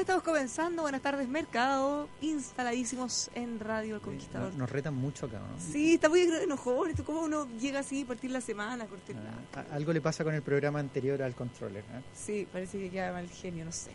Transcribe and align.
Estamos 0.00 0.22
comenzando, 0.22 0.82
buenas 0.82 1.02
tardes 1.02 1.28
Mercado, 1.28 2.08
instaladísimos 2.22 3.30
en 3.34 3.60
Radio 3.60 3.96
El 3.96 4.00
Conquistador. 4.00 4.48
Nos, 4.48 4.56
nos 4.56 4.70
retan 4.70 4.94
mucho 4.94 5.26
acá, 5.26 5.38
¿no? 5.38 5.44
Sí, 5.72 5.94
está 5.94 6.08
muy 6.08 6.20
enojón, 6.22 6.88
esto 6.90 7.04
cómo 7.04 7.20
uno 7.20 7.46
llega 7.60 7.80
así, 7.80 8.04
partir 8.04 8.30
la 8.30 8.40
semana, 8.40 8.86
cortar 8.86 9.16
la... 9.16 9.30
Ah, 9.60 9.64
a- 9.70 9.74
algo 9.76 9.92
le 9.92 10.00
pasa 10.00 10.24
con 10.24 10.34
el 10.34 10.40
programa 10.42 10.78
anterior 10.80 11.22
al 11.22 11.34
controller. 11.34 11.84
¿eh? 11.92 12.00
Sí, 12.14 12.48
parece 12.50 12.78
que 12.78 12.88
queda 12.90 13.12
mal 13.12 13.28
genio, 13.28 13.64
no 13.66 13.72
sé. 13.72 13.90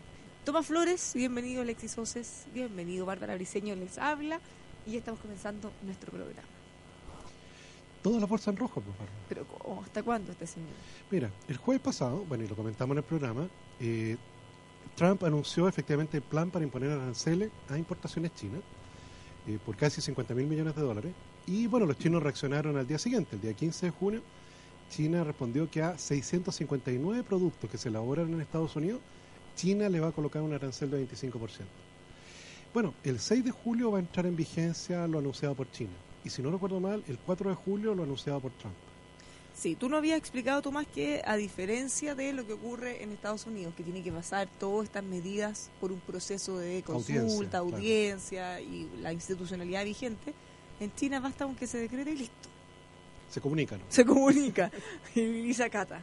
Tomás 0.46 0.68
Flores, 0.68 1.12
bienvenido 1.16 1.63
Alexis 1.63 1.98
Oces, 1.98 2.46
bienvenido 2.54 3.05
Bárbara 3.08 3.34
Briseño 3.35 3.76
les 3.76 3.98
habla 3.98 4.40
y 4.85 4.91
ya 4.91 4.99
estamos 4.99 5.20
comenzando 5.20 5.72
nuestro 5.84 6.12
programa. 6.12 6.48
Toda 8.04 8.20
la 8.20 8.27
fuerza 8.27 8.52
en 8.52 8.58
rojo, 8.58 8.80
pues, 8.80 8.96
Bárbara. 8.96 9.18
Pero 9.27 9.46
¿cómo? 9.48 9.82
¿hasta 9.82 10.04
cuándo 10.04 10.32
este 10.34 10.46
señor? 10.46 10.70
Mira, 11.10 11.32
el 11.48 11.58
jueves 11.58 11.82
pasado, 11.82 12.24
bueno, 12.30 12.44
y 12.44 12.48
lo 12.48 12.55
comentamos 12.55 12.94
en 12.94 12.98
el 12.99 13.04
programa, 13.04 13.48
eh, 13.80 14.16
Trump 14.95 15.23
anunció 15.23 15.67
efectivamente 15.67 16.17
el 16.17 16.23
plan 16.23 16.52
para 16.52 16.63
imponer 16.63 16.91
aranceles 16.91 17.52
a 17.70 17.77
importaciones 17.77 18.34
chinas 18.34 18.62
eh, 19.48 19.59
por 19.63 19.76
casi 19.76 20.02
50 20.02 20.34
mil 20.34 20.48
millones 20.48 20.76
de 20.76 20.81
dólares. 20.81 21.13
Y 21.48 21.68
bueno, 21.68 21.85
los 21.85 21.98
chinos 21.98 22.24
reaccionaron 22.24 22.77
al 22.77 22.88
día 22.88 22.98
siguiente, 22.98 23.35
el 23.35 23.41
día 23.41 23.54
15 23.54 23.88
de 23.88 23.91
junio. 23.91 24.21
China 24.90 25.23
respondió 25.23 25.70
que 25.70 25.82
a 25.82 25.98
659 25.98 27.23
productos 27.23 27.70
que 27.70 27.77
se 27.77 27.90
elaboran 27.90 28.34
en 28.34 28.41
Estados 28.41 28.76
Unidos, 28.76 29.01
China 29.55 29.90
le 29.90 29.99
va 29.99 30.10
a 30.10 30.12
colocar 30.12 30.41
un 30.41 30.54
arancel 30.54 30.90
de 30.91 31.07
25%. 31.07 31.49
Bueno, 32.73 32.93
el 33.04 33.20
6 33.20 33.46
de 33.46 33.51
julio 33.51 33.91
va 33.91 33.98
a 33.98 34.01
entrar 34.01 34.26
en 34.26 34.35
vigencia 34.35 35.07
lo 35.07 35.20
anunciado 35.20 35.55
por 35.55 35.70
China. 35.71 35.93
Y 36.23 36.29
si 36.29 36.41
no 36.41 36.51
recuerdo 36.51 36.79
mal, 36.79 37.04
el 37.07 37.18
4 37.20 37.49
de 37.49 37.55
julio 37.55 37.96
lo 37.96 38.04
anunciado 38.04 38.40
por 38.40 38.51
Trump. 38.54 38.76
Sí, 39.55 39.75
tú 39.75 39.87
no 39.87 39.98
habías 39.98 40.17
explicado, 40.17 40.61
Tomás, 40.61 40.85
que 40.85 41.21
a 41.25 41.37
diferencia 41.37 42.13
de 42.13 42.34
lo 42.34 42.45
que 42.45 42.53
ocurre 42.53 43.01
en 43.01 43.13
Estados 43.13 43.45
Unidos, 43.48 43.73
que 43.75 43.84
tiene 43.84 44.03
que 44.03 44.11
pasar 44.11 44.49
todas 44.59 44.85
estas 44.85 45.03
medidas 45.03 45.70
por 45.79 45.93
un 45.93 46.01
proceso 46.01 46.57
de 46.57 46.84
consulta, 46.84 47.59
Audiencia, 47.59 48.57
claro. 48.57 48.63
y 48.63 48.89
la 49.01 49.13
institucionalidad 49.13 49.85
vigente, 49.85 50.33
en 50.81 50.93
China 50.93 51.21
basta 51.21 51.45
con 51.45 51.55
que 51.55 51.67
se 51.67 51.77
decrete 51.77 52.11
y 52.11 52.17
listo. 52.17 52.49
Se 53.29 53.39
comunican. 53.39 53.79
Se 53.87 54.05
comunica 54.05 54.70
y 55.15 55.53
se 55.53 55.63
acata. 55.63 56.01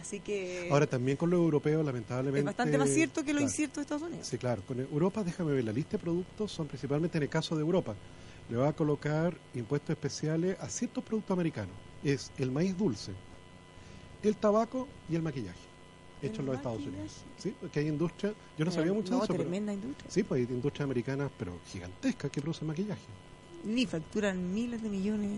Así 0.00 0.20
que 0.20 0.68
Ahora 0.70 0.86
también 0.86 1.18
con 1.18 1.28
los 1.28 1.38
europeos, 1.38 1.84
lamentablemente. 1.84 2.40
es 2.40 2.44
bastante 2.44 2.78
más 2.78 2.88
cierto 2.88 3.22
que 3.22 3.32
lo 3.32 3.38
claro. 3.38 3.50
incierto 3.50 3.76
de 3.76 3.82
Estados 3.82 4.02
Unidos. 4.02 4.26
Sí, 4.26 4.38
claro. 4.38 4.62
Con 4.66 4.80
Europa, 4.80 5.22
déjame 5.22 5.52
ver, 5.52 5.64
la 5.64 5.72
lista 5.72 5.92
de 5.92 5.98
productos 5.98 6.50
son 6.50 6.66
principalmente 6.66 7.18
en 7.18 7.24
el 7.24 7.28
caso 7.28 7.54
de 7.54 7.60
Europa. 7.60 7.94
Le 8.48 8.56
va 8.56 8.68
a 8.68 8.72
colocar 8.72 9.36
impuestos 9.54 9.90
especiales 9.90 10.56
a 10.58 10.68
ciertos 10.70 11.04
productos 11.04 11.32
americanos. 11.34 11.91
Es 12.04 12.32
el 12.38 12.50
maíz 12.50 12.76
dulce, 12.76 13.12
el 14.22 14.36
tabaco 14.36 14.88
y 15.08 15.14
el 15.14 15.22
maquillaje, 15.22 15.58
hecho 16.20 16.40
en 16.40 16.46
los 16.46 16.56
Estados. 16.56 16.82
Unidos. 16.82 17.24
Sí, 17.38 17.54
porque 17.60 17.80
hay 17.80 17.88
industria, 17.88 18.30
yo 18.30 18.64
no 18.64 18.70
Pero 18.70 18.72
sabía 18.72 18.92
mucho 18.92 19.12
no, 19.12 19.18
de 19.18 19.24
eso, 19.24 19.32
pero 19.32 19.44
tremenda 19.44 19.72
industria. 19.72 20.10
sí, 20.10 20.22
pues 20.22 20.40
hay 20.48 20.54
industrias 20.54 20.84
americanas, 20.84 21.30
pero 21.38 21.58
gigantescas 21.66 22.30
que 22.30 22.40
producen 22.40 22.68
maquillaje. 22.68 23.02
Ni 23.64 23.86
facturan 23.86 24.52
miles 24.52 24.82
de 24.82 24.88
millones. 24.88 25.30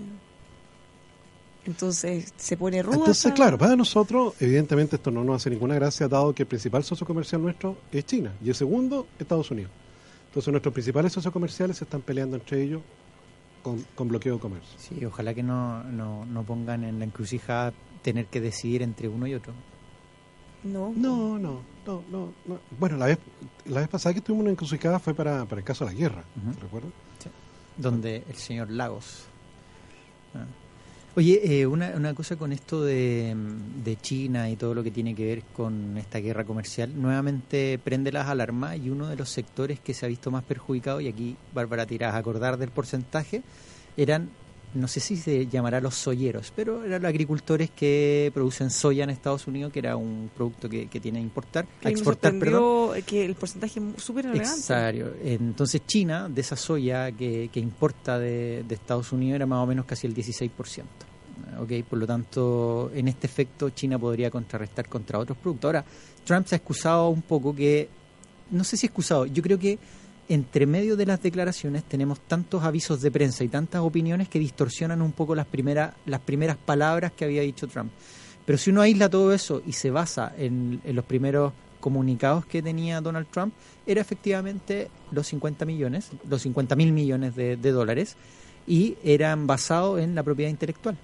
Entonces 1.66 2.32
se 2.36 2.56
pone 2.56 2.82
ruda. 2.82 2.96
Entonces, 2.96 3.32
claro, 3.32 3.56
para 3.56 3.74
nosotros, 3.74 4.34
evidentemente 4.38 4.96
esto 4.96 5.10
no 5.10 5.24
nos 5.24 5.36
hace 5.36 5.50
ninguna 5.50 5.74
gracia, 5.74 6.08
dado 6.08 6.34
que 6.34 6.42
el 6.42 6.46
principal 6.46 6.84
socio 6.84 7.06
comercial 7.06 7.40
nuestro 7.40 7.78
es 7.90 8.04
China 8.04 8.34
y 8.44 8.50
el 8.50 8.54
segundo, 8.54 9.06
Estados 9.18 9.50
Unidos. 9.50 9.70
Entonces, 10.28 10.50
nuestros 10.50 10.74
principales 10.74 11.12
socios 11.12 11.32
comerciales 11.32 11.76
se 11.78 11.84
están 11.84 12.02
peleando 12.02 12.36
entre 12.36 12.62
ellos 12.62 12.82
con, 13.64 13.84
con 13.96 14.06
bloqueo 14.06 14.34
de 14.34 14.40
comercio. 14.40 14.78
Sí, 14.78 15.04
ojalá 15.04 15.34
que 15.34 15.42
no, 15.42 15.82
no, 15.82 16.24
no 16.26 16.44
pongan 16.44 16.84
en 16.84 17.00
la 17.00 17.04
encrucijada 17.06 17.72
tener 18.02 18.26
que 18.26 18.40
decidir 18.40 18.82
entre 18.82 19.08
uno 19.08 19.26
y 19.26 19.34
otro. 19.34 19.52
No, 20.62 20.92
No, 20.96 21.38
no, 21.38 21.60
no, 21.84 22.02
no. 22.10 22.32
no. 22.46 22.58
Bueno, 22.78 22.96
la 22.96 23.06
vez, 23.06 23.18
la 23.66 23.80
vez 23.80 23.88
pasada 23.88 24.12
que 24.12 24.18
estuvimos 24.18 24.42
en 24.42 24.46
una 24.46 24.52
encrucijada 24.52 24.98
fue 25.00 25.14
para, 25.14 25.44
para 25.46 25.58
el 25.60 25.64
caso 25.64 25.84
de 25.84 25.92
la 25.92 25.98
guerra, 25.98 26.24
Ujú. 26.36 26.60
¿recuerdas? 26.60 26.92
donde 27.76 28.22
el 28.28 28.36
señor 28.36 28.70
Lagos. 28.70 29.24
Ah. 30.32 30.46
Oye, 31.16 31.60
eh, 31.60 31.64
una, 31.64 31.92
una 31.94 32.12
cosa 32.12 32.34
con 32.34 32.50
esto 32.50 32.82
de, 32.82 33.36
de 33.84 33.96
China 33.96 34.50
y 34.50 34.56
todo 34.56 34.74
lo 34.74 34.82
que 34.82 34.90
tiene 34.90 35.14
que 35.14 35.24
ver 35.24 35.42
con 35.52 35.96
esta 35.96 36.18
guerra 36.18 36.42
comercial, 36.42 36.90
nuevamente 37.00 37.78
prende 37.78 38.10
las 38.10 38.26
alarmas 38.26 38.78
y 38.78 38.90
uno 38.90 39.06
de 39.06 39.14
los 39.14 39.28
sectores 39.28 39.78
que 39.78 39.94
se 39.94 40.04
ha 40.06 40.08
visto 40.08 40.32
más 40.32 40.42
perjudicado, 40.42 41.00
y 41.00 41.06
aquí 41.06 41.36
Bárbara 41.52 41.86
te 41.86 42.04
a 42.04 42.16
acordar 42.16 42.56
del 42.56 42.70
porcentaje, 42.70 43.42
eran, 43.96 44.28
no 44.74 44.88
sé 44.88 45.00
si 45.00 45.16
se 45.16 45.46
llamará 45.46 45.80
los 45.80 45.94
soyeros, 45.94 46.52
pero 46.54 46.84
eran 46.84 47.02
los 47.02 47.08
agricultores 47.08 47.70
que 47.70 48.30
producen 48.34 48.70
soya 48.70 49.04
en 49.04 49.10
Estados 49.10 49.46
Unidos, 49.46 49.72
que 49.72 49.78
era 49.78 49.96
un 49.96 50.30
producto 50.34 50.68
que, 50.68 50.88
que 50.88 51.00
tiene 51.00 51.18
a 51.18 51.22
importar, 51.22 51.66
Que 51.80 51.88
a 51.88 51.90
exportar, 51.90 52.38
perdón. 52.38 53.02
que 53.06 53.24
el 53.24 53.34
porcentaje 53.34 53.80
es 53.96 54.02
súper. 54.02 54.26
Exacto. 54.34 55.12
Entonces 55.22 55.82
China, 55.86 56.28
de 56.28 56.40
esa 56.40 56.56
soya 56.56 57.12
que, 57.12 57.48
que 57.52 57.60
importa 57.60 58.18
de, 58.18 58.64
de 58.66 58.74
Estados 58.74 59.12
Unidos, 59.12 59.36
era 59.36 59.46
más 59.46 59.62
o 59.62 59.66
menos 59.66 59.84
casi 59.86 60.06
el 60.06 60.14
16%. 60.14 60.50
¿ok? 61.58 61.84
Por 61.88 61.98
lo 61.98 62.06
tanto, 62.06 62.90
en 62.94 63.08
este 63.08 63.26
efecto, 63.26 63.70
China 63.70 63.98
podría 63.98 64.30
contrarrestar 64.30 64.88
contra 64.88 65.18
otros 65.18 65.38
productos. 65.38 65.68
Ahora, 65.68 65.84
Trump 66.24 66.46
se 66.46 66.54
ha 66.54 66.58
excusado 66.58 67.08
un 67.08 67.22
poco 67.22 67.54
que, 67.54 67.88
no 68.50 68.64
sé 68.64 68.76
si 68.76 68.86
excusado, 68.86 69.26
yo 69.26 69.42
creo 69.42 69.58
que 69.58 69.78
entre 70.28 70.66
medio 70.66 70.96
de 70.96 71.06
las 71.06 71.22
declaraciones 71.22 71.84
tenemos 71.84 72.20
tantos 72.20 72.62
avisos 72.62 73.00
de 73.00 73.10
prensa 73.10 73.44
y 73.44 73.48
tantas 73.48 73.82
opiniones 73.82 74.28
que 74.28 74.38
distorsionan 74.38 75.02
un 75.02 75.12
poco 75.12 75.34
las 75.34 75.46
primeras, 75.46 75.94
las 76.06 76.20
primeras 76.20 76.56
palabras 76.56 77.12
que 77.12 77.24
había 77.24 77.42
dicho 77.42 77.68
Trump. 77.68 77.92
Pero 78.44 78.58
si 78.58 78.70
uno 78.70 78.82
aísla 78.82 79.08
todo 79.08 79.32
eso 79.32 79.62
y 79.66 79.72
se 79.72 79.90
basa 79.90 80.32
en, 80.36 80.80
en 80.84 80.96
los 80.96 81.04
primeros 81.04 81.52
comunicados 81.80 82.46
que 82.46 82.62
tenía 82.62 83.00
Donald 83.00 83.26
Trump, 83.30 83.52
era 83.86 84.00
efectivamente 84.00 84.90
los 85.10 85.26
50 85.26 85.64
millones, 85.66 86.10
los 86.28 86.42
50 86.42 86.76
mil 86.76 86.92
millones 86.92 87.36
de, 87.36 87.56
de 87.56 87.70
dólares, 87.72 88.16
y 88.66 88.96
eran 89.04 89.46
basados 89.46 90.00
en 90.00 90.14
la 90.14 90.22
propiedad 90.22 90.50
intelectual. 90.50 90.96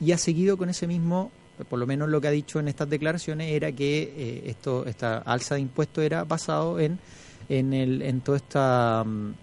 Y 0.00 0.12
ha 0.12 0.18
seguido 0.18 0.56
con 0.56 0.70
ese 0.70 0.86
mismo, 0.86 1.30
por 1.68 1.78
lo 1.78 1.86
menos 1.86 2.08
lo 2.08 2.20
que 2.20 2.28
ha 2.28 2.32
dicho 2.32 2.58
en 2.58 2.68
estas 2.68 2.90
declaraciones, 2.90 3.52
era 3.52 3.70
que 3.70 4.02
eh, 4.16 4.42
esto, 4.46 4.86
esta 4.86 5.18
alza 5.18 5.54
de 5.54 5.60
impuestos 5.60 6.02
era 6.02 6.24
basado 6.24 6.80
en, 6.80 6.98
en, 7.50 7.74
el, 7.74 8.00
en 8.02 8.20
toda 8.22 8.38
esta 8.38 9.04
mm, 9.04 9.34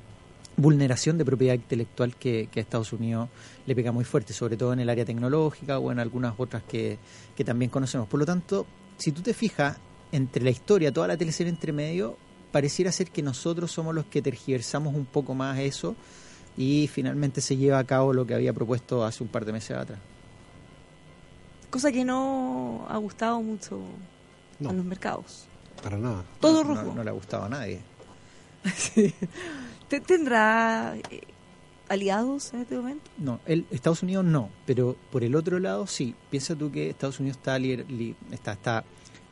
vulneración 0.56 1.18
de 1.20 1.26
propiedad 1.26 1.54
intelectual 1.54 2.16
que, 2.16 2.48
que 2.52 2.60
a 2.60 2.64
Estados 2.64 2.92
Unidos 2.94 3.30
le 3.68 3.76
pega 3.76 3.92
muy 3.92 4.06
fuerte, 4.06 4.34
sobre 4.34 4.58
todo 4.58 4.74
en 4.74 4.80
el 4.80 4.90
área 4.90 5.06
tecnológica 5.06 5.78
o 5.78 5.92
en 5.92 6.00
algunas 6.00 6.34
otras 6.38 6.64
que, 6.64 6.98
que 7.36 7.44
también 7.44 7.70
conocemos. 7.70 8.08
Por 8.08 8.20
lo 8.20 8.26
tanto, 8.26 8.66
si 8.98 9.12
tú 9.12 9.22
te 9.22 9.34
fijas, 9.34 9.78
entre 10.12 10.44
la 10.44 10.50
historia, 10.50 10.92
toda 10.92 11.08
la 11.10 11.18
teleserie 11.18 11.52
entre 11.52 11.74
medio, 11.74 12.18
pareciera 12.52 12.92
ser 12.94 13.12
que 13.12 13.22
nosotros 13.22 13.70
somos 13.72 13.94
los 13.94 14.06
que 14.06 14.22
tergiversamos 14.22 14.96
un 14.96 15.06
poco 15.06 15.36
más 15.36 15.60
eso 15.60 15.96
y 16.56 16.88
finalmente 16.88 17.42
se 17.42 17.58
lleva 17.58 17.78
a 17.78 17.84
cabo 17.84 18.14
lo 18.14 18.26
que 18.26 18.34
había 18.34 18.54
propuesto 18.54 19.04
hace 19.06 19.22
un 19.22 19.30
par 19.30 19.44
de 19.46 19.52
meses 19.52 19.78
atrás. 19.78 20.00
Cosa 21.70 21.92
que 21.92 22.06
no 22.06 22.86
ha 22.90 22.98
gustado 22.98 23.42
mucho 23.42 23.82
No. 24.60 24.70
a 24.70 24.74
los 24.74 24.86
mercados. 24.86 25.46
Para 25.84 25.98
nada. 25.98 26.24
Todo 26.40 26.64
no, 26.64 26.74
rojo. 26.74 26.94
No, 26.96 27.04
le 27.04 27.10
ha 27.10 27.14
gustado 27.14 27.44
a 27.44 27.50
nadie. 27.50 27.82
Sí. 28.76 29.14
¿Te- 29.88 30.02
¿Tendrá 30.02 30.96
eh, 31.10 31.22
aliados 31.90 32.54
en 32.54 32.62
este 32.62 32.76
momento? 32.76 33.10
No, 33.18 33.40
el, 33.46 33.66
Estados 33.72 34.04
Unidos 34.04 34.26
no, 34.26 34.50
pero 34.66 34.96
por 35.12 35.24
el 35.24 35.36
otro 35.36 35.60
lado 35.60 35.88
sí. 35.88 36.14
Piensa 36.30 36.56
tú 36.56 36.72
que 36.72 36.90
Estados 36.90 37.20
Unidos 37.20 37.38
está, 37.38 37.58
li- 37.58 38.16
está, 38.32 38.52
está 38.54 38.84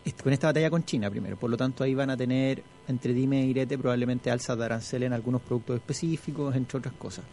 est- 0.05 0.21
con 0.21 0.31
esta 0.31 0.47
batalla 0.47 0.69
con 0.69 0.85
China 0.85 1.09
primero, 1.09 1.35
por 1.37 1.49
lo 1.49 1.57
tanto 1.57 1.83
ahí 1.83 1.93
van 1.93 2.09
a 2.09 2.17
tener 2.17 2.63
entre 2.87 3.13
dime 3.13 3.43
y 3.43 3.47
direte 3.47 3.77
probablemente 3.77 4.31
alzas 4.31 4.57
de 4.57 4.63
arancel 4.65 5.03
en 5.03 5.11
algunos 5.13 5.41
productos 5.41 5.75
específicos, 5.77 6.55
entre 6.55 6.77
otras 6.79 6.93
cosas. 6.93 7.25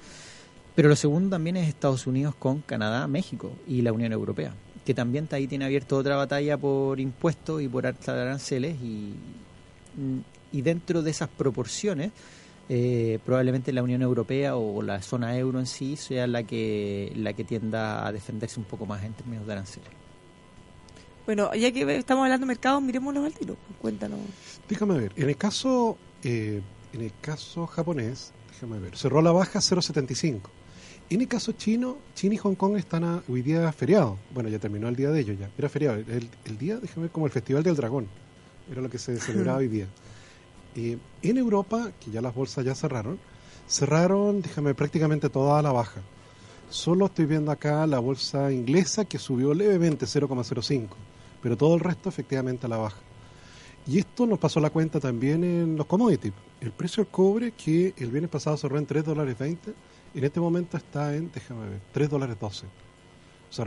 Pero 0.74 0.88
lo 0.88 0.96
segundo 0.96 1.30
también 1.36 1.56
es 1.58 1.68
Estados 1.68 2.06
Unidos 2.06 2.34
con 2.34 2.60
Canadá, 2.62 3.06
México 3.06 3.52
y 3.68 3.82
la 3.82 3.92
Unión 3.92 4.10
Europea, 4.12 4.54
que 4.86 4.94
también 4.94 5.24
está 5.24 5.36
ahí 5.36 5.46
tiene 5.46 5.66
abierto 5.66 5.96
otra 5.98 6.16
batalla 6.16 6.56
por 6.56 6.98
impuestos 6.98 7.60
y 7.62 7.68
por 7.68 7.86
alza 7.86 8.14
de 8.14 8.22
aranceles 8.22 8.76
y, 8.82 9.12
y 10.52 10.62
dentro 10.62 11.02
de 11.02 11.10
esas 11.10 11.28
proporciones 11.28 12.12
eh, 12.68 13.18
probablemente 13.24 13.72
la 13.72 13.82
Unión 13.82 14.02
Europea 14.02 14.56
o 14.56 14.82
la 14.82 15.02
zona 15.02 15.36
euro 15.36 15.58
en 15.58 15.66
sí 15.66 15.96
sea 15.96 16.26
la 16.26 16.44
que 16.44 17.12
la 17.16 17.32
que 17.32 17.44
tienda 17.44 18.06
a 18.06 18.12
defenderse 18.12 18.60
un 18.60 18.64
poco 18.66 18.86
más 18.86 19.02
en 19.04 19.12
términos 19.14 19.46
de 19.46 19.52
aranceles. 19.52 19.88
Bueno, 21.26 21.54
ya 21.54 21.70
que 21.72 21.96
estamos 21.96 22.24
hablando 22.24 22.44
de 22.46 22.48
mercados, 22.48 22.82
miremoslos 22.82 23.24
al 23.24 23.32
tiro. 23.34 23.56
Cuéntanos. 23.80 24.18
Déjame 24.68 24.98
ver, 24.98 25.12
en 25.16 25.28
el 25.28 25.36
caso, 25.36 25.96
eh, 26.24 26.60
en 26.92 27.00
el 27.00 27.12
caso 27.20 27.66
japonés, 27.66 28.32
déjame 28.50 28.78
ver, 28.80 28.96
cerró 28.96 29.20
a 29.20 29.22
la 29.22 29.32
baja 29.32 29.60
0,75. 29.60 30.40
En 31.10 31.20
el 31.20 31.28
caso 31.28 31.52
chino, 31.52 31.98
China 32.14 32.34
y 32.34 32.38
Hong 32.38 32.54
Kong 32.54 32.76
están 32.76 33.04
a- 33.04 33.22
hoy 33.28 33.42
día 33.42 33.70
feriado. 33.72 34.18
Bueno, 34.32 34.48
ya 34.48 34.58
terminó 34.58 34.88
el 34.88 34.96
día 34.96 35.10
de 35.10 35.20
ellos 35.20 35.38
ya. 35.38 35.50
Era 35.58 35.68
feriado. 35.68 35.96
El, 35.98 36.28
el 36.44 36.58
día, 36.58 36.76
déjame 36.78 37.02
ver, 37.02 37.10
como 37.12 37.26
el 37.26 37.32
Festival 37.32 37.62
del 37.62 37.76
Dragón. 37.76 38.08
Era 38.70 38.80
lo 38.80 38.88
que 38.88 38.98
se 38.98 39.18
celebraba 39.20 39.58
hoy 39.58 39.68
día. 39.68 39.86
Eh, 40.74 40.98
en 41.22 41.38
Europa, 41.38 41.92
que 42.00 42.10
ya 42.10 42.20
las 42.20 42.34
bolsas 42.34 42.64
ya 42.64 42.74
cerraron, 42.74 43.18
cerraron, 43.68 44.42
déjame 44.42 44.74
prácticamente 44.74 45.28
toda 45.28 45.58
a 45.58 45.62
la 45.62 45.72
baja. 45.72 46.00
Solo 46.70 47.06
estoy 47.06 47.26
viendo 47.26 47.52
acá 47.52 47.86
la 47.86 47.98
bolsa 47.98 48.50
inglesa 48.50 49.04
que 49.04 49.18
subió 49.18 49.52
levemente 49.52 50.06
0,05, 50.06 50.88
pero 51.42 51.56
todo 51.56 51.74
el 51.74 51.80
resto 51.80 52.08
efectivamente 52.08 52.66
a 52.66 52.70
la 52.70 52.78
baja. 52.78 53.00
Y 53.86 53.98
esto 53.98 54.26
nos 54.26 54.38
pasó 54.38 54.60
la 54.60 54.70
cuenta 54.70 55.00
también 55.00 55.42
en 55.44 55.76
los 55.76 55.86
commodities. 55.86 56.32
El 56.60 56.72
precio 56.72 57.02
del 57.02 57.10
cobre, 57.10 57.52
que 57.52 57.92
el 57.98 58.10
viernes 58.10 58.30
pasado 58.30 58.56
cerró 58.56 58.78
en 58.78 58.86
3 58.86 59.04
dólares 59.04 59.36
20, 59.38 59.74
en 60.14 60.24
este 60.24 60.40
momento 60.40 60.76
está 60.76 61.14
en, 61.14 61.30
déjame 61.32 61.68
ver, 61.68 61.80
3 61.92 62.08
dólares 62.08 62.36
12. 62.40 62.66
O 62.66 63.52
sea, 63.54 63.66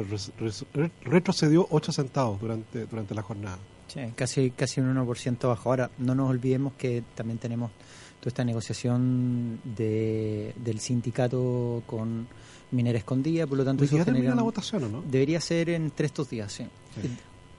retrocedió 1.04 1.68
8 1.70 1.92
centavos 1.92 2.40
durante, 2.40 2.86
durante 2.86 3.14
la 3.14 3.22
jornada. 3.22 3.60
Sí, 3.88 4.00
casi, 4.16 4.52
casi 4.52 4.82
un 4.82 4.94
1% 4.96 5.48
bajo. 5.48 5.70
Ahora, 5.70 5.90
no 6.00 6.16
nos 6.16 6.30
olvidemos 6.30 6.74
que 6.74 7.04
también 7.16 7.38
tenemos 7.38 7.72
toda 8.20 8.30
esta 8.30 8.44
negociación 8.44 9.60
de, 9.64 10.54
del 10.58 10.80
sindicato 10.80 11.84
con 11.86 12.28
minera 12.72 12.98
escondida, 12.98 13.46
por 13.48 13.58
lo 13.60 13.64
tanto 13.66 13.84
eso 13.84 13.96
día 13.96 14.04
termina 14.04 14.24
genera- 14.24 14.36
la 14.36 14.42
votación, 14.42 14.84
¿o 14.86 14.90
no? 14.90 15.04
debería 15.08 15.40
ser 15.40 15.70
entre 15.70 16.08
estos 16.08 16.30
días, 16.30 16.52
sí. 16.52 16.66
Sí. 17.02 17.10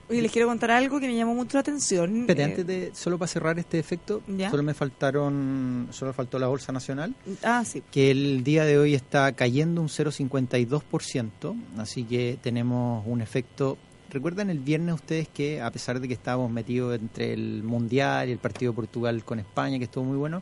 Oye, 0.09 0.21
les 0.21 0.31
quiero 0.31 0.47
contar 0.47 0.71
algo 0.71 1.01
que 1.01 1.07
me 1.07 1.15
llamó 1.15 1.33
mucho 1.35 1.57
la 1.57 1.61
atención. 1.61 2.21
Espérate, 2.21 2.41
Eh, 2.41 2.45
antes 2.45 2.67
de, 2.67 2.91
solo 2.93 3.17
para 3.17 3.27
cerrar 3.27 3.59
este 3.59 3.77
efecto, 3.79 4.21
¿Ya? 4.27 4.49
solo 4.49 4.63
me 4.63 4.73
faltaron, 4.73 5.87
solo 5.91 6.13
faltó 6.13 6.39
la 6.39 6.47
Bolsa 6.47 6.71
Nacional, 6.71 7.13
Ah, 7.43 7.63
sí. 7.65 7.83
que 7.91 8.09
el 8.11 8.41
día 8.43 8.63
de 8.63 8.77
hoy 8.77 8.93
está 8.95 9.33
cayendo 9.33 9.81
un 9.81 9.89
0,52%, 9.89 11.55
así 11.77 12.03
que 12.03 12.37
tenemos 12.41 13.03
un 13.07 13.21
efecto... 13.21 13.77
¿Recuerdan 14.09 14.49
el 14.49 14.59
viernes 14.59 14.95
ustedes 14.95 15.27
que 15.27 15.61
a 15.61 15.69
pesar 15.69 15.99
de 15.99 16.07
que 16.07 16.13
estábamos 16.13 16.49
metidos 16.49 16.97
entre 16.97 17.33
el 17.33 17.63
Mundial 17.63 18.29
y 18.29 18.31
el 18.31 18.37
partido 18.37 18.71
de 18.71 18.75
Portugal 18.75 19.23
con 19.25 19.39
España, 19.39 19.77
que 19.77 19.83
estuvo 19.83 20.05
muy 20.05 20.17
bueno, 20.17 20.41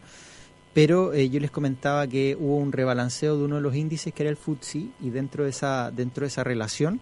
pero 0.74 1.14
eh, 1.14 1.30
yo 1.30 1.40
les 1.40 1.52
comentaba 1.52 2.06
que 2.06 2.38
hubo 2.40 2.58
un 2.58 2.72
rebalanceo 2.72 3.38
de 3.38 3.46
uno 3.46 3.56
de 3.56 3.62
los 3.62 3.76
índices 3.76 4.14
que 4.14 4.24
era 4.24 4.30
el 4.30 4.38
FTSE 4.38 4.90
y 5.02 5.10
dentro 5.10 5.46
de 5.46 5.50
esa, 5.50 5.90
dentro 5.90 6.22
de 6.22 6.28
esa 6.28 6.44
relación 6.44 7.00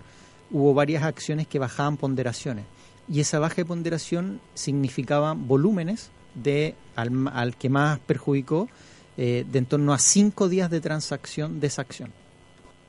hubo 0.51 0.74
varias 0.74 1.04
acciones 1.04 1.48
que 1.48 1.60
bajaban 1.60 1.98
ponderaciones 1.98 2.65
y 3.10 3.19
esa 3.19 3.39
baja 3.39 3.56
de 3.56 3.65
ponderación 3.65 4.39
significaba 4.54 5.33
volúmenes 5.33 6.12
de 6.36 6.75
al, 6.95 7.27
al 7.33 7.57
que 7.57 7.69
más 7.69 8.00
perjudicó 8.00 8.69
eh, 9.18 9.45
de 9.51 9.60
en 9.60 9.65
torno 9.65 9.94
a 9.94 10.00
cinco 10.00 10.50
días 10.50 10.69
de 10.69 10.81
transacción 10.81 11.60
de 11.60 11.68
esa 11.68 11.81
acción. 11.81 12.12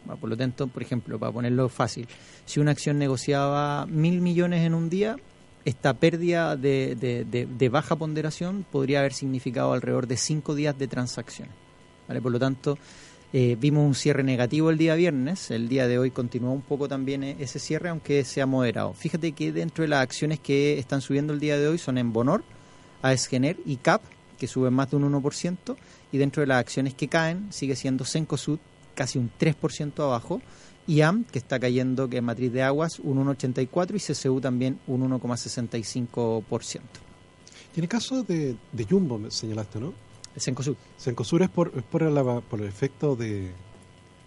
Por 0.05 0.29
lo 0.29 0.37
tanto, 0.37 0.67
por 0.67 0.83
ejemplo, 0.83 1.19
para 1.19 1.33
ponerlo 1.33 1.69
fácil, 1.69 2.07
si 2.45 2.61
una 2.61 2.71
acción 2.71 2.99
negociaba 2.99 3.87
mil 3.87 4.21
millones 4.21 4.67
en 4.67 4.75
un 4.75 4.91
día, 4.91 5.17
esta 5.65 5.95
pérdida 5.95 6.57
de, 6.57 7.69
baja 7.71 7.97
ponderación 7.97 8.67
podría 8.71 9.01
haber 9.01 9.15
significado 9.15 9.73
alrededor 9.73 10.07
de 10.07 10.17
cinco 10.17 10.55
días 10.55 10.79
de 10.79 10.89
transacciones. 10.89 11.55
Por 12.07 12.33
lo 12.33 12.39
tanto, 12.39 12.79
eh, 13.33 13.57
vimos 13.59 13.85
un 13.87 13.95
cierre 13.95 14.23
negativo 14.23 14.71
el 14.71 14.79
día 14.79 14.95
viernes, 14.95 15.51
el 15.51 15.69
día 15.69 15.89
de 15.89 15.99
hoy 15.99 16.11
continuó 16.11 16.53
un 16.53 16.63
poco 16.63 16.87
también 16.87 17.25
eh, 17.25 17.37
ese 17.41 17.59
cierre, 17.59 17.89
aunque 17.89 18.25
se 18.25 18.43
ha 18.43 18.47
moderado. 18.47 18.93
Fíjate 18.93 19.33
que 19.33 19.53
dentro 19.53 19.83
de 19.83 19.89
las 19.89 20.03
acciones 20.03 20.39
que 20.39 20.79
están 20.79 21.01
subiendo 21.01 21.33
el 21.33 21.41
día 21.41 21.59
de 21.59 21.67
hoy 21.67 21.79
son 21.79 21.99
en 21.99 22.13
Bonor, 22.13 22.45
AESGENER 23.03 23.57
y 23.65 23.77
CAP, 23.77 24.03
que 24.39 24.47
suben 24.47 24.75
más 24.75 24.91
de 24.91 24.99
un 24.99 25.13
1%, 25.13 25.77
y 26.13 26.19
dentro 26.19 26.43
de 26.43 26.47
las 26.47 26.59
acciones 26.59 26.95
que 26.95 27.09
caen 27.09 27.49
sigue 27.51 27.75
siendo 27.75 28.05
Cencosud, 28.05 28.59
casi 28.95 29.19
un 29.19 29.31
3% 29.39 30.03
abajo, 30.03 30.41
IAM, 30.87 31.25
que 31.25 31.39
está 31.39 31.59
cayendo, 31.59 32.09
que 32.09 32.19
es 32.19 32.23
matriz 32.23 32.53
de 32.53 32.63
aguas, 32.63 32.99
un 33.01 33.25
1,84% 33.25 33.95
y 33.95 34.13
CCU 34.29 34.41
también 34.41 34.79
un 34.87 35.03
1,65%. 35.11 36.81
Y 37.75 37.79
en 37.79 37.85
el 37.85 37.89
caso 37.89 38.23
de, 38.23 38.57
de 38.73 38.85
Jumbo, 38.85 39.19
me 39.19 39.31
señalaste, 39.31 39.81
¿no? 39.81 39.93
El 40.35 40.41
Cencosud. 40.41 40.77
Sencosur 40.97 41.43
es 41.43 41.49
por, 41.49 41.73
es 41.77 41.83
por, 41.85 42.03
la- 42.03 42.41
por 42.41 42.61
el 42.61 42.67
efecto 42.69 43.17
de, 43.17 43.51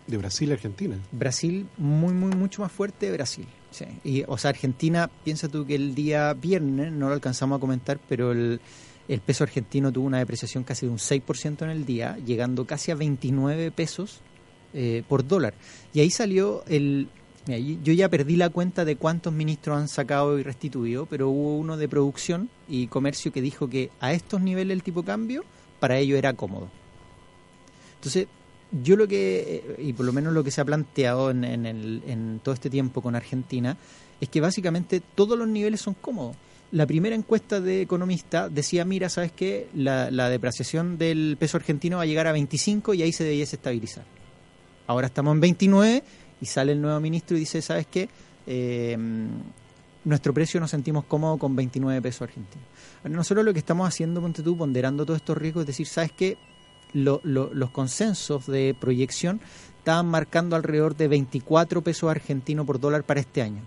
de 0.08 0.18
Brasil 0.18 0.50
y 0.50 0.54
Argentina. 0.54 0.98
Brasil, 1.12 1.68
muy, 1.78 2.14
muy, 2.14 2.32
mucho 2.36 2.62
más 2.62 2.72
fuerte 2.72 3.12
Brasil. 3.12 3.46
Sí. 3.72 3.86
Y, 4.04 4.24
o 4.28 4.38
sea, 4.38 4.50
Argentina, 4.50 5.10
piensa 5.24 5.48
tú 5.50 5.66
que 5.66 5.76
el 5.76 5.94
día 5.96 6.34
viernes, 6.34 6.92
no 6.92 7.08
lo 7.08 7.14
alcanzamos 7.14 7.58
a 7.58 7.60
comentar, 7.60 8.00
pero 8.10 8.32
el, 8.32 8.60
el 9.08 9.20
peso 9.22 9.44
argentino 9.44 9.92
tuvo 9.92 10.08
una 10.08 10.20
depreciación 10.20 10.64
casi 10.64 10.86
de 10.86 10.92
un 10.92 10.98
6% 10.98 11.62
en 11.64 11.70
el 11.70 11.86
día, 11.86 12.18
llegando 12.26 12.66
casi 12.66 12.92
a 12.92 12.96
29 12.96 13.72
pesos 13.72 14.22
eh, 14.74 15.04
por 15.08 15.28
dólar. 15.28 15.54
Y 15.94 16.00
ahí 16.02 16.10
salió 16.10 16.64
el... 16.68 17.08
yo 17.84 17.94
ya 17.94 18.10
perdí 18.10 18.36
la 18.36 18.50
cuenta 18.50 18.86
de 18.86 18.96
cuántos 18.96 19.34
ministros 19.34 19.78
han 19.78 19.88
sacado 19.88 20.38
y 20.40 20.44
restituido, 20.44 21.06
pero 21.06 21.30
hubo 21.30 21.58
uno 21.58 21.78
de 21.78 21.88
producción 21.88 22.50
y 22.68 22.88
comercio 22.88 23.32
que 23.32 23.42
dijo 23.42 23.70
que 23.70 23.90
a 24.00 24.14
estos 24.14 24.42
niveles 24.42 24.76
el 24.76 24.84
tipo 24.84 25.04
cambio 25.04 25.44
para 25.80 25.98
ello 25.98 26.18
era 26.18 26.34
cómodo. 26.34 26.70
Entonces, 27.96 28.28
yo 28.84 28.96
lo 28.96 29.08
que, 29.08 29.64
eh, 29.78 29.82
y 29.82 29.94
por 29.94 30.06
lo 30.06 30.14
menos 30.14 30.34
lo 30.34 30.44
que 30.44 30.52
se 30.52 30.62
ha 30.62 30.66
planteado 30.66 31.32
en, 31.32 31.44
en 31.44 31.66
el- 31.66 32.04
en 32.08 32.40
todo 32.44 32.54
este 32.54 32.70
tiempo 32.70 33.02
con 33.02 33.16
Argentina, 33.16 33.78
es 34.20 34.30
que 34.30 34.42
básicamente 34.42 35.02
todos 35.16 35.38
los 35.38 35.48
niveles 35.48 35.82
son 35.82 35.94
cómodos. 35.94 36.36
La 36.72 36.86
primera 36.86 37.16
encuesta 37.16 37.62
de 37.62 37.82
economista 37.82 38.50
decía, 38.50 38.84
mira, 38.84 39.08
¿sabes 39.10 39.32
qué? 39.32 39.70
La, 39.74 40.12
la 40.12 40.30
depreciación 40.30 40.98
del 40.98 41.38
peso 41.40 41.56
argentino 41.56 41.98
va 41.98 42.04
a 42.04 42.08
llegar 42.08 42.28
a 42.28 42.34
25 42.34 42.94
y 42.94 43.04
ahí 43.04 43.14
se 43.14 43.24
debiese 43.24 43.56
estabilizar. 43.56 44.04
Ahora 44.88 45.08
estamos 45.08 45.34
en 45.34 45.42
29 45.42 46.04
y 46.42 46.46
sale 46.46 46.72
el 46.72 46.82
nuevo 46.82 47.00
ministro 47.00 47.36
y 47.38 47.42
dice, 47.42 47.62
¿sabes 47.62 47.88
qué? 47.88 48.10
Eh, 48.46 48.98
nuestro 50.06 50.34
precio 50.34 50.60
nos 50.60 50.72
sentimos 50.72 51.04
cómodos 51.06 51.38
con 51.40 51.56
29 51.56 52.02
pesos 52.02 52.22
argentinos. 52.22 52.66
Nosotros 53.04 53.44
lo 53.46 53.52
que 53.54 53.60
estamos 53.60 53.88
haciendo, 53.88 54.22
ponte 54.22 54.42
tú, 54.42 54.58
ponderando 54.58 55.06
todos 55.06 55.18
estos 55.18 55.38
riesgos, 55.38 55.62
es 55.64 55.68
decir, 55.68 55.88
¿sabes 55.88 56.12
qué? 56.14 56.38
Lo- 56.94 57.20
lo- 57.24 57.54
los 57.54 57.72
consensos 57.72 58.48
de 58.48 58.76
proyección 58.80 59.42
estaban 59.80 60.06
marcando 60.08 60.56
alrededor 60.56 60.96
de 60.96 61.10
24 61.10 61.82
pesos 61.82 62.10
argentinos 62.10 62.66
por 62.66 62.80
dólar 62.80 63.04
para 63.04 63.20
este 63.20 63.42
año. 63.42 63.64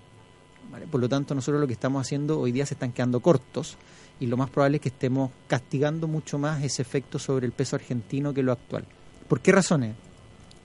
Por 0.91 1.01
lo 1.01 1.09
tanto, 1.09 1.35
nosotros 1.35 1.61
lo 1.61 1.67
que 1.67 1.73
estamos 1.75 2.01
haciendo 2.01 2.39
hoy 2.41 2.53
día 2.53 2.65
se 2.65 2.75
están 2.75 2.93
quedando 2.93 3.21
cortos 3.21 3.77
y 4.21 4.27
lo 4.27 4.37
más 4.37 4.49
probable 4.51 4.77
es 4.77 4.83
que 4.83 4.89
estemos 4.91 5.31
castigando 5.49 6.07
mucho 6.07 6.39
más 6.39 6.63
ese 6.63 6.81
efecto 6.83 7.19
sobre 7.19 7.45
el 7.45 7.53
peso 7.53 7.77
argentino 7.77 8.33
que 8.33 8.43
lo 8.43 8.53
actual. 8.53 8.85
¿Por 9.29 9.41
qué 9.41 9.53
razones? 9.53 9.95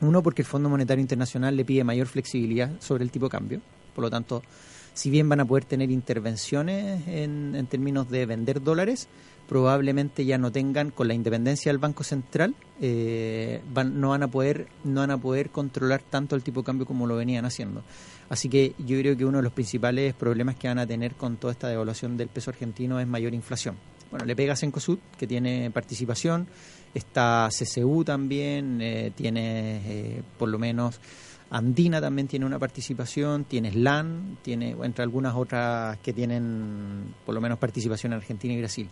Uno, 0.01 0.21
porque 0.21 0.41
el 0.41 0.45
Fondo 0.47 0.69
Monetario 0.69 1.01
Internacional 1.01 1.55
le 1.55 1.65
pide 1.65 1.83
mayor 1.83 2.07
flexibilidad 2.07 2.71
sobre 2.79 3.03
el 3.03 3.11
tipo 3.11 3.25
de 3.27 3.29
cambio. 3.31 3.61
Por 3.93 4.03
lo 4.03 4.09
tanto, 4.09 4.43
si 4.93 5.09
bien 5.09 5.27
van 5.29 5.39
a 5.39 5.45
poder 5.45 5.65
tener 5.65 5.89
intervenciones 5.91 7.07
en, 7.07 7.55
en 7.55 7.65
términos 7.67 8.09
de 8.09 8.25
vender 8.25 8.61
dólares, 8.61 9.07
probablemente 9.47 10.25
ya 10.25 10.37
no 10.37 10.51
tengan, 10.51 10.89
con 10.91 11.07
la 11.07 11.13
independencia 11.13 11.71
del 11.71 11.77
Banco 11.79 12.03
Central, 12.03 12.55
eh, 12.81 13.61
van- 13.73 13.99
no, 14.01 14.09
van 14.09 14.23
a 14.23 14.27
poder, 14.27 14.67
no 14.83 14.99
van 15.01 15.11
a 15.11 15.17
poder 15.17 15.49
controlar 15.49 16.01
tanto 16.01 16.35
el 16.35 16.43
tipo 16.43 16.61
de 16.61 16.65
cambio 16.65 16.85
como 16.85 17.07
lo 17.07 17.15
venían 17.15 17.45
haciendo. 17.45 17.83
Así 18.27 18.49
que 18.49 18.73
yo 18.79 18.97
creo 18.99 19.15
que 19.15 19.23
uno 19.23 19.37
de 19.37 19.43
los 19.43 19.53
principales 19.53 20.13
problemas 20.13 20.55
que 20.55 20.67
van 20.67 20.79
a 20.79 20.87
tener 20.87 21.13
con 21.15 21.37
toda 21.37 21.53
esta 21.53 21.67
devaluación 21.67 22.17
del 22.17 22.27
peso 22.27 22.49
argentino 22.49 22.99
es 22.99 23.07
mayor 23.07 23.33
inflación. 23.33 23.75
Bueno, 24.09 24.25
le 24.25 24.35
pega 24.35 24.53
a 24.53 24.55
Cencosud, 24.55 24.97
que 25.17 25.27
tiene 25.27 25.69
participación, 25.71 26.47
está 26.95 27.49
CCU 27.51 28.03
también, 28.03 28.79
eh, 28.81 29.11
tiene 29.15 29.81
eh, 29.85 30.23
por 30.39 30.49
lo 30.49 30.57
menos 30.57 30.99
Andina 31.51 32.01
también 32.01 32.27
tiene 32.27 32.45
una 32.45 32.57
participación, 32.57 33.45
tiene 33.45 33.71
SLAN, 33.71 34.37
tiene 34.41 34.75
entre 34.81 35.03
algunas 35.03 35.35
otras 35.35 35.97
que 35.99 36.11
tienen 36.11 37.13
por 37.25 37.35
lo 37.35 37.41
menos 37.41 37.59
participación 37.59 38.13
en 38.13 38.17
Argentina 38.17 38.53
y 38.53 38.57
Brasil. 38.57 38.89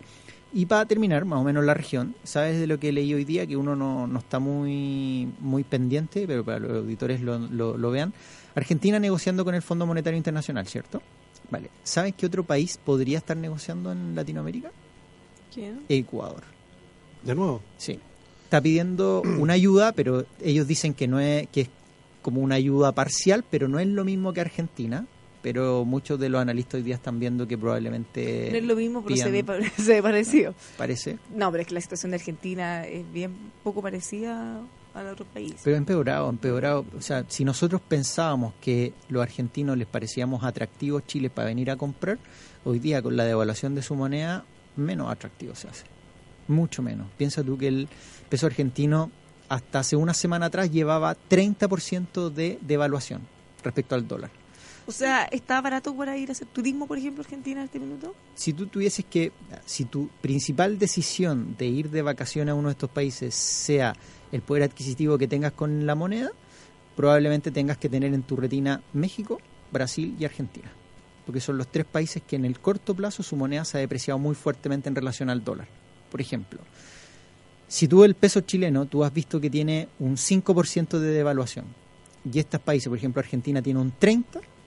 Y 0.52 0.66
para 0.66 0.86
terminar, 0.86 1.24
más 1.24 1.40
o 1.40 1.42
menos 1.42 1.64
la 1.64 1.74
región, 1.74 2.14
¿sabes 2.22 2.60
de 2.60 2.68
lo 2.68 2.78
que 2.78 2.92
leí 2.92 3.12
hoy 3.12 3.24
día? 3.24 3.44
Que 3.44 3.56
uno 3.56 3.74
no, 3.74 4.06
no 4.06 4.18
está 4.20 4.38
muy, 4.38 5.28
muy 5.40 5.64
pendiente, 5.64 6.28
pero 6.28 6.44
para 6.44 6.60
los 6.60 6.70
auditores 6.78 7.20
lo, 7.20 7.38
lo, 7.38 7.76
lo 7.76 7.90
vean. 7.90 8.14
Argentina 8.54 9.00
negociando 9.00 9.44
con 9.44 9.56
el 9.56 9.62
Fondo 9.62 9.84
Monetario 9.84 10.16
Internacional, 10.16 10.66
¿cierto? 10.68 11.02
Vale. 11.50 11.70
¿Sabes 11.82 12.14
qué 12.16 12.26
otro 12.26 12.44
país 12.44 12.78
podría 12.82 13.18
estar 13.18 13.36
negociando 13.36 13.90
en 13.90 14.14
Latinoamérica? 14.14 14.70
¿Quién? 15.52 15.82
Ecuador. 15.88 16.53
De 17.24 17.34
nuevo, 17.34 17.60
Sí. 17.78 17.98
Está 18.44 18.60
pidiendo 18.60 19.22
una 19.38 19.54
ayuda, 19.54 19.92
pero 19.92 20.26
ellos 20.42 20.66
dicen 20.66 20.94
que 20.94 21.08
no 21.08 21.18
es 21.20 21.48
que 21.48 21.62
es 21.62 21.68
como 22.22 22.40
una 22.40 22.54
ayuda 22.54 22.92
parcial, 22.92 23.44
pero 23.50 23.68
no 23.68 23.78
es 23.78 23.86
lo 23.86 24.04
mismo 24.04 24.32
que 24.32 24.40
Argentina. 24.40 25.06
Pero 25.42 25.84
muchos 25.84 26.18
de 26.18 26.30
los 26.30 26.40
analistas 26.40 26.76
hoy 26.76 26.82
día 26.84 26.94
están 26.94 27.20
viendo 27.20 27.46
que 27.46 27.58
probablemente 27.58 28.48
no 28.50 28.56
es 28.56 28.64
lo 28.64 28.76
mismo, 28.76 29.02
pero 29.04 29.14
se 29.16 29.30
ve, 29.30 29.44
se 29.76 29.92
ve 29.94 30.02
parecido. 30.02 30.54
parece, 30.78 31.18
No, 31.34 31.50
pero 31.50 31.60
es 31.60 31.68
que 31.68 31.74
la 31.74 31.82
situación 31.82 32.12
de 32.12 32.16
Argentina 32.16 32.86
es 32.86 33.04
bien 33.12 33.34
poco 33.62 33.82
parecida 33.82 34.60
a 34.94 34.98
la 35.02 35.04
de 35.04 35.10
otros 35.10 35.28
países. 35.28 35.60
pero 35.62 35.76
empeorado, 35.76 36.30
empeorado. 36.30 36.86
O 36.96 37.02
sea, 37.02 37.26
si 37.28 37.44
nosotros 37.44 37.82
pensábamos 37.86 38.54
que 38.62 38.94
los 39.10 39.22
argentinos 39.22 39.76
les 39.76 39.86
parecíamos 39.86 40.44
atractivos 40.44 41.04
Chile 41.06 41.28
para 41.28 41.48
venir 41.48 41.70
a 41.70 41.76
comprar, 41.76 42.18
hoy 42.64 42.78
día 42.78 43.02
con 43.02 43.14
la 43.14 43.24
devaluación 43.24 43.74
de 43.74 43.82
su 43.82 43.94
moneda 43.96 44.46
menos 44.76 45.10
atractivo 45.10 45.54
se 45.54 45.68
hace. 45.68 45.84
Mucho 46.48 46.82
menos. 46.82 47.06
Piensa 47.16 47.42
tú 47.42 47.58
que 47.58 47.68
el 47.68 47.88
peso 48.28 48.46
argentino 48.46 49.10
hasta 49.48 49.80
hace 49.80 49.96
una 49.96 50.14
semana 50.14 50.46
atrás 50.46 50.70
llevaba 50.70 51.16
30% 51.30 52.30
de 52.30 52.58
devaluación 52.62 53.22
respecto 53.62 53.94
al 53.94 54.06
dólar. 54.06 54.30
O 54.86 54.92
sea, 54.92 55.24
¿está 55.24 55.60
barato 55.62 55.96
para 55.96 56.16
ir 56.16 56.28
a 56.28 56.32
hacer 56.32 56.46
turismo, 56.48 56.86
por 56.86 56.98
ejemplo, 56.98 57.22
Argentina 57.22 57.60
en 57.60 57.66
este 57.66 57.78
minuto? 57.78 58.14
Si 58.34 58.52
tú 58.52 58.66
tuvieses 58.66 59.04
que, 59.06 59.32
si 59.64 59.86
tu 59.86 60.08
principal 60.20 60.78
decisión 60.78 61.56
de 61.56 61.66
ir 61.66 61.90
de 61.90 62.02
vacaciones 62.02 62.52
a 62.52 62.54
uno 62.54 62.68
de 62.68 62.72
estos 62.72 62.90
países 62.90 63.34
sea 63.34 63.94
el 64.30 64.42
poder 64.42 64.64
adquisitivo 64.64 65.16
que 65.16 65.26
tengas 65.26 65.52
con 65.52 65.86
la 65.86 65.94
moneda, 65.94 66.32
probablemente 66.96 67.50
tengas 67.50 67.78
que 67.78 67.88
tener 67.88 68.12
en 68.12 68.22
tu 68.22 68.36
retina 68.36 68.82
México, 68.92 69.40
Brasil 69.72 70.14
y 70.18 70.26
Argentina. 70.26 70.70
Porque 71.24 71.40
son 71.40 71.56
los 71.56 71.68
tres 71.68 71.86
países 71.86 72.22
que 72.22 72.36
en 72.36 72.44
el 72.44 72.60
corto 72.60 72.94
plazo 72.94 73.22
su 73.22 73.36
moneda 73.36 73.64
se 73.64 73.78
ha 73.78 73.80
depreciado 73.80 74.18
muy 74.18 74.34
fuertemente 74.34 74.90
en 74.90 74.94
relación 74.94 75.30
al 75.30 75.42
dólar. 75.42 75.68
Por 76.14 76.20
ejemplo, 76.20 76.60
si 77.66 77.88
tú 77.88 78.04
el 78.04 78.14
peso 78.14 78.42
chileno, 78.42 78.86
tú 78.86 79.02
has 79.02 79.12
visto 79.12 79.40
que 79.40 79.50
tiene 79.50 79.88
un 79.98 80.14
5% 80.14 81.00
de 81.00 81.10
devaluación. 81.10 81.64
Y 82.32 82.38
estos 82.38 82.60
países, 82.60 82.88
por 82.88 82.96
ejemplo, 82.96 83.18
Argentina 83.18 83.60
tiene 83.60 83.80
un 83.80 83.92
30%, 83.98 84.22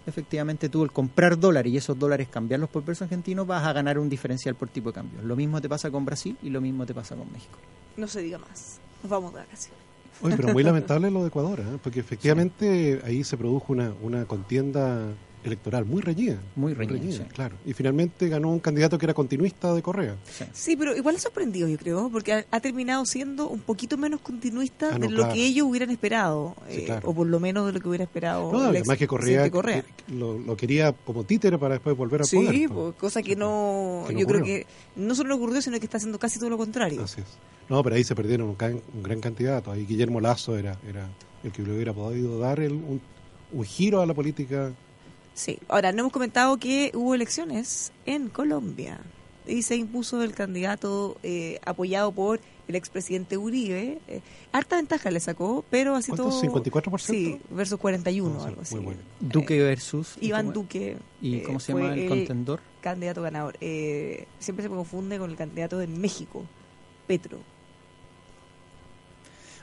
efectivamente 0.05 0.67
tú 0.67 0.83
el 0.83 0.91
comprar 0.91 1.39
dólares 1.39 1.71
y 1.71 1.77
esos 1.77 1.97
dólares 1.97 2.27
cambiarlos 2.29 2.69
por 2.69 2.83
peso 2.83 3.05
argentino 3.05 3.45
vas 3.45 3.65
a 3.65 3.71
ganar 3.71 3.97
un 3.97 4.09
diferencial 4.09 4.55
por 4.55 4.67
tipo 4.67 4.89
de 4.89 4.95
cambio. 4.95 5.21
Lo 5.21 5.37
mismo 5.37 5.61
te 5.61 5.69
pasa 5.69 5.89
con 5.89 6.03
Brasil 6.03 6.35
y 6.43 6.49
lo 6.49 6.59
mismo 6.59 6.85
te 6.85 6.93
pasa 6.93 7.15
con 7.15 7.31
México. 7.31 7.57
No 7.95 8.09
se 8.09 8.19
diga 8.19 8.39
más. 8.39 8.81
Nos 9.01 9.09
vamos 9.09 9.33
de 9.33 9.39
vacaciones. 9.39 9.79
Oye, 10.21 10.35
pero 10.35 10.51
muy 10.51 10.63
lamentable 10.65 11.09
lo 11.09 11.21
de 11.21 11.29
Ecuador, 11.29 11.61
¿eh? 11.61 11.77
porque 11.81 12.01
efectivamente 12.01 12.99
ahí 13.05 13.23
se 13.23 13.37
produjo 13.37 13.71
una, 13.71 13.93
una 14.01 14.25
contienda 14.25 15.13
electoral 15.47 15.85
muy 15.85 16.01
reñida. 16.01 16.37
Muy 16.55 16.73
reñida, 16.73 17.11
sí. 17.23 17.23
claro. 17.33 17.55
Y 17.65 17.73
finalmente 17.73 18.27
ganó 18.29 18.49
un 18.51 18.59
candidato 18.59 18.97
que 18.97 19.05
era 19.05 19.13
continuista 19.13 19.73
de 19.73 19.81
Correa. 19.81 20.15
Sí. 20.31 20.45
Sí, 20.53 20.75
pero 20.77 20.95
igual 20.95 21.15
ha 21.15 21.19
sorprendido, 21.19 21.67
yo 21.67 21.77
creo, 21.77 22.09
porque 22.11 22.33
ha, 22.33 22.45
ha 22.51 22.59
terminado 22.59 23.05
siendo 23.05 23.47
un 23.49 23.59
poquito 23.61 23.97
menos 23.97 24.21
continuista 24.21 24.89
Ah, 24.93 24.99
de 24.99 25.09
lo 25.09 25.17
claro. 25.17 25.33
que 25.33 25.45
ellos 25.45 25.65
hubieran 25.67 25.89
esperado, 25.89 26.55
Sí, 26.69 26.85
eh, 26.87 26.99
o 27.03 27.13
por 27.13 27.27
lo 27.27 27.39
menos 27.39 27.65
de 27.67 27.73
lo 27.73 27.79
que 27.79 27.87
hubiera 27.89 28.03
esperado. 28.03 28.51
No, 28.51 28.59
además 28.59 28.97
que 28.97 29.07
Correa, 29.07 29.45
expresidente 29.45 29.51
Correa. 29.51 29.81
que- 30.05 30.13
lo, 30.13 30.37
lo 30.39 30.55
quería 30.57 30.93
como 30.93 31.23
títere 31.23 31.57
para 31.57 31.75
después 31.75 31.95
volver 31.97 32.21
al 32.21 32.27
Sí, 32.27 32.37
poder. 32.37 32.69
pues, 32.69 32.95
cosa 32.95 33.21
que 33.23 33.35
no, 33.35 34.03
Que 34.07 34.13
no 34.13 34.19
yo 34.19 34.27
creo 34.27 34.43
que 34.43 34.65
no 34.95 35.15
solo 35.15 35.29
no 35.29 35.35
ocurrió, 35.35 35.61
sino 35.61 35.79
que 35.79 35.85
está 35.85 35.97
haciendo 35.97 36.19
casi 36.19 36.39
todo 36.39 36.49
lo 36.49 36.57
contrario. 36.57 37.03
Así 37.03 37.21
es. 37.21 37.27
No, 37.69 37.83
pero 37.83 37.95
ahí 37.97 38.03
se 38.03 38.15
perdieron 38.15 38.47
un, 38.47 38.55
can- 38.55 38.81
un 38.93 39.03
gran 39.03 39.19
candidato. 39.19 39.71
Ahí 39.71 39.85
Guillermo 39.85 40.21
Lazo 40.21 40.57
era, 40.57 40.77
era 40.87 41.09
el 41.43 41.51
que 41.51 41.61
le 41.61 41.73
hubiera 41.73 41.93
podido 41.93 42.39
dar 42.39 42.59
el- 42.59 42.71
un, 42.73 43.01
un 43.51 43.63
giro 43.65 44.01
a 44.01 44.05
la 44.05 44.13
política. 44.13 44.71
Sí, 45.37 45.59
ahora 45.67 45.91
no 45.91 45.99
hemos 45.99 46.11
comentado 46.11 46.57
que 46.57 46.89
hubo 46.95 47.13
elecciones 47.13 47.91
en 48.07 48.27
Colombia 48.27 48.99
y 49.45 49.61
se 49.61 49.75
impuso 49.75 50.23
el 50.23 50.33
candidato 50.33 51.17
eh, 51.21 51.59
apoyado 51.63 52.11
por 52.11 52.39
el 52.67 52.75
expresidente 52.75 53.37
Uribe. 53.37 53.99
Eh, 54.07 54.21
harta 54.51 54.77
ventaja 54.77 55.11
le 55.11 55.19
sacó, 55.19 55.63
pero 55.69 55.93
así 55.95 56.09
¿Cuánto? 56.11 56.29
todo... 56.31 56.41
¿54%? 56.41 56.97
Sí, 56.97 57.39
versus 57.51 57.79
41, 57.79 58.33
No, 58.33 58.39
sí, 58.41 58.47
algo 58.47 58.61
así. 58.63 58.75
muy 58.75 58.83
bueno. 58.85 58.99
Duque 59.19 59.61
versus... 59.61 60.17
Eh, 60.17 60.21
Iván 60.25 60.47
¿cómo- 60.47 60.53
Duque. 60.53 60.97
¿Y 61.21 61.35
eh, 61.35 61.43
cómo 61.43 61.59
se 61.59 61.71
llama 61.73 61.93
el 61.93 62.09
contendor? 62.09 62.59
candidato 62.81 63.21
ganador. 63.21 63.57
Eh, 63.61 64.25
siempre 64.39 64.63
se 64.63 64.69
confunde 64.69 65.19
con 65.19 65.29
el 65.29 65.35
candidato 65.37 65.77
de 65.77 65.85
México, 65.85 66.43
Petro. 67.05 67.37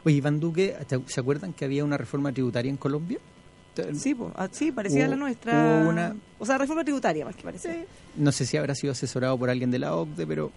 Oye, 0.05 0.17
Iván 0.17 0.39
Duque, 0.39 0.77
¿te- 0.87 1.01
¿se 1.07 1.21
acuerdan 1.21 1.53
que 1.53 1.65
había 1.65 1.85
una 1.85 1.97
reforma 1.97 2.33
tributaria 2.33 2.71
en 2.71 2.77
Colombia? 2.77 3.19
Sí, 3.95 4.15
po, 4.15 4.33
ah, 4.37 4.49
sí, 4.51 4.71
parecía 4.73 5.07
la 5.09 5.17
nuestra. 5.17 5.53
una- 5.89 6.17
O 6.39 6.47
sea, 6.47 6.59
reforma 6.59 6.85
tributaria 6.85 7.25
más 7.25 7.35
que 7.37 7.43
parecía. 7.43 7.85
No 8.17 8.31
sé 8.33 8.47
si 8.47 8.57
habrá 8.57 8.75
sido 8.75 8.93
asesorado 8.93 9.37
por 9.39 9.51
alguien 9.51 9.71
de 9.71 9.79
la 9.79 9.95
OCDE, 9.97 10.27
pero 10.27 10.53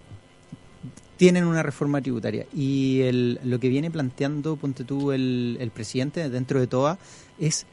tienen 1.18 1.46
una 1.46 1.64
reforma 1.64 2.02
tributaria. 2.02 2.46
Y 2.54 3.02
el- 3.02 3.40
lo 3.44 3.60
que 3.60 3.70
viene 3.70 3.90
planteando, 3.90 4.56
ponte 4.56 4.84
tú, 4.84 5.12
el, 5.12 5.58
el 5.60 5.72
presidente 5.72 6.30
dentro 6.30 6.60
de 6.60 6.68
TOA, 6.68 7.00
es 7.40 7.66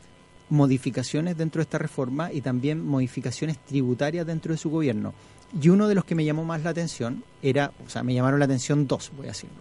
modificaciones 0.49 1.37
dentro 1.37 1.59
de 1.61 1.65
esta 1.65 1.79
reforma 1.79 2.33
y 2.33 2.41
también 2.41 2.85
modificaciones 2.85 3.59
tributarias 3.59 4.27
dentro 4.27 4.53
de 4.53 4.59
su 4.59 4.71
gobierno. 4.71 5.13
Y 5.61 5.69
uno 5.69 5.89
de 5.89 5.95
los 5.95 6.05
que 6.05 6.15
me 6.15 6.25
llamó 6.25 6.45
más 6.45 6.63
la 6.63 6.71
atención 6.71 7.23
era, 7.43 7.73
o 7.87 7.91
sea, 7.91 8.03
me 8.03 8.15
llamaron 8.15 8.39
la 8.39 8.45
atención 8.47 8.87
dos, 8.87 9.11
voy 9.17 9.27
a 9.27 9.31
decirlo. 9.31 9.57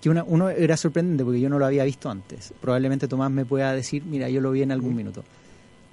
Que 0.00 0.08
una, 0.08 0.24
uno 0.24 0.48
era 0.48 0.76
sorprendente 0.76 1.24
porque 1.24 1.40
yo 1.40 1.48
no 1.48 1.58
lo 1.58 1.66
había 1.66 1.84
visto 1.84 2.10
antes. 2.10 2.54
Probablemente 2.60 3.08
Tomás 3.08 3.30
me 3.30 3.44
pueda 3.44 3.72
decir, 3.72 4.04
mira, 4.04 4.28
yo 4.28 4.40
lo 4.40 4.50
vi 4.50 4.62
en 4.62 4.72
algún 4.72 4.96
minuto. 4.96 5.24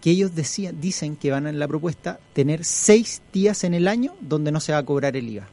Que 0.02 0.12
ellos 0.12 0.36
decían, 0.36 0.80
dicen 0.80 1.16
que 1.16 1.32
van 1.32 1.48
en 1.48 1.60
la 1.60 1.68
propuesta 1.68 2.20
tener 2.34 2.64
seis 2.64 3.22
días 3.34 3.64
en 3.64 3.74
el 3.74 3.88
año 3.88 4.14
donde 4.22 4.52
no 4.52 4.60
se 4.60 4.72
va 4.72 4.78
a 4.78 4.86
cobrar 4.86 5.18
el 5.18 5.28
IVA. 5.28 5.48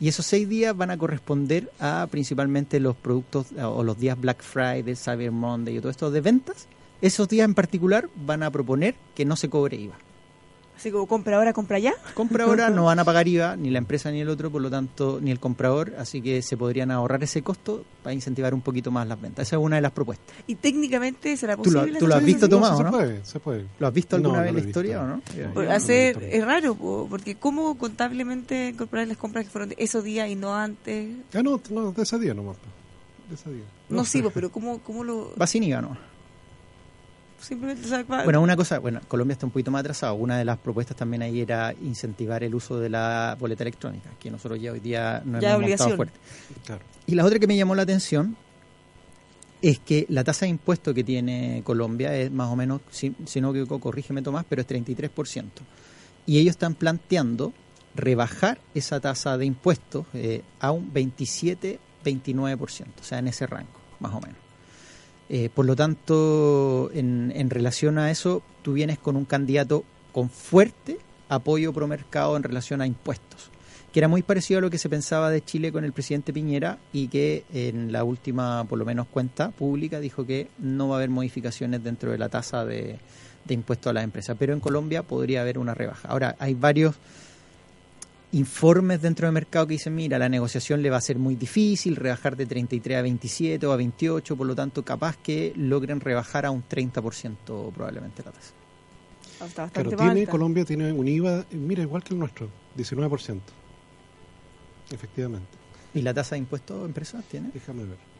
Y 0.00 0.08
esos 0.08 0.26
seis 0.26 0.48
días 0.48 0.76
van 0.76 0.90
a 0.90 0.98
corresponder 0.98 1.70
a 1.78 2.06
principalmente 2.10 2.80
los 2.80 2.96
productos 2.96 3.52
eh, 3.52 3.62
o 3.62 3.82
los 3.82 3.98
días 3.98 4.20
Black 4.20 4.42
Friday, 4.42 4.96
Cyber 4.96 5.30
Monday 5.30 5.76
y 5.76 5.80
todo 5.80 5.90
esto 5.90 6.10
de 6.10 6.20
ventas. 6.20 6.68
Esos 7.00 7.28
días 7.28 7.44
en 7.44 7.54
particular 7.54 8.08
van 8.14 8.42
a 8.42 8.50
proponer 8.50 8.94
que 9.14 9.24
no 9.24 9.36
se 9.36 9.48
cobre 9.48 9.76
IVA. 9.76 9.96
Así 10.76 10.90
como 10.90 11.06
compra 11.06 11.36
ahora, 11.36 11.52
compra 11.52 11.78
ya. 11.78 11.94
Compra 12.14 12.44
ahora 12.44 12.68
no 12.70 12.84
van 12.84 12.98
a 12.98 13.04
pagar 13.04 13.26
IVA, 13.28 13.56
ni 13.56 13.70
la 13.70 13.78
empresa 13.78 14.10
ni 14.10 14.20
el 14.20 14.28
otro, 14.28 14.50
por 14.50 14.60
lo 14.60 14.70
tanto, 14.70 15.18
ni 15.22 15.30
el 15.30 15.38
comprador, 15.40 15.94
así 15.98 16.20
que 16.20 16.42
se 16.42 16.56
podrían 16.56 16.90
ahorrar 16.90 17.22
ese 17.22 17.42
costo 17.42 17.84
para 18.02 18.12
incentivar 18.12 18.52
un 18.54 18.60
poquito 18.60 18.90
más 18.90 19.06
las 19.06 19.20
ventas. 19.20 19.46
Esa 19.48 19.56
es 19.56 19.62
una 19.62 19.76
de 19.76 19.82
las 19.82 19.92
propuestas. 19.92 20.34
Y 20.46 20.56
técnicamente 20.56 21.36
será 21.36 21.56
Tú 21.56 21.70
lo- 21.70 21.80
posible. 21.80 21.98
tú 22.00 22.06
lo 22.06 22.14
has 22.16 22.24
visto? 22.24 22.48
Tomás, 22.48 22.70
no, 22.72 22.74
¿o 22.74 22.78
se 22.78 22.84
no? 22.84 22.90
puede, 22.90 23.24
se 23.24 23.40
puede. 23.40 23.66
¿Lo 23.78 23.86
has 23.86 23.94
visto 23.94 24.18
No, 24.18 24.24
alguna 24.30 24.38
no 24.38 24.42
vez 24.42 24.48
en 24.50 24.56
la 24.62 24.68
historia 24.68 25.02
o 25.02 25.06
no? 25.06 25.14
No. 25.16 25.54
Por 25.54 25.64
no 25.64 25.70
hacer, 25.72 26.22
es 26.30 26.44
raro, 26.44 26.74
po, 26.74 27.06
porque 27.08 27.36
¿cómo 27.36 27.78
contablemente 27.78 28.70
incorporar 28.70 29.06
las 29.08 29.16
compras 29.16 29.44
que 29.44 29.50
fueron 29.50 29.68
de 29.70 29.76
esos 29.78 30.02
días 30.04 30.28
y 30.28 30.34
no 30.34 30.54
antes? 30.54 31.08
Ah, 31.34 31.42
no, 31.42 31.60
no, 31.70 31.92
de 31.92 32.02
ese 32.02 32.18
día 32.18 32.34
nomás. 32.34 32.56
De 33.28 33.36
ese 33.36 33.50
día. 33.50 33.64
No, 33.88 34.04
sí, 34.04 34.20
po, 34.22 34.30
pero 34.30 34.50
¿cómo, 34.50 34.80
cómo 34.80 35.04
lo...? 35.04 35.32
Va 35.40 35.46
sin 35.46 35.62
IVA, 35.62 35.80
¿no? 35.80 35.96
Simplemente, 37.44 37.86
sea, 37.88 38.02
va- 38.04 38.24
Bueno, 38.24 38.40
una 38.40 38.56
cosa, 38.56 38.78
bueno, 38.78 39.00
Colombia 39.08 39.32
está 39.34 39.46
un 39.46 39.52
poquito 39.52 39.70
más 39.70 39.80
atrasado. 39.80 40.14
Una 40.14 40.38
de 40.38 40.44
las 40.44 40.58
propuestas 40.58 40.96
también 40.96 41.22
ahí 41.22 41.40
era 41.40 41.72
incentivar 41.82 42.42
el 42.44 42.54
uso 42.54 42.78
de 42.80 42.88
la 42.88 43.36
boleta 43.38 43.62
electrónica, 43.64 44.10
que 44.18 44.30
nosotros 44.30 44.60
ya 44.60 44.72
hoy 44.72 44.80
día 44.80 45.22
no 45.24 45.40
Ya 45.40 45.54
hemos 45.54 45.60
montado 45.62 45.88
obligación. 45.90 45.96
fuerte. 45.96 46.18
Claro. 46.64 46.82
Y 47.06 47.14
la 47.14 47.24
otra 47.24 47.38
que 47.38 47.46
me 47.46 47.56
llamó 47.56 47.74
la 47.74 47.82
atención 47.82 48.36
es 49.62 49.78
que 49.78 50.04
la 50.10 50.24
tasa 50.24 50.44
de 50.46 50.50
impuesto 50.50 50.92
que 50.92 51.04
tiene 51.04 51.62
Colombia 51.64 52.14
es 52.16 52.30
más 52.30 52.48
o 52.50 52.56
menos, 52.56 52.80
si, 52.90 53.14
si 53.24 53.40
no 53.40 53.50
equivoco, 53.50 53.80
corrígeme 53.80 54.20
Tomás, 54.22 54.44
pero 54.48 54.60
es 54.62 54.68
33%. 54.68 55.44
Y 56.26 56.38
ellos 56.38 56.50
están 56.52 56.74
planteando 56.74 57.52
rebajar 57.94 58.58
esa 58.74 59.00
tasa 59.00 59.38
de 59.38 59.46
impuestos 59.46 60.06
eh, 60.14 60.42
a 60.60 60.70
un 60.72 60.92
27-29%, 60.92 62.86
o 63.00 63.04
sea, 63.04 63.18
en 63.20 63.28
ese 63.28 63.46
rango, 63.46 63.70
más 64.00 64.12
o 64.14 64.20
menos. 64.20 64.36
Eh, 65.28 65.48
por 65.52 65.64
lo 65.64 65.74
tanto, 65.74 66.90
en, 66.92 67.32
en 67.34 67.50
relación 67.50 67.98
a 67.98 68.10
eso, 68.10 68.42
tú 68.62 68.74
vienes 68.74 68.98
con 68.98 69.16
un 69.16 69.24
candidato 69.24 69.84
con 70.12 70.30
fuerte 70.30 70.98
apoyo 71.28 71.72
pro 71.72 71.88
mercado 71.88 72.36
en 72.36 72.42
relación 72.42 72.80
a 72.80 72.86
impuestos, 72.86 73.50
que 73.92 74.00
era 74.00 74.08
muy 74.08 74.22
parecido 74.22 74.58
a 74.58 74.60
lo 74.60 74.70
que 74.70 74.78
se 74.78 74.88
pensaba 74.88 75.30
de 75.30 75.42
Chile 75.42 75.72
con 75.72 75.84
el 75.84 75.92
presidente 75.92 76.32
Piñera 76.32 76.78
y 76.92 77.08
que 77.08 77.44
en 77.52 77.90
la 77.90 78.04
última, 78.04 78.64
por 78.64 78.78
lo 78.78 78.84
menos, 78.84 79.06
cuenta 79.06 79.50
pública 79.50 80.00
dijo 80.00 80.26
que 80.26 80.48
no 80.58 80.88
va 80.88 80.96
a 80.96 80.98
haber 80.98 81.10
modificaciones 81.10 81.82
dentro 81.82 82.10
de 82.10 82.18
la 82.18 82.28
tasa 82.28 82.64
de, 82.64 82.98
de 83.44 83.54
impuestos 83.54 83.90
a 83.90 83.94
las 83.94 84.04
empresas, 84.04 84.36
pero 84.38 84.52
en 84.52 84.60
Colombia 84.60 85.02
podría 85.02 85.40
haber 85.40 85.58
una 85.58 85.74
rebaja. 85.74 86.08
Ahora, 86.08 86.36
hay 86.38 86.54
varios 86.54 86.96
informes 88.34 89.00
dentro 89.00 89.26
del 89.26 89.32
mercado 89.32 89.66
que 89.66 89.74
dicen, 89.74 89.94
mira, 89.94 90.18
la 90.18 90.28
negociación 90.28 90.82
le 90.82 90.90
va 90.90 90.96
a 90.96 91.00
ser 91.00 91.18
muy 91.18 91.36
difícil, 91.36 91.96
rebajar 91.96 92.36
de 92.36 92.46
33 92.46 92.98
a 92.98 93.02
27 93.02 93.66
o 93.66 93.72
a 93.72 93.76
28, 93.76 94.36
por 94.36 94.46
lo 94.46 94.54
tanto, 94.54 94.84
capaz 94.84 95.16
que 95.16 95.52
logren 95.56 96.00
rebajar 96.00 96.44
a 96.44 96.50
un 96.50 96.64
30% 96.68 97.72
probablemente 97.72 98.22
la 98.24 98.32
tasa. 98.32 98.52
está 99.46 99.68
Claro, 99.68 99.90
más 99.90 100.00
tiene, 100.00 100.20
alta. 100.20 100.30
Colombia 100.32 100.64
tiene 100.64 100.92
un 100.92 101.06
IVA, 101.06 101.44
mira, 101.52 101.82
igual 101.82 102.02
que 102.02 102.14
el 102.14 102.20
nuestro, 102.20 102.48
19%. 102.76 103.40
Efectivamente. 104.90 105.48
¿Y 105.94 106.02
la 106.02 106.12
tasa 106.12 106.34
de 106.34 106.40
impuestos 106.40 106.82
a 106.82 106.86
empresas 106.86 107.24
tiene? 107.26 107.50
Déjame 107.54 107.84
ver. 107.84 108.13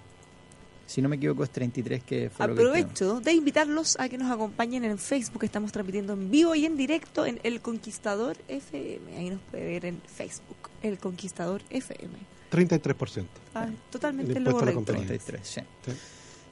Si 0.86 1.00
no 1.00 1.08
me 1.08 1.16
equivoco, 1.16 1.44
es 1.44 1.50
33, 1.50 2.02
que 2.02 2.30
fue 2.30 2.46
lo 2.46 2.54
que. 2.54 2.60
Aprovecho 2.60 3.20
de 3.20 3.32
invitarlos 3.32 3.96
a 3.98 4.08
que 4.08 4.18
nos 4.18 4.30
acompañen 4.30 4.84
en 4.84 4.98
Facebook. 4.98 5.44
Estamos 5.44 5.72
transmitiendo 5.72 6.12
en 6.12 6.30
vivo 6.30 6.54
y 6.54 6.66
en 6.66 6.76
directo 6.76 7.26
en 7.26 7.40
El 7.42 7.60
Conquistador 7.60 8.36
FM. 8.48 9.16
Ahí 9.16 9.30
nos 9.30 9.40
puede 9.50 9.64
ver 9.64 9.86
en 9.86 10.00
Facebook, 10.06 10.70
El 10.82 10.98
Conquistador 10.98 11.62
FM. 11.70 12.14
33%. 12.50 13.24
Ah, 13.54 13.68
totalmente 13.90 14.36
El 14.36 14.44
lo 14.44 14.52
correcto. 14.52 14.74
compañía. 14.76 15.06
33, 15.06 15.40
sí. 15.46 15.60
Sí. 15.86 15.92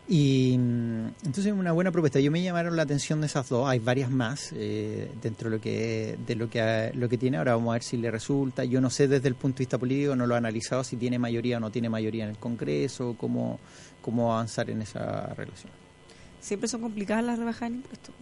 Y 0.09 0.59
mm, 0.59 1.07
entonces 1.27 1.53
una 1.53 1.73
buena 1.73 1.93
propuesta. 1.93 2.19
Yo 2.19 2.31
me 2.33 2.43
llamaron 2.43 2.75
la 2.77 2.83
atención 2.83 3.21
de 3.21 3.29
esas 3.29 3.49
dos. 3.49 3.69
Hay 3.69 3.79
varias 3.79 4.11
más 4.11 4.53
eh, 4.55 5.09
dentro 5.23 5.49
de 5.49 5.57
lo 5.57 5.63
que 5.63 6.19
de 6.27 6.35
lo 6.35 6.51
que 6.51 6.91
lo 6.95 7.09
que 7.09 7.19
tiene. 7.19 7.37
Ahora 7.37 7.55
vamos 7.55 7.71
a 7.71 7.75
ver 7.75 7.83
si 7.83 7.97
le 7.97 8.11
resulta. 8.11 8.65
Yo 8.65 8.81
no 8.81 8.91
sé 8.91 9.07
desde 9.07 9.29
el 9.29 9.37
punto 9.37 9.59
de 9.59 9.63
vista 9.63 9.79
político, 9.79 10.17
no 10.17 10.27
lo 10.27 10.35
he 10.35 10.39
analizado 10.39 10.83
si 10.83 10.97
tiene 10.97 11.19
mayoría 11.19 11.59
o 11.59 11.61
no 11.61 11.71
tiene 11.71 11.89
mayoría 11.89 12.25
en 12.25 12.31
el 12.31 12.39
Congreso, 12.39 13.15
cómo 13.17 13.61
cómo 14.03 14.33
avanzar 14.35 14.69
en 14.69 14.83
esa 14.83 15.27
relación. 15.35 15.73
Siempre 16.41 16.69
son 16.69 16.83
complicadas 16.83 17.25
las 17.25 17.39
rebajas 17.39 17.71
de 17.71 17.77
impuestos. 17.77 18.15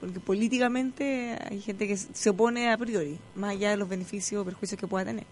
Porque 0.00 0.20
políticamente 0.20 1.38
hay 1.48 1.60
gente 1.60 1.86
que 1.88 1.96
se 1.96 2.30
opone 2.30 2.70
a 2.70 2.76
priori, 2.76 3.18
más 3.34 3.52
allá 3.52 3.70
de 3.70 3.76
los 3.78 3.88
beneficios 3.88 4.42
o 4.42 4.44
perjuicios 4.44 4.78
que 4.80 4.86
pueda 4.86 5.04
tener. 5.06 5.26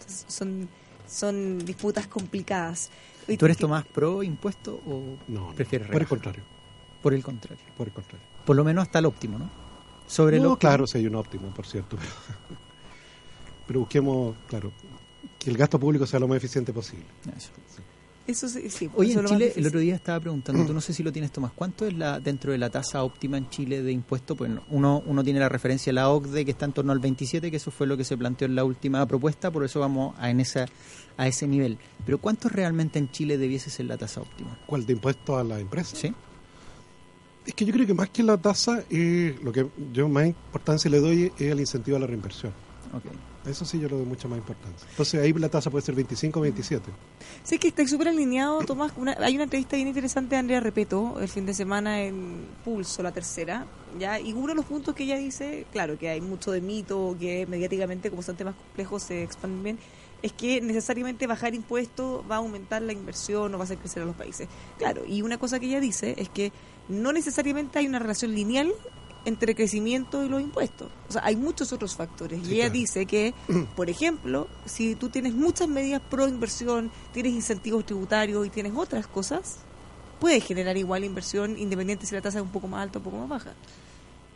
Entonces, 0.00 0.24
son 0.28 0.68
son 1.06 1.58
disputas 1.58 2.06
complicadas. 2.06 2.90
Y 3.28 3.36
¿Tú 3.36 3.44
eres 3.44 3.58
que- 3.58 3.60
Tomás 3.62 3.84
pro 3.86 4.22
impuesto 4.22 4.80
o 4.86 5.18
No, 5.28 5.52
prefieres 5.54 5.86
por 5.88 5.96
el 5.96 6.00
rebaja? 6.00 6.08
contrario, 6.08 6.44
Por 7.02 7.12
el 7.14 7.22
contrario. 7.22 7.62
por 7.76 7.86
el 7.88 7.92
contrario. 7.92 8.26
Por 8.46 8.56
lo 8.56 8.64
menos 8.64 8.82
hasta 8.82 8.98
el 9.00 9.04
óptimo, 9.06 9.38
¿no? 9.38 9.50
Sobre 10.06 10.38
el 10.38 10.42
No, 10.42 10.52
óptimo. 10.52 10.70
claro, 10.70 10.86
sí 10.86 10.98
hay 10.98 11.06
un 11.06 11.14
óptimo, 11.16 11.52
por 11.52 11.66
cierto. 11.66 11.96
Pero, 11.98 12.10
pero 13.66 13.80
busquemos, 13.80 14.34
claro, 14.48 14.72
que 15.38 15.50
el 15.50 15.56
gasto 15.58 15.78
público 15.78 16.06
sea 16.06 16.18
lo 16.20 16.26
más 16.28 16.38
eficiente 16.38 16.72
posible. 16.72 17.04
Eso. 17.36 17.50
Eso 18.26 18.48
sí, 18.48 18.70
sí, 18.70 18.88
Oye, 18.94 19.10
eso 19.10 19.20
en 19.20 19.26
Chile, 19.26 19.52
el 19.54 19.66
otro 19.66 19.80
día 19.80 19.94
estaba 19.94 20.18
preguntando, 20.18 20.64
tú 20.66 20.72
no 20.72 20.80
sé 20.80 20.94
si 20.94 21.02
lo 21.02 21.12
tienes, 21.12 21.30
Tomás, 21.30 21.52
¿cuánto 21.54 21.86
es 21.86 21.92
la 21.92 22.20
dentro 22.20 22.52
de 22.52 22.58
la 22.58 22.70
tasa 22.70 23.02
óptima 23.02 23.36
en 23.36 23.50
Chile 23.50 23.82
de 23.82 23.92
impuesto? 23.92 24.34
Pues 24.34 24.50
uno, 24.70 25.02
uno 25.06 25.22
tiene 25.22 25.40
la 25.40 25.48
referencia 25.48 25.90
de 25.90 25.94
la 25.94 26.08
OCDE, 26.08 26.44
que 26.44 26.52
está 26.52 26.64
en 26.64 26.72
torno 26.72 26.92
al 26.92 27.00
27, 27.00 27.50
que 27.50 27.56
eso 27.56 27.70
fue 27.70 27.86
lo 27.86 27.96
que 27.96 28.04
se 28.04 28.16
planteó 28.16 28.46
en 28.46 28.54
la 28.54 28.64
última 28.64 29.04
propuesta, 29.06 29.50
por 29.50 29.64
eso 29.64 29.80
vamos 29.80 30.14
a, 30.18 30.30
en 30.30 30.40
esa, 30.40 30.66
a 31.16 31.28
ese 31.28 31.46
nivel. 31.46 31.78
Pero 32.06 32.18
¿cuánto 32.18 32.48
realmente 32.48 32.98
en 32.98 33.10
Chile 33.10 33.36
debiese 33.36 33.68
ser 33.68 33.86
la 33.86 33.98
tasa 33.98 34.22
óptima? 34.22 34.58
¿Cuál 34.66 34.86
de 34.86 34.94
impuesto 34.94 35.36
a 35.36 35.44
la 35.44 35.60
empresa? 35.60 35.94
¿Sí? 35.94 36.12
Es 37.44 37.52
que 37.52 37.66
yo 37.66 37.74
creo 37.74 37.86
que 37.86 37.94
más 37.94 38.08
que 38.08 38.22
la 38.22 38.38
tasa, 38.38 38.84
eh, 38.88 39.38
lo 39.42 39.52
que 39.52 39.66
yo 39.92 40.08
más 40.08 40.26
importancia 40.26 40.90
le 40.90 40.98
doy 40.98 41.32
es 41.38 41.50
el 41.50 41.60
incentivo 41.60 41.98
a 41.98 42.00
la 42.00 42.06
reinversión. 42.06 42.54
Ok. 42.92 43.04
Eso 43.48 43.64
sí 43.64 43.78
yo 43.78 43.88
le 43.88 43.96
doy 43.96 44.06
mucha 44.06 44.26
más 44.28 44.38
importancia. 44.38 44.86
Entonces 44.90 45.20
ahí 45.22 45.32
la 45.34 45.48
tasa 45.48 45.70
puede 45.70 45.84
ser 45.84 45.94
25 45.94 46.38
o 46.38 46.42
27. 46.42 46.90
Sí, 47.42 47.58
que 47.58 47.68
está 47.68 47.86
súper 47.86 48.08
alineado, 48.08 48.60
Tomás. 48.62 48.92
Una- 48.96 49.16
hay 49.20 49.34
una 49.34 49.44
entrevista 49.44 49.76
bien 49.76 49.88
interesante 49.88 50.34
de 50.34 50.38
Andrea 50.40 50.60
Repeto 50.60 51.18
el 51.20 51.28
fin 51.28 51.44
de 51.44 51.52
semana 51.54 52.02
en 52.02 52.46
Pulso, 52.64 53.02
la 53.02 53.12
tercera. 53.12 53.66
ya 53.98 54.18
Y 54.18 54.32
uno 54.32 54.48
de 54.48 54.54
los 54.54 54.64
puntos 54.64 54.94
que 54.94 55.04
ella 55.04 55.16
dice, 55.18 55.66
claro, 55.72 55.98
que 55.98 56.08
hay 56.08 56.20
mucho 56.20 56.50
de 56.52 56.60
mito, 56.60 57.16
que 57.20 57.46
mediáticamente, 57.46 58.10
como 58.10 58.22
son 58.22 58.34
temas 58.36 58.54
complejos, 58.54 59.02
se 59.04 59.22
expanden 59.22 59.62
bien, 59.62 59.78
es 60.22 60.32
que 60.32 60.60
necesariamente 60.62 61.26
bajar 61.26 61.54
impuestos 61.54 62.24
va 62.28 62.36
a 62.36 62.38
aumentar 62.38 62.80
la 62.82 62.92
inversión 62.94 63.54
o 63.54 63.58
va 63.58 63.64
a 63.64 63.66
hacer 63.66 63.76
crecer 63.78 64.02
a 64.02 64.06
los 64.06 64.16
países. 64.16 64.48
Claro, 64.78 65.02
y 65.06 65.20
una 65.22 65.38
cosa 65.38 65.60
que 65.60 65.66
ella 65.66 65.80
dice 65.80 66.14
es 66.16 66.28
que 66.30 66.50
no 66.88 67.12
necesariamente 67.12 67.78
hay 67.78 67.86
una 67.86 67.98
relación 67.98 68.34
lineal 68.34 68.72
entre 69.24 69.54
crecimiento 69.54 70.24
y 70.24 70.28
los 70.28 70.40
impuestos. 70.42 70.88
O 71.08 71.12
sea, 71.12 71.22
hay 71.24 71.36
muchos 71.36 71.72
otros 71.72 71.94
factores. 71.96 72.40
Sí, 72.44 72.50
y 72.50 72.54
ella 72.56 72.64
claro. 72.64 72.72
dice 72.74 73.06
que, 73.06 73.34
por 73.76 73.88
ejemplo, 73.90 74.48
si 74.66 74.94
tú 74.94 75.08
tienes 75.08 75.34
muchas 75.34 75.68
medidas 75.68 76.02
pro 76.10 76.28
inversión, 76.28 76.90
tienes 77.12 77.32
incentivos 77.32 77.84
tributarios 77.86 78.46
y 78.46 78.50
tienes 78.50 78.72
otras 78.76 79.06
cosas, 79.06 79.58
puedes 80.20 80.44
generar 80.44 80.76
igual 80.76 81.04
inversión 81.04 81.58
independiente 81.58 82.06
si 82.06 82.14
la 82.14 82.20
tasa 82.22 82.38
es 82.38 82.44
un 82.44 82.50
poco 82.50 82.68
más 82.68 82.82
alta 82.82 82.98
o 82.98 83.00
un 83.00 83.04
poco 83.04 83.16
más 83.18 83.28
baja. 83.28 83.52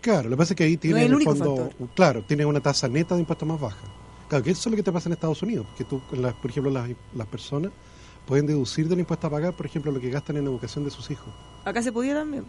Claro, 0.01 0.25
lo 0.29 0.37
que 0.37 0.39
pasa 0.39 0.53
es 0.55 0.57
que 0.57 0.65
ahí 0.65 0.77
tiene 0.77 1.01
es 1.05 1.07
el 1.11 1.17
el 1.19 1.23
fondo, 1.23 1.57
factor. 1.57 1.89
claro, 1.95 2.23
tiene 2.23 2.47
una 2.47 2.61
tasa 2.61 2.89
neta 2.89 3.15
de 3.15 3.21
impuestos 3.21 3.49
más 3.49 3.61
baja. 3.61 3.79
Claro, 4.29 4.45
que 4.45 4.51
eso 4.51 4.61
es 4.61 4.67
lo 4.73 4.77
que 4.77 4.83
te 4.83 4.93
pasa 4.93 5.09
en 5.09 5.15
Estados 5.15 5.43
Unidos, 5.43 5.67
que 5.77 5.85
tú, 5.85 6.01
las- 6.13 6.35
por 6.35 6.51
ejemplo, 6.51 6.71
las, 6.71 6.89
las 7.15 7.27
personas 7.27 7.73
pueden 8.27 8.47
deducir 8.47 8.89
del 8.89 9.01
impuesto 9.01 9.27
a 9.27 9.31
pagar, 9.31 9.55
por 9.57 9.65
ejemplo, 9.67 9.91
lo 9.91 9.99
que 10.01 10.11
gastan 10.11 10.37
en 10.37 10.45
educación 10.45 10.85
de 10.85 10.91
sus 10.91 11.11
hijos. 11.11 11.29
Acá 11.65 11.83
se 11.83 11.91
podía 11.91 12.15
también. 12.15 12.45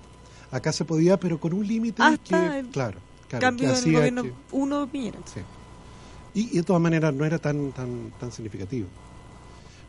Acá 0.52 0.72
se 0.72 0.86
podía, 0.86 1.20
pero 1.20 1.40
con 1.40 1.54
un 1.54 1.68
límite 1.68 2.02
Hasta 2.02 2.18
que, 2.24 2.70
claro, 2.72 3.00
claro, 3.28 3.42
Cambio 3.42 3.74
que 3.74 3.92
gobierno 3.92 4.24
que- 4.24 4.34
uno 4.52 4.88
Piñera. 4.88 5.20
Sí. 5.26 5.42
Y, 6.34 6.54
y 6.54 6.58
de 6.58 6.64
todas 6.64 6.82
maneras 6.82 7.14
no 7.14 7.26
era 7.26 7.38
tan 7.40 7.72
tan 7.72 8.12
tan 8.20 8.32
significativo. 8.32 8.88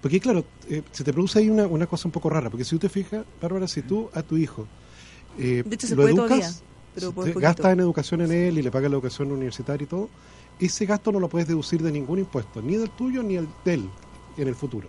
Porque 0.00 0.20
claro, 0.20 0.44
eh, 0.68 0.82
se 0.92 1.04
te 1.04 1.12
produce 1.12 1.38
ahí 1.38 1.50
una, 1.50 1.66
una 1.66 1.86
cosa 1.86 2.08
un 2.08 2.12
poco 2.12 2.30
rara, 2.30 2.48
porque 2.50 2.64
si 2.64 2.70
tú 2.70 2.78
te 2.78 2.88
fijas, 2.88 3.24
Bárbara, 3.40 3.68
si 3.68 3.82
tú 3.82 4.08
a 4.14 4.22
tu 4.22 4.36
hijo 4.36 4.66
eh, 5.38 5.62
De 5.64 5.74
hecho, 5.74 5.86
se 5.86 5.94
lo 5.94 6.02
puede 6.02 6.14
educas, 6.14 6.62
todavía, 6.94 7.14
pero 7.14 7.34
te 7.34 7.40
gastas 7.40 7.72
en 7.72 7.80
educación 7.80 8.20
en 8.22 8.32
él 8.32 8.58
y 8.58 8.62
le 8.62 8.70
pagas 8.70 8.90
la 8.90 8.96
educación 8.96 9.30
universitaria 9.30 9.84
y 9.84 9.86
todo, 9.86 10.08
ese 10.58 10.86
gasto 10.86 11.12
no 11.12 11.20
lo 11.20 11.28
puedes 11.28 11.48
deducir 11.48 11.82
de 11.82 11.92
ningún 11.92 12.18
impuesto, 12.18 12.60
ni 12.62 12.76
del 12.76 12.90
tuyo 12.90 13.22
ni 13.22 13.36
el 13.36 13.48
de 13.64 13.74
él 13.74 13.90
en 14.36 14.48
el 14.48 14.54
futuro. 14.54 14.88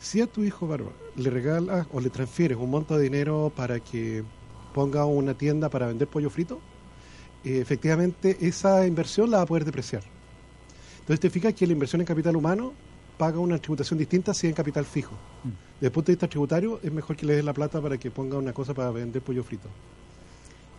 Si 0.00 0.20
a 0.22 0.26
tu 0.26 0.42
hijo, 0.42 0.66
Bárbara, 0.66 0.96
le 1.16 1.28
regalas 1.30 1.86
o 1.92 2.00
le 2.00 2.08
transfieres 2.08 2.56
un 2.56 2.70
monto 2.70 2.96
de 2.96 3.04
dinero 3.04 3.52
para 3.54 3.78
que 3.80 4.24
ponga 4.72 5.04
una 5.04 5.34
tienda 5.34 5.68
para 5.68 5.86
vender 5.86 6.08
pollo 6.08 6.30
frito, 6.30 6.60
eh, 7.44 7.58
efectivamente 7.60 8.36
esa 8.40 8.86
inversión 8.86 9.30
la 9.30 9.38
va 9.38 9.42
a 9.44 9.46
poder 9.46 9.64
depreciar. 9.64 10.02
Entonces 11.00 11.20
te 11.20 11.30
fijas 11.30 11.54
que 11.54 11.66
la 11.66 11.72
inversión 11.72 12.00
en 12.00 12.06
capital 12.06 12.36
humano 12.36 12.72
paga 13.18 13.38
una 13.38 13.58
tributación 13.58 13.98
distinta 13.98 14.32
si 14.32 14.46
es 14.46 14.50
en 14.50 14.54
capital 14.54 14.84
fijo. 14.84 15.12
Desde 15.74 15.86
el 15.86 15.92
punto 15.92 16.06
de 16.06 16.14
vista 16.14 16.28
tributario 16.28 16.80
es 16.82 16.92
mejor 16.92 17.16
que 17.16 17.26
le 17.26 17.34
des 17.34 17.44
la 17.44 17.52
plata 17.52 17.80
para 17.80 17.98
que 17.98 18.10
ponga 18.10 18.38
una 18.38 18.52
cosa 18.52 18.72
para 18.74 18.90
vender 18.90 19.20
pollo 19.22 19.44
frito. 19.44 19.68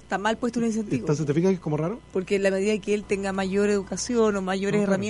Está 0.03 0.17
mal 0.17 0.37
puesto 0.37 0.59
el 0.59 0.65
incentivo. 0.65 1.01
Entonces 1.01 1.25
te 1.25 1.33
fijas 1.33 1.49
que 1.49 1.55
es 1.55 1.61
como 1.61 1.77
raro. 1.77 1.99
porque 2.11 2.35
en 2.35 2.43
la 2.43 2.51
medida 2.51 2.77
que 2.79 2.93
él 2.93 3.03
tenga 3.03 3.31
mayor 3.31 3.69
educación 3.69 4.35
o 4.35 4.41
mayores 4.41 4.81
No, 4.81 4.87
claro. 4.87 5.01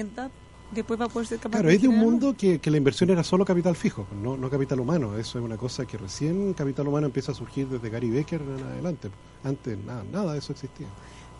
Después 0.71 0.99
va 0.99 1.05
a 1.05 1.09
poder 1.09 1.27
ser 1.27 1.39
capaz 1.39 1.57
Claro, 1.57 1.69
de 1.69 1.75
es 1.75 1.81
de 1.81 1.87
un 1.87 1.97
mundo 1.97 2.35
que, 2.37 2.59
que 2.59 2.71
la 2.71 2.77
inversión 2.77 3.09
era 3.09 3.23
solo 3.23 3.45
capital 3.45 3.75
fijo, 3.75 4.07
no, 4.21 4.37
no 4.37 4.49
capital 4.49 4.79
humano. 4.79 5.17
Eso 5.17 5.39
es 5.39 5.45
una 5.45 5.57
cosa 5.57 5.85
que 5.85 5.97
recién 5.97 6.53
capital 6.53 6.87
humano 6.87 7.07
empieza 7.07 7.31
a 7.31 7.35
surgir 7.35 7.67
desde 7.67 7.89
Gary 7.89 8.09
Becker 8.09 8.41
en 8.41 8.63
adelante. 8.63 9.09
Antes 9.43 9.77
nada, 9.77 10.03
nada 10.11 10.33
de 10.33 10.39
eso 10.39 10.53
existía. 10.53 10.87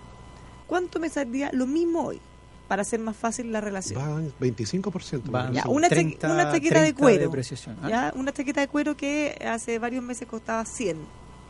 ¿cuánto 0.69 0.99
me 0.99 1.09
saldría 1.09 1.49
lo 1.51 1.65
mismo 1.67 2.03
hoy? 2.05 2.19
Para 2.69 2.83
hacer 2.83 2.99
más 2.99 3.17
fácil 3.17 3.51
la 3.51 3.59
relación. 3.61 3.99
Va 3.99 4.21
25%. 4.39 5.33
Va, 5.33 5.51
Ya, 5.51 5.61
Eso. 5.61 5.71
una, 5.71 5.89
cha- 5.89 5.95
30, 5.95 6.31
una 6.31 6.51
chaqueta 6.51 6.81
de 6.81 6.93
30 6.93 6.99
cuero. 7.01 7.31
Ah, 7.81 7.89
Ya, 7.89 8.13
una 8.15 8.31
chaqueta 8.31 8.61
de 8.61 8.67
cuero 8.67 8.95
que 8.95 9.35
hace 9.43 9.79
varios 9.79 10.03
meses 10.03 10.27
costaba 10.27 10.63
100. 10.63 10.97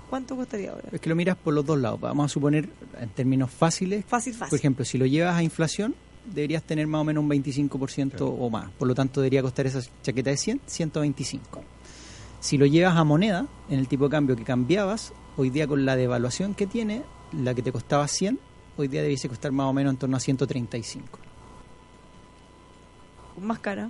¿Cuánto 0.10 0.36
costaría 0.38 0.71
ahora? 0.71 0.88
Es 0.91 1.01
que 1.01 1.10
lo 1.10 1.15
miras 1.15 1.36
por 1.38 1.53
los 1.53 1.65
dos 1.65 1.77
lados. 1.77 1.99
Vamos 1.99 2.25
a 2.25 2.29
suponer, 2.34 2.69
en 2.99 3.10
términos 3.10 3.51
fáciles, 3.51 4.05
Fácil, 4.05 4.34
fácil. 4.34 4.49
Por 4.49 4.58
ejemplo, 4.60 4.86
si 4.86 4.97
lo 4.97 5.05
llevas 5.05 5.36
a 5.36 5.43
inflación, 5.43 5.93
deberías 6.25 6.63
tener 6.63 6.88
más 6.88 7.01
o 7.01 7.03
menos 7.03 7.21
un 7.23 7.29
25% 7.29 8.10
Claro. 8.12 8.27
o 8.27 8.49
más. 8.49 8.71
Por 8.71 8.88
lo 8.88 8.95
tanto, 8.95 9.19
debería 9.21 9.41
costar 9.41 9.67
esa 9.67 9.82
chaqueta 10.01 10.29
de 10.32 10.38
100, 10.38 10.62
125. 10.65 11.62
Si 12.39 12.58
lo 12.58 12.65
llevas 12.65 12.95
a 12.95 13.03
moneda, 13.03 13.45
en 13.69 13.77
el 13.79 13.88
tipo 13.89 14.05
de 14.05 14.12
cambio 14.12 14.36
que 14.38 14.43
cambiabas, 14.45 15.12
hoy 15.38 15.49
día 15.49 15.67
con 15.67 15.86
la 15.86 15.95
devaluación 15.97 16.53
que 16.55 16.65
tiene, 16.65 17.03
la 17.34 17.53
que 17.53 17.62
te 17.62 17.71
costaba 17.71 18.08
100, 18.08 18.39
hoy 18.81 18.87
día 18.87 19.01
debiese 19.01 19.27
costar 19.29 19.51
más 19.51 19.67
o 19.67 19.73
menos 19.73 19.93
en 19.93 19.97
torno 19.97 20.17
a 20.17 20.19
135. 20.19 21.19
más 23.41 23.59
cara. 23.59 23.89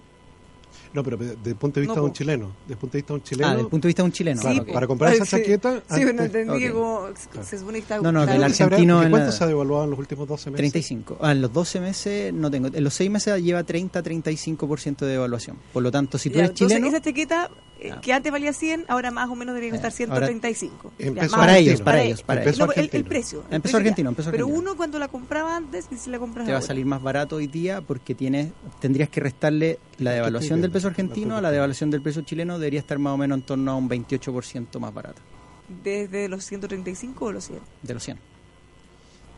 No, 0.94 1.04
pero 1.04 1.18
desde 1.18 1.50
el 1.50 1.56
punto 1.56 1.80
de 1.80 1.82
vista 1.82 1.96
No, 1.96 2.02
de 2.04 2.08
un 2.08 2.14
chileno. 2.14 2.52
Desde 2.64 2.74
el 2.74 2.78
punto 2.80 2.94
de 2.94 2.98
vista 3.00 3.14
de 3.14 3.18
un 3.20 3.24
chileno. 3.24 3.48
ah, 3.48 3.52
desde 3.52 3.62
el 3.64 3.70
punto 3.70 3.84
de 3.86 3.90
vista 3.90 4.02
de 4.04 4.06
un 4.06 4.12
chileno. 4.12 4.42
para, 4.42 4.56
ah, 4.56 4.62
ok. 4.62 4.74
para 4.74 4.88
comprar 4.88 5.14
esa 5.14 5.26
Sí. 5.26 5.32
chaqueta. 5.38 5.76
Sí, 5.78 5.84
pero 5.90 6.04
no 6.06 6.10
antes- 6.10 6.26
entendí 6.26 6.52
ok. 6.52 6.60
que 6.60 6.72
como 6.72 7.00
Claro. 7.32 7.48
se 7.48 7.58
supone 7.60 7.78
que 7.78 7.82
está 7.82 7.96
No, 7.98 8.04
no, 8.04 8.12
claro, 8.12 8.26
del 8.32 8.40
¿Cuánto 8.42 8.56
se 8.58 8.64
habrá- 8.64 8.76
argentino 8.76 9.04
en 9.04 9.10
¿Cuánto 9.10 9.26
la- 9.28 9.32
se 9.32 9.44
ha 9.44 9.48
devaluado 9.48 9.84
en 9.86 9.90
los 9.92 10.00
últimos 10.00 10.28
12 10.28 10.50
meses? 10.52 10.58
35. 10.58 11.18
Ah, 11.22 11.32
en 11.32 11.42
los 11.42 11.54
12 11.54 11.80
meses 11.80 12.34
no 12.34 12.52
tengo. 12.52 12.68
En 12.74 12.84
los 12.84 12.94
6 12.94 13.10
meses 13.10 13.42
lleva 13.44 13.64
30-35% 13.64 15.06
de 15.06 15.12
devaluación. 15.14 15.58
Por 15.74 15.84
lo 15.84 15.92
tanto, 15.92 16.18
si 16.18 16.30
tú 16.30 16.36
Ya, 16.36 16.40
eres 16.46 16.50
entonces, 16.52 16.78
chileno, 16.78 16.88
esa 16.96 17.02
chaqueta 17.04 17.50
eh, 17.82 17.92
Ah. 17.94 18.02
que 18.02 18.12
antes 18.14 18.32
valía 18.32 18.52
100, 18.54 18.86
ahora 18.88 19.10
más 19.12 19.30
o 19.30 19.36
menos 19.36 19.56
debería 19.56 19.72
costar 19.72 19.92
Eh, 19.92 20.04
ahora- 20.12 20.28
135. 20.28 20.92
En 21.00 21.16
Ya, 21.16 21.22
peso 21.22 21.38
más 21.38 21.46
para 21.46 21.58
ellos, 21.58 21.82
para 21.82 22.04
ellos, 22.04 22.24
para 22.24 22.44
peso 22.44 22.66
No, 22.66 22.72
el, 22.74 22.80
el 22.92 23.04
precio. 23.06 23.44
el 23.50 23.62
precio 23.62 23.78
ya. 23.78 23.82
argentino, 23.82 24.12
Pero 24.14 24.28
argentino. 24.30 24.48
uno 24.48 24.76
cuando 24.78 25.00
la 25.00 25.08
compraba 25.08 25.56
antes 25.56 25.88
y 25.92 25.96
si 25.98 26.10
la 26.10 26.20
compras 26.20 26.46
te 26.46 26.52
va 26.52 26.58
a 26.60 26.62
salir 26.62 26.86
más 26.86 27.02
barato 27.02 27.38
hoy 27.38 27.48
día 27.48 27.82
porque 27.82 28.16
tienes 28.16 28.52
tendrías 28.80 29.10
que 29.10 29.20
restarle 29.22 29.80
la 29.98 30.12
devaluación 30.12 30.62
del 30.62 30.72
peso 30.72 30.88
argentino 30.88 31.38
a 31.38 31.42
la 31.42 31.52
devaluación 31.52 31.90
del 31.92 32.02
peso 32.02 32.22
chileno 32.22 32.60
debería 32.60 32.80
estar 32.80 33.00
más 33.00 33.14
o 33.14 33.18
menos 33.18 33.38
en 33.38 33.42
torno 33.44 33.72
a 33.72 33.76
un 33.76 33.88
28% 33.90 34.80
más 34.80 34.94
barato 34.94 35.22
Desde 35.84 36.28
los 36.30 36.44
135 36.46 37.26
o 37.26 37.32
los 37.32 37.46
100. 37.46 37.60
de 37.84 37.94
los 37.94 38.04
100. 38.04 38.18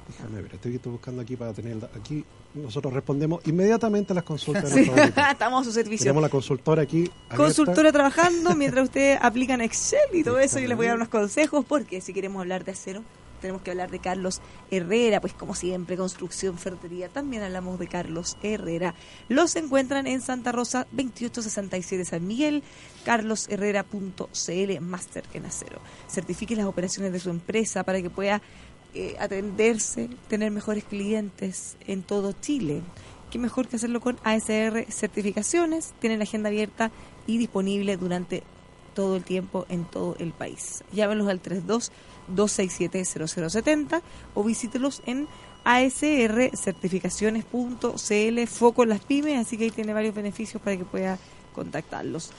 Déjame 0.08 0.42
ver, 0.42 0.56
estoy 0.56 0.78
buscando 0.86 1.22
aquí 1.22 1.36
para 1.36 1.54
tener. 1.54 1.78
Aquí 1.96 2.26
nosotros 2.54 2.94
respondemos 2.94 3.42
inmediatamente 3.46 4.14
a 4.14 4.16
las 4.16 4.24
consultas. 4.24 4.70
Sí. 4.70 4.92
Estamos 5.32 5.62
a 5.62 5.64
su 5.64 5.72
servicio. 5.72 6.06
Tenemos 6.06 6.24
la 6.24 6.30
consultora 6.30 6.82
aquí. 6.82 7.10
abierta. 7.30 7.36
Consultora 7.36 7.92
trabajando 7.92 8.56
mientras 8.56 8.86
ustedes 8.86 9.20
aplican 9.22 9.62
Excel 9.62 10.00
y 10.14 10.24
todo 10.24 10.40
eso. 10.40 10.60
Yo 10.60 10.68
les 10.68 10.78
voy 10.78 10.88
a 10.88 10.90
dar 10.90 10.98
unos 10.98 11.10
consejos 11.10 11.66
porque 11.66 12.02
si 12.02 12.14
queremos 12.14 12.42
hablar 12.42 12.66
de 12.66 12.72
acero, 12.72 13.04
tenemos 13.42 13.64
que 13.64 13.72
hablar 13.72 13.90
de 13.90 14.00
Carlos 14.00 14.40
Herrera, 14.70 15.20
pues 15.20 15.34
como 15.34 15.56
siempre, 15.56 15.98
construcción, 15.98 16.58
ferretería. 16.58 17.10
También 17.10 17.42
hablamos 17.42 17.80
de 17.80 17.88
Carlos 17.88 18.38
Herrera. 18.44 18.94
Los 19.28 19.56
encuentran 19.56 20.08
en 20.08 20.22
Santa 20.22 20.52
Rosa 20.52 20.88
2867 20.92 22.06
San 22.06 22.26
Miguel, 22.28 22.64
carlosherrera.cl, 23.04 24.80
máster 24.82 25.24
en 25.34 25.46
acero. 25.48 25.80
Certifique 26.08 26.56
las 26.56 26.68
operaciones 26.68 27.12
de 27.12 27.20
su 27.20 27.32
empresa 27.32 27.84
para 27.84 28.02
que 28.02 28.12
pueda 28.12 28.42
eh, 28.94 29.16
atenderse, 29.20 30.10
tener 30.28 30.52
mejores 30.52 30.84
clientes 30.84 31.78
en 31.88 32.04
todo 32.04 32.34
Chile. 32.34 32.82
Qué 33.32 33.40
mejor 33.40 33.68
que 33.68 33.78
hacerlo 33.78 34.02
con 34.02 34.20
ASR 34.24 34.86
Certificaciones. 34.90 35.94
Tienen 36.00 36.20
la 36.20 36.24
agenda 36.24 36.50
abierta 36.50 36.92
y 37.28 37.38
disponible 37.38 37.96
durante 37.98 38.44
todo 38.94 39.16
el 39.16 39.24
tiempo 39.24 39.66
en 39.70 39.86
todo 39.86 40.16
el 40.20 40.34
país. 40.34 40.84
Llámenlos 40.92 41.30
al 41.30 41.40
32 41.40 41.92
267 42.28 43.06
0070 43.28 44.02
o 44.34 44.44
visítelos 44.44 45.02
en 45.06 45.28
ASR 45.64 46.52
certificaciones.cl 46.56 48.48
foco 48.48 48.84
en 48.84 48.90
las 48.90 49.02
pymes, 49.02 49.40
así 49.40 49.58
que 49.58 49.66
ahí 49.66 49.72
tiene 49.72 49.94
varios 49.94 50.16
beneficios 50.16 50.62
para 50.62 50.76
que 50.78 50.86
pueda 50.86 51.18
contactarlos. 51.54 52.32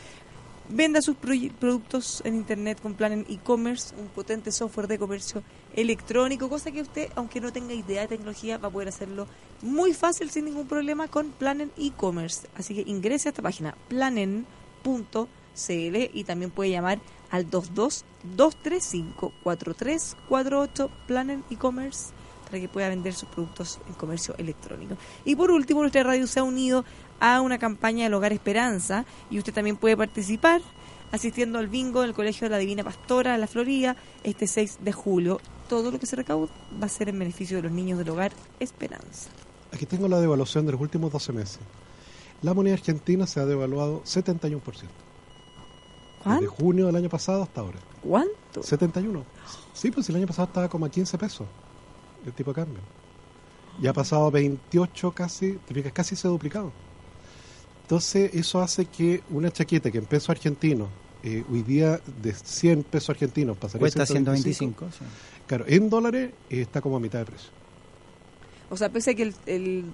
Venda 0.68 1.02
sus 1.02 1.16
productos 1.16 2.22
en 2.24 2.34
internet 2.34 2.80
con 2.80 2.94
Planen 2.94 3.26
e-commerce, 3.28 3.94
un 3.96 4.06
potente 4.06 4.52
software 4.52 4.86
de 4.86 4.98
comercio 4.98 5.42
electrónico, 5.74 6.48
cosa 6.48 6.70
que 6.70 6.80
usted, 6.80 7.10
aunque 7.14 7.40
no 7.40 7.52
tenga 7.52 7.74
idea 7.74 8.02
de 8.02 8.08
tecnología, 8.08 8.58
va 8.58 8.68
a 8.68 8.70
poder 8.70 8.88
hacerlo 8.88 9.26
muy 9.60 9.92
fácil 9.92 10.30
sin 10.30 10.44
ningún 10.44 10.68
problema 10.68 11.08
con 11.08 11.30
Planen 11.32 11.72
e-commerce. 11.76 12.48
Así 12.54 12.74
que 12.74 12.88
ingrese 12.88 13.28
a 13.28 13.30
esta 13.30 13.42
página 13.42 13.76
planen.cl 13.88 14.46
y 15.66 16.24
también 16.24 16.50
puede 16.50 16.70
llamar 16.70 17.00
al 17.30 17.44
22 17.44 18.04
235 18.36 19.32
4348 19.42 20.90
Planen 21.06 21.44
e-commerce 21.50 22.12
para 22.52 22.60
que 22.60 22.68
pueda 22.68 22.90
vender 22.90 23.14
sus 23.14 23.30
productos 23.30 23.78
en 23.88 23.94
comercio 23.94 24.34
electrónico. 24.36 24.94
Y 25.24 25.36
por 25.36 25.50
último, 25.50 25.80
nuestra 25.80 26.02
radio 26.02 26.26
se 26.26 26.38
ha 26.38 26.42
unido 26.42 26.84
a 27.18 27.40
una 27.40 27.56
campaña 27.56 28.04
del 28.04 28.12
Hogar 28.12 28.30
Esperanza 28.34 29.06
y 29.30 29.38
usted 29.38 29.54
también 29.54 29.78
puede 29.78 29.96
participar 29.96 30.60
asistiendo 31.12 31.58
al 31.58 31.68
bingo 31.68 32.02
del 32.02 32.12
Colegio 32.12 32.44
de 32.44 32.50
la 32.50 32.58
Divina 32.58 32.84
Pastora 32.84 33.32
de 33.32 33.38
la 33.38 33.46
Florida 33.46 33.96
este 34.22 34.46
6 34.46 34.80
de 34.82 34.92
julio. 34.92 35.40
Todo 35.66 35.90
lo 35.90 35.98
que 35.98 36.04
se 36.04 36.14
recaude 36.14 36.52
va 36.80 36.84
a 36.84 36.90
ser 36.90 37.08
en 37.08 37.18
beneficio 37.18 37.56
de 37.56 37.62
los 37.62 37.72
niños 37.72 37.98
del 37.98 38.10
Hogar 38.10 38.32
Esperanza. 38.60 39.30
Aquí 39.72 39.86
tengo 39.86 40.06
la 40.06 40.20
devaluación 40.20 40.66
de 40.66 40.72
los 40.72 40.80
últimos 40.82 41.10
12 41.10 41.32
meses. 41.32 41.58
La 42.42 42.52
moneda 42.52 42.74
argentina 42.74 43.26
se 43.26 43.40
ha 43.40 43.46
devaluado 43.46 44.02
71%. 44.02 44.60
Desde 44.62 44.90
¿Cuánto? 46.22 46.50
junio 46.50 46.84
del 46.84 46.96
año 46.96 47.08
pasado 47.08 47.44
hasta 47.44 47.62
ahora. 47.62 47.78
¿Cuánto? 48.02 48.62
71. 48.62 49.24
Sí, 49.72 49.90
pues 49.90 50.06
el 50.10 50.16
año 50.16 50.26
pasado 50.26 50.48
estaba 50.48 50.68
como 50.68 50.84
a 50.84 50.90
15 50.90 51.16
pesos 51.16 51.46
el 52.26 52.32
tipo 52.32 52.52
de 52.52 52.54
cambio. 52.62 52.80
Ya 53.80 53.90
ha 53.90 53.94
pasado 53.94 54.26
a 54.26 54.30
28 54.30 55.12
casi, 55.12 55.58
te 55.66 55.74
fijas, 55.74 55.92
casi 55.92 56.16
se 56.16 56.26
ha 56.26 56.30
duplicado. 56.30 56.72
Entonces 57.82 58.30
eso 58.34 58.60
hace 58.60 58.86
que 58.86 59.22
una 59.30 59.50
chaqueta 59.50 59.90
que 59.90 59.98
en 59.98 60.06
peso 60.06 60.32
argentino, 60.32 60.88
eh, 61.22 61.44
hoy 61.50 61.62
día 61.62 62.00
de 62.22 62.32
100 62.32 62.84
pesos 62.84 63.10
argentinos 63.10 63.56
pasaría 63.56 63.80
Cuesta 63.80 64.02
a 64.02 64.06
125. 64.06 64.90
125. 64.90 64.90
sí. 64.90 65.04
Claro, 65.46 65.64
en 65.68 65.90
dólares 65.90 66.30
eh, 66.50 66.62
está 66.62 66.80
como 66.80 66.96
a 66.96 67.00
mitad 67.00 67.18
de 67.20 67.26
precio. 67.26 67.50
O 68.70 68.76
sea, 68.76 68.88
pese 68.88 69.10
a 69.10 69.14
que 69.14 69.24
el, 69.24 69.34
el, 69.46 69.84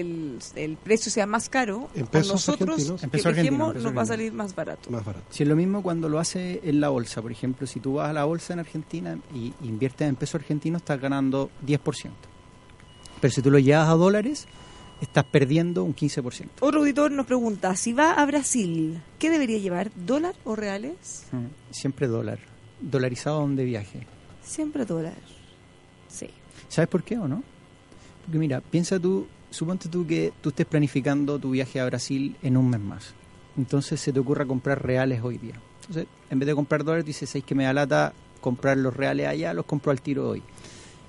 el, 0.00 0.38
el 0.54 0.76
precio 0.76 1.10
sea 1.10 1.26
más 1.26 1.48
caro, 1.48 1.88
En 1.94 2.02
con 2.02 2.10
pesos 2.10 2.32
nosotros 2.32 2.70
argentinos. 2.70 3.22
Que 3.24 3.32
dejemos 3.32 3.74
nos 3.76 3.96
va 3.96 4.02
a 4.02 4.06
salir 4.06 4.32
más 4.32 4.54
barato. 4.54 4.90
Más 4.90 5.04
barato. 5.04 5.26
Si 5.30 5.42
es 5.42 5.48
lo 5.48 5.56
mismo 5.56 5.82
cuando 5.82 6.08
lo 6.08 6.18
hace 6.18 6.60
en 6.64 6.80
la 6.80 6.88
bolsa, 6.88 7.22
por 7.22 7.32
ejemplo, 7.32 7.66
si 7.66 7.80
tú 7.80 7.94
vas 7.94 8.10
a 8.10 8.12
la 8.12 8.24
bolsa 8.24 8.52
en 8.52 8.60
Argentina 8.60 9.18
y 9.34 9.52
inviertes 9.62 10.08
en 10.08 10.16
peso 10.16 10.36
argentino, 10.36 10.76
estás 10.76 11.00
ganando 11.00 11.50
10%. 11.66 12.10
Pero 13.20 13.32
si 13.32 13.42
tú 13.42 13.50
lo 13.50 13.58
llevas 13.58 13.88
a 13.88 13.92
dólares, 13.94 14.46
estás 15.00 15.24
perdiendo 15.24 15.84
un 15.84 15.94
15%. 15.94 16.48
Otro 16.60 16.80
auditor 16.80 17.10
nos 17.10 17.26
pregunta, 17.26 17.74
si 17.76 17.92
va 17.92 18.12
a 18.12 18.26
Brasil, 18.26 19.00
¿qué 19.18 19.30
debería 19.30 19.58
llevar? 19.58 19.90
¿Dólar 19.94 20.34
o 20.44 20.56
reales? 20.56 21.26
Mm, 21.32 21.46
Siempre 21.72 22.06
dólar. 22.06 22.38
Dolarizado 22.80 23.40
donde 23.40 23.64
viaje. 23.64 24.06
Siempre 24.42 24.84
dólar. 24.84 25.16
Sí. 26.08 26.28
¿Sabes 26.68 26.88
por 26.88 27.02
qué 27.02 27.18
o 27.18 27.26
no? 27.26 27.42
Porque 28.24 28.38
mira, 28.38 28.60
piensa 28.60 28.98
tú, 28.98 29.26
suponte 29.50 29.88
tú 29.88 30.06
que 30.06 30.32
tú 30.40 30.50
estés 30.50 30.66
planificando 30.66 31.38
tu 31.38 31.50
viaje 31.50 31.80
a 31.80 31.86
Brasil 31.86 32.36
en 32.42 32.56
un 32.56 32.70
mes 32.70 32.80
más. 32.80 33.14
Entonces 33.56 34.00
se 34.00 34.12
te 34.12 34.20
ocurra 34.20 34.44
comprar 34.44 34.84
reales 34.84 35.22
hoy 35.22 35.38
día. 35.38 35.54
Entonces, 35.80 36.06
en 36.30 36.38
vez 36.38 36.46
de 36.46 36.54
comprar 36.54 36.84
dólares, 36.84 37.06
dices, 37.06 37.30
¿sabes 37.30 37.44
que 37.44 37.54
me 37.54 37.64
da 37.64 37.72
lata 37.72 38.12
comprar 38.40 38.76
los 38.76 38.94
reales 38.94 39.26
allá? 39.26 39.54
Los 39.54 39.66
compro 39.66 39.92
al 39.92 40.02
tiro 40.02 40.28
hoy. 40.28 40.42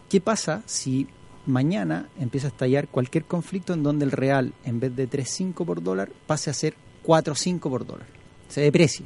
¿Qué 0.10 0.22
pasa 0.22 0.64
si 0.66 1.08
mañana 1.46 2.08
empieza 2.20 2.48
a 2.48 2.52
estallar 2.52 2.88
cualquier 2.88 3.26
conflicto 3.26 3.74
en 3.74 3.84
donde 3.84 4.06
el 4.06 4.12
real, 4.12 4.54
en 4.64 4.80
vez 4.80 4.96
de 4.96 5.10
3.5 5.10 5.66
por 5.66 5.84
dólar, 5.84 6.10
pase 6.26 6.50
a 6.50 6.54
ser 6.54 6.76
4.5 7.06 7.60
por 7.60 7.86
dólar? 7.86 8.08
Se 8.48 8.62
deprecie. 8.62 9.06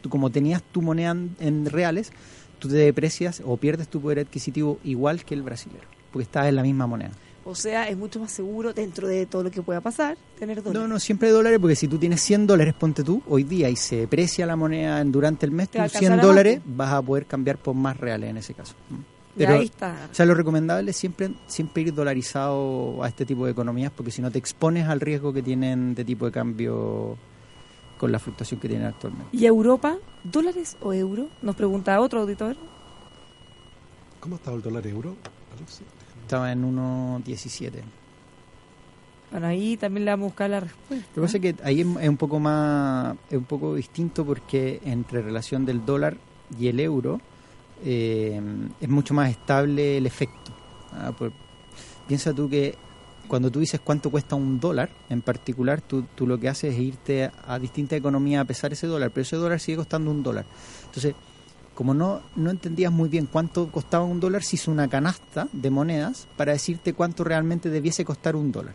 Tú 0.00 0.10
como 0.10 0.30
tenías 0.30 0.62
tu 0.62 0.82
moneda 0.82 1.16
en 1.38 1.66
reales, 1.66 2.12
tú 2.58 2.68
te 2.68 2.74
deprecias 2.74 3.42
o 3.44 3.56
pierdes 3.56 3.88
tu 3.88 4.00
poder 4.00 4.18
adquisitivo 4.20 4.78
igual 4.84 5.24
que 5.24 5.34
el 5.34 5.42
brasilero, 5.42 5.86
porque 6.10 6.24
estás 6.24 6.46
en 6.48 6.56
la 6.56 6.62
misma 6.62 6.86
moneda. 6.86 7.12
O 7.44 7.54
sea, 7.54 7.88
es 7.88 7.96
mucho 7.96 8.20
más 8.20 8.30
seguro 8.30 8.72
dentro 8.72 9.08
de 9.08 9.26
todo 9.26 9.42
lo 9.42 9.50
que 9.50 9.62
pueda 9.62 9.80
pasar 9.80 10.16
tener 10.38 10.62
dólares. 10.62 10.82
No, 10.82 10.88
no, 10.88 11.00
siempre 11.00 11.30
dólares, 11.30 11.58
porque 11.60 11.76
si 11.76 11.88
tú 11.88 11.98
tienes 11.98 12.20
100 12.20 12.46
dólares, 12.46 12.74
ponte 12.74 13.02
tú, 13.02 13.22
hoy 13.28 13.44
día 13.44 13.68
y 13.68 13.76
se 13.76 13.96
deprecia 13.96 14.46
la 14.46 14.56
moneda 14.56 15.02
durante 15.04 15.46
el 15.46 15.52
mes, 15.52 15.68
alcanzar 15.68 15.98
100 16.00 16.12
a 16.12 16.16
dólares 16.16 16.60
vas 16.64 16.92
a 16.92 17.02
poder 17.02 17.26
cambiar 17.26 17.58
por 17.58 17.74
más 17.74 17.96
reales 17.96 18.30
en 18.30 18.36
ese 18.36 18.54
caso. 18.54 18.74
Mm. 18.88 18.94
Ya 19.34 19.46
Pero, 19.46 19.60
ahí 19.60 19.64
está. 19.64 20.08
o 20.10 20.14
sea, 20.14 20.26
lo 20.26 20.34
recomendable 20.34 20.90
es 20.90 20.96
siempre, 20.96 21.30
siempre 21.46 21.84
ir 21.84 21.94
dolarizado 21.94 23.02
a 23.02 23.08
este 23.08 23.24
tipo 23.24 23.46
de 23.46 23.52
economías, 23.52 23.90
porque 23.94 24.10
si 24.10 24.20
no 24.20 24.30
te 24.30 24.38
expones 24.38 24.86
al 24.88 25.00
riesgo 25.00 25.32
que 25.32 25.42
tienen 25.42 25.94
de 25.94 26.04
tipo 26.04 26.26
de 26.26 26.32
cambio 26.32 27.16
con 27.96 28.12
la 28.12 28.18
fluctuación 28.18 28.60
que 28.60 28.68
tienen 28.68 28.88
actualmente. 28.88 29.28
¿Y 29.32 29.46
Europa? 29.46 29.96
¿Dólares 30.24 30.76
o 30.82 30.92
euro? 30.92 31.28
Nos 31.40 31.56
pregunta 31.56 31.98
otro 32.00 32.20
auditor. 32.20 32.56
¿Cómo 34.20 34.36
está 34.36 34.52
el 34.52 34.60
dólar 34.60 34.86
euro? 34.86 35.16
Alexis? 35.56 35.86
Estaba 36.32 36.50
en 36.50 36.64
1.17. 36.64 37.72
Bueno, 39.32 39.46
ahí 39.48 39.76
también 39.76 40.06
le 40.06 40.12
vamos 40.12 40.24
a 40.24 40.28
buscar 40.28 40.48
la 40.48 40.60
respuesta. 40.60 41.06
Lo 41.10 41.14
que 41.14 41.20
pasa 41.20 41.36
es 41.36 41.42
que 41.42 41.54
ahí 41.62 41.80
es 41.80 42.08
un 42.08 42.16
poco 42.16 42.40
más, 42.40 43.14
es 43.28 43.36
un 43.36 43.44
poco 43.44 43.74
distinto 43.74 44.24
porque 44.24 44.80
entre 44.86 45.20
relación 45.20 45.66
del 45.66 45.84
dólar 45.84 46.16
y 46.58 46.68
el 46.68 46.80
euro 46.80 47.20
eh, 47.84 48.40
es 48.80 48.88
mucho 48.88 49.12
más 49.12 49.28
estable 49.30 49.98
el 49.98 50.06
efecto. 50.06 50.52
Ah, 50.92 51.12
por- 51.12 51.32
piensa 52.08 52.32
tú 52.32 52.48
que 52.48 52.76
cuando 53.28 53.50
tú 53.50 53.60
dices 53.60 53.78
cuánto 53.84 54.08
cuesta 54.10 54.34
un 54.34 54.58
dólar, 54.58 54.88
en 55.10 55.20
particular, 55.20 55.82
tú, 55.82 56.04
tú 56.14 56.26
lo 56.26 56.40
que 56.40 56.48
haces 56.48 56.72
es 56.72 56.80
irte 56.80 57.24
a, 57.24 57.32
a 57.46 57.58
distintas 57.58 57.98
economías 57.98 58.40
a 58.40 58.46
pesar 58.46 58.72
ese 58.72 58.86
dólar, 58.86 59.10
pero 59.10 59.20
ese 59.20 59.36
dólar 59.36 59.60
sigue 59.60 59.76
costando 59.76 60.10
un 60.10 60.22
dólar. 60.22 60.46
Entonces, 60.86 61.14
como 61.74 61.94
no, 61.94 62.22
no 62.36 62.50
entendías 62.50 62.92
muy 62.92 63.08
bien 63.08 63.26
cuánto 63.26 63.70
costaba 63.70 64.04
un 64.04 64.20
dólar, 64.20 64.42
se 64.42 64.56
hizo 64.56 64.70
una 64.70 64.88
canasta 64.88 65.48
de 65.52 65.70
monedas 65.70 66.28
para 66.36 66.52
decirte 66.52 66.92
cuánto 66.92 67.24
realmente 67.24 67.70
debiese 67.70 68.04
costar 68.04 68.36
un 68.36 68.52
dólar. 68.52 68.74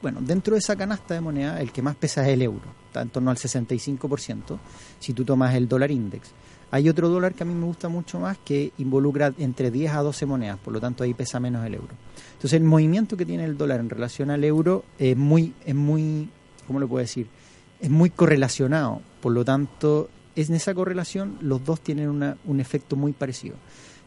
Bueno, 0.00 0.20
dentro 0.22 0.54
de 0.54 0.60
esa 0.60 0.76
canasta 0.76 1.14
de 1.14 1.20
moneda, 1.20 1.60
el 1.60 1.72
que 1.72 1.82
más 1.82 1.96
pesa 1.96 2.22
es 2.26 2.34
el 2.34 2.42
euro, 2.42 2.62
está 2.86 3.02
en 3.02 3.10
torno 3.10 3.30
al 3.30 3.36
65%, 3.36 4.58
si 5.00 5.12
tú 5.12 5.24
tomas 5.24 5.54
el 5.54 5.68
dólar 5.68 5.90
index. 5.90 6.30
Hay 6.70 6.88
otro 6.88 7.08
dólar 7.08 7.34
que 7.34 7.42
a 7.42 7.46
mí 7.46 7.54
me 7.54 7.64
gusta 7.64 7.88
mucho 7.88 8.20
más 8.20 8.38
que 8.38 8.72
involucra 8.78 9.32
entre 9.38 9.70
10 9.70 9.94
a 9.94 10.02
12 10.02 10.26
monedas, 10.26 10.58
por 10.58 10.72
lo 10.72 10.80
tanto 10.80 11.02
ahí 11.02 11.14
pesa 11.14 11.40
menos 11.40 11.66
el 11.66 11.74
euro. 11.74 11.94
Entonces 12.34 12.52
el 12.54 12.64
movimiento 12.64 13.16
que 13.16 13.26
tiene 13.26 13.44
el 13.44 13.56
dólar 13.56 13.80
en 13.80 13.90
relación 13.90 14.30
al 14.30 14.44
euro 14.44 14.84
es 14.98 15.16
muy, 15.16 15.54
es 15.64 15.74
muy, 15.74 16.28
¿cómo 16.66 16.78
lo 16.78 16.86
puedo 16.86 17.00
decir? 17.00 17.26
Es 17.80 17.90
muy 17.90 18.10
correlacionado, 18.10 19.00
por 19.20 19.32
lo 19.32 19.44
tanto, 19.44 20.10
en 20.42 20.54
esa 20.54 20.74
correlación 20.74 21.36
los 21.40 21.64
dos 21.64 21.80
tienen 21.80 22.08
una- 22.08 22.36
un 22.46 22.60
efecto 22.60 22.96
muy 22.96 23.12
parecido. 23.12 23.56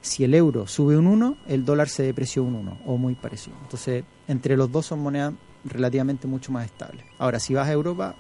Si 0.02 0.24
el 0.24 0.34
euro 0.34 0.66
sube 0.68 0.98
un 0.98 1.06
1, 1.08 1.38
el 1.48 1.64
dólar 1.66 1.88
se 1.90 2.02
depreció 2.04 2.44
un 2.44 2.56
1, 2.56 2.80
o 2.86 2.98
muy 2.98 3.14
parecido. 3.16 3.56
Entonces, 3.64 4.04
entre 4.28 4.58
los 4.58 4.72
dos 4.72 4.86
son 4.88 5.00
monedas 5.00 5.34
relativamente 5.64 6.28
mucho 6.28 6.52
más 6.52 6.66
estables. 6.66 7.06
Ahora, 7.20 7.40
si 7.40 7.54
vas 7.54 7.68
a 7.68 7.72
Europa, 7.72 8.16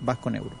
vas 0.00 0.18
con 0.18 0.36
euro. 0.36 0.52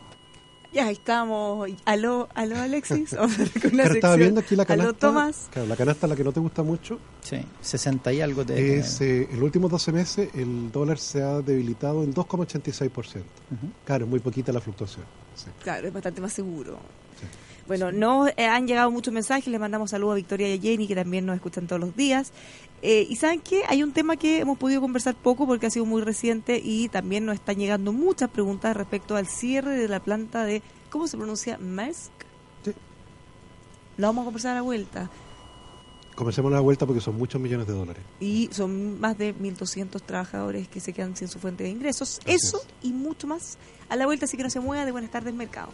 Ya 0.72 0.90
estamos. 0.90 1.70
Aló, 1.86 2.28
aló 2.34 2.56
Alexis. 2.58 3.14
Vamos 3.14 3.38
a 3.38 3.60
con 3.60 3.70
Claro, 3.70 3.94
estaba 3.94 4.16
viendo 4.16 4.40
aquí 4.40 4.54
la 4.56 4.64
Aló 4.64 4.76
canasta. 4.82 4.98
Tomás. 5.06 5.48
Claro, 5.50 5.68
la 5.68 5.76
canasta 5.76 6.06
la 6.06 6.14
que 6.16 6.24
no 6.24 6.32
te 6.32 6.40
gusta 6.40 6.62
mucho 6.62 6.98
Sí, 7.22 7.38
60 7.62 8.12
y 8.12 8.20
algo 8.20 8.44
te... 8.44 8.78
es 8.78 9.00
eh, 9.00 9.28
en 9.30 9.36
los 9.36 9.44
últimos 9.44 9.70
12 9.70 9.92
meses 9.92 10.28
el 10.34 10.70
dólar 10.70 10.98
se 10.98 11.22
ha 11.22 11.40
debilitado 11.40 12.02
en 12.04 12.12
2,86%. 12.12 12.90
Ujú. 12.90 13.22
Claro, 13.86 14.04
es 14.04 14.10
muy 14.10 14.20
poquita 14.20 14.52
la 14.52 14.60
fluctuación. 14.60 15.06
Sí. 15.38 15.50
Claro, 15.62 15.88
es 15.88 15.92
bastante 15.92 16.20
más 16.20 16.32
seguro. 16.32 16.78
Sí. 17.18 17.26
Bueno, 17.68 17.92
no 17.92 18.26
eh, 18.28 18.46
han 18.46 18.66
llegado 18.66 18.90
muchos 18.90 19.12
mensajes, 19.12 19.46
les 19.46 19.60
mandamos 19.60 19.90
saludos 19.90 20.12
a 20.12 20.16
Victoria 20.16 20.54
y 20.54 20.58
a 20.58 20.60
Jenny, 20.60 20.88
que 20.88 20.94
también 20.94 21.26
nos 21.26 21.36
escuchan 21.36 21.66
todos 21.66 21.80
los 21.80 21.94
días. 21.94 22.32
Eh, 22.80 23.06
y 23.10 23.16
saben 23.16 23.40
qué, 23.40 23.62
hay 23.68 23.82
un 23.82 23.92
tema 23.92 24.16
que 24.16 24.38
hemos 24.38 24.56
podido 24.56 24.80
conversar 24.80 25.14
poco 25.14 25.46
porque 25.46 25.66
ha 25.66 25.70
sido 25.70 25.84
muy 25.84 26.00
reciente 26.00 26.60
y 26.62 26.88
también 26.88 27.26
nos 27.26 27.34
están 27.34 27.56
llegando 27.56 27.92
muchas 27.92 28.30
preguntas 28.30 28.76
respecto 28.76 29.16
al 29.16 29.26
cierre 29.26 29.76
de 29.76 29.86
la 29.86 30.00
planta 30.00 30.44
de, 30.44 30.62
¿cómo 30.88 31.06
se 31.08 31.16
pronuncia? 31.16 31.58
Maersk. 31.58 32.10
Sí. 32.64 32.72
Lo 33.98 34.06
vamos 34.06 34.22
a 34.22 34.24
conversar 34.26 34.52
a 34.52 34.56
la 34.56 34.62
vuelta. 34.62 35.10
Comencemos 36.18 36.50
la 36.50 36.58
vuelta 36.58 36.84
porque 36.84 37.00
son 37.00 37.16
muchos 37.16 37.40
millones 37.40 37.68
de 37.68 37.74
dólares. 37.74 38.02
Y 38.18 38.48
son 38.50 38.98
más 38.98 39.16
de 39.16 39.36
1.200 39.36 40.02
trabajadores 40.02 40.66
que 40.66 40.80
se 40.80 40.92
quedan 40.92 41.14
sin 41.14 41.28
su 41.28 41.38
fuente 41.38 41.62
de 41.62 41.70
ingresos. 41.70 42.18
Eso 42.26 42.60
y 42.82 42.92
mucho 42.92 43.28
más 43.28 43.56
a 43.88 43.94
la 43.94 44.04
vuelta, 44.04 44.24
así 44.24 44.36
que 44.36 44.42
no 44.42 44.50
se 44.50 44.58
mueva 44.58 44.84
de 44.84 44.90
Buenas 44.90 45.12
tardes 45.12 45.32
Mercado. 45.32 45.68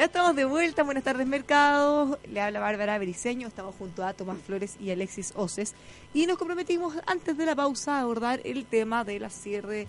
Ya 0.00 0.06
estamos 0.06 0.34
de 0.34 0.46
vuelta, 0.46 0.82
buenas 0.82 1.04
tardes 1.04 1.26
mercados, 1.26 2.18
le 2.26 2.40
habla 2.40 2.58
Bárbara 2.58 2.96
Bericeño, 2.96 3.48
estamos 3.48 3.74
junto 3.74 4.02
a 4.02 4.14
Tomás 4.14 4.38
Flores 4.38 4.76
y 4.80 4.90
Alexis 4.90 5.34
Oces 5.36 5.74
y 6.14 6.24
nos 6.24 6.38
comprometimos 6.38 6.94
antes 7.04 7.36
de 7.36 7.44
la 7.44 7.54
pausa 7.54 7.98
a 7.98 8.00
abordar 8.00 8.40
el 8.44 8.64
tema 8.64 9.04
de 9.04 9.20
la 9.20 9.28
cierre 9.28 9.86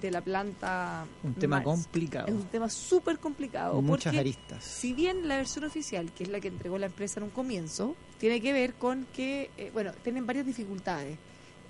de 0.00 0.10
la 0.12 0.20
planta. 0.20 1.06
Un 1.24 1.34
tema 1.34 1.56
Mars. 1.56 1.64
complicado. 1.64 2.28
Es 2.28 2.34
un 2.34 2.44
tema 2.44 2.70
súper 2.70 3.18
complicado. 3.18 3.82
Muchas 3.82 4.12
porque 4.12 4.20
aristas. 4.20 4.62
Si 4.62 4.92
bien 4.92 5.26
la 5.26 5.38
versión 5.38 5.64
oficial, 5.64 6.12
que 6.12 6.22
es 6.22 6.28
la 6.28 6.38
que 6.38 6.46
entregó 6.46 6.78
la 6.78 6.86
empresa 6.86 7.18
en 7.18 7.24
un 7.24 7.30
comienzo, 7.30 7.96
tiene 8.18 8.40
que 8.40 8.52
ver 8.52 8.74
con 8.74 9.08
que, 9.12 9.50
eh, 9.56 9.72
bueno, 9.74 9.90
tienen 10.04 10.24
varias 10.24 10.46
dificultades. 10.46 11.18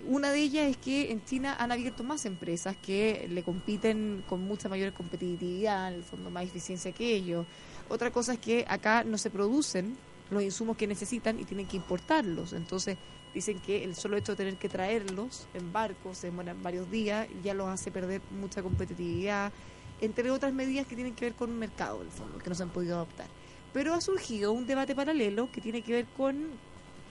Una 0.09 0.33
de 0.33 0.41
ellas 0.41 0.69
es 0.69 0.77
que 0.77 1.13
en 1.13 1.25
China 1.25 1.57
han 1.59 1.71
abierto 1.71 2.03
más 2.03 2.27
empresas 2.27 2.77
que 2.77 3.29
le 3.31 3.45
compiten 3.45 4.25
con 4.29 4.43
mucha 4.43 4.69
mayor 4.69 4.93
competitividad, 4.93 5.89
en 5.89 5.95
el 5.95 6.03
fondo 6.03 6.29
más 6.29 6.45
eficiencia 6.45 6.91
que 6.91 7.15
ellos. 7.15 7.47
Otra 7.89 8.11
cosa 8.11 8.33
es 8.33 8.41
que 8.41 8.65
acá 8.69 9.05
no 9.05 9.17
se 9.17 9.31
producen 9.31 9.97
los 10.31 10.43
insumos 10.43 10.77
que 10.77 10.89
necesitan 10.89 11.39
y 11.39 11.45
tienen 11.45 11.69
que 11.69 11.77
importarlos. 11.77 12.53
Entonces 12.53 12.97
dicen 13.33 13.61
que 13.61 13.85
el 13.85 13.95
solo 13.95 14.17
hecho 14.17 14.33
de 14.33 14.37
tener 14.37 14.57
que 14.57 14.69
traerlos 14.69 15.47
en 15.55 15.73
barcos, 15.73 16.19
se 16.19 16.27
demoran 16.29 16.61
varios 16.63 16.91
días, 16.91 17.29
ya 17.45 17.55
los 17.55 17.69
hace 17.69 17.93
perder 17.93 18.21
mucha 18.41 18.61
competitividad, 18.61 19.53
entre 20.01 20.31
otras 20.33 20.53
medidas 20.53 20.87
que 20.87 20.97
tienen 20.97 21.15
que 21.15 21.27
ver 21.27 21.35
con 21.35 21.51
un 21.51 21.59
mercado, 21.61 22.01
en 22.01 22.09
el 22.09 22.13
fondo, 22.13 22.39
que 22.39 22.49
no 22.49 22.57
se 22.57 22.65
han 22.65 22.71
podido 22.71 22.97
adoptar. 22.97 23.29
Pero 23.73 23.95
ha 23.95 24.01
surgido 24.01 24.53
un 24.53 24.67
debate 24.67 24.97
paralelo 24.97 25.49
que 25.53 25.61
tiene 25.61 25.83
que 25.83 25.93
ver 25.93 26.07
con 26.17 26.49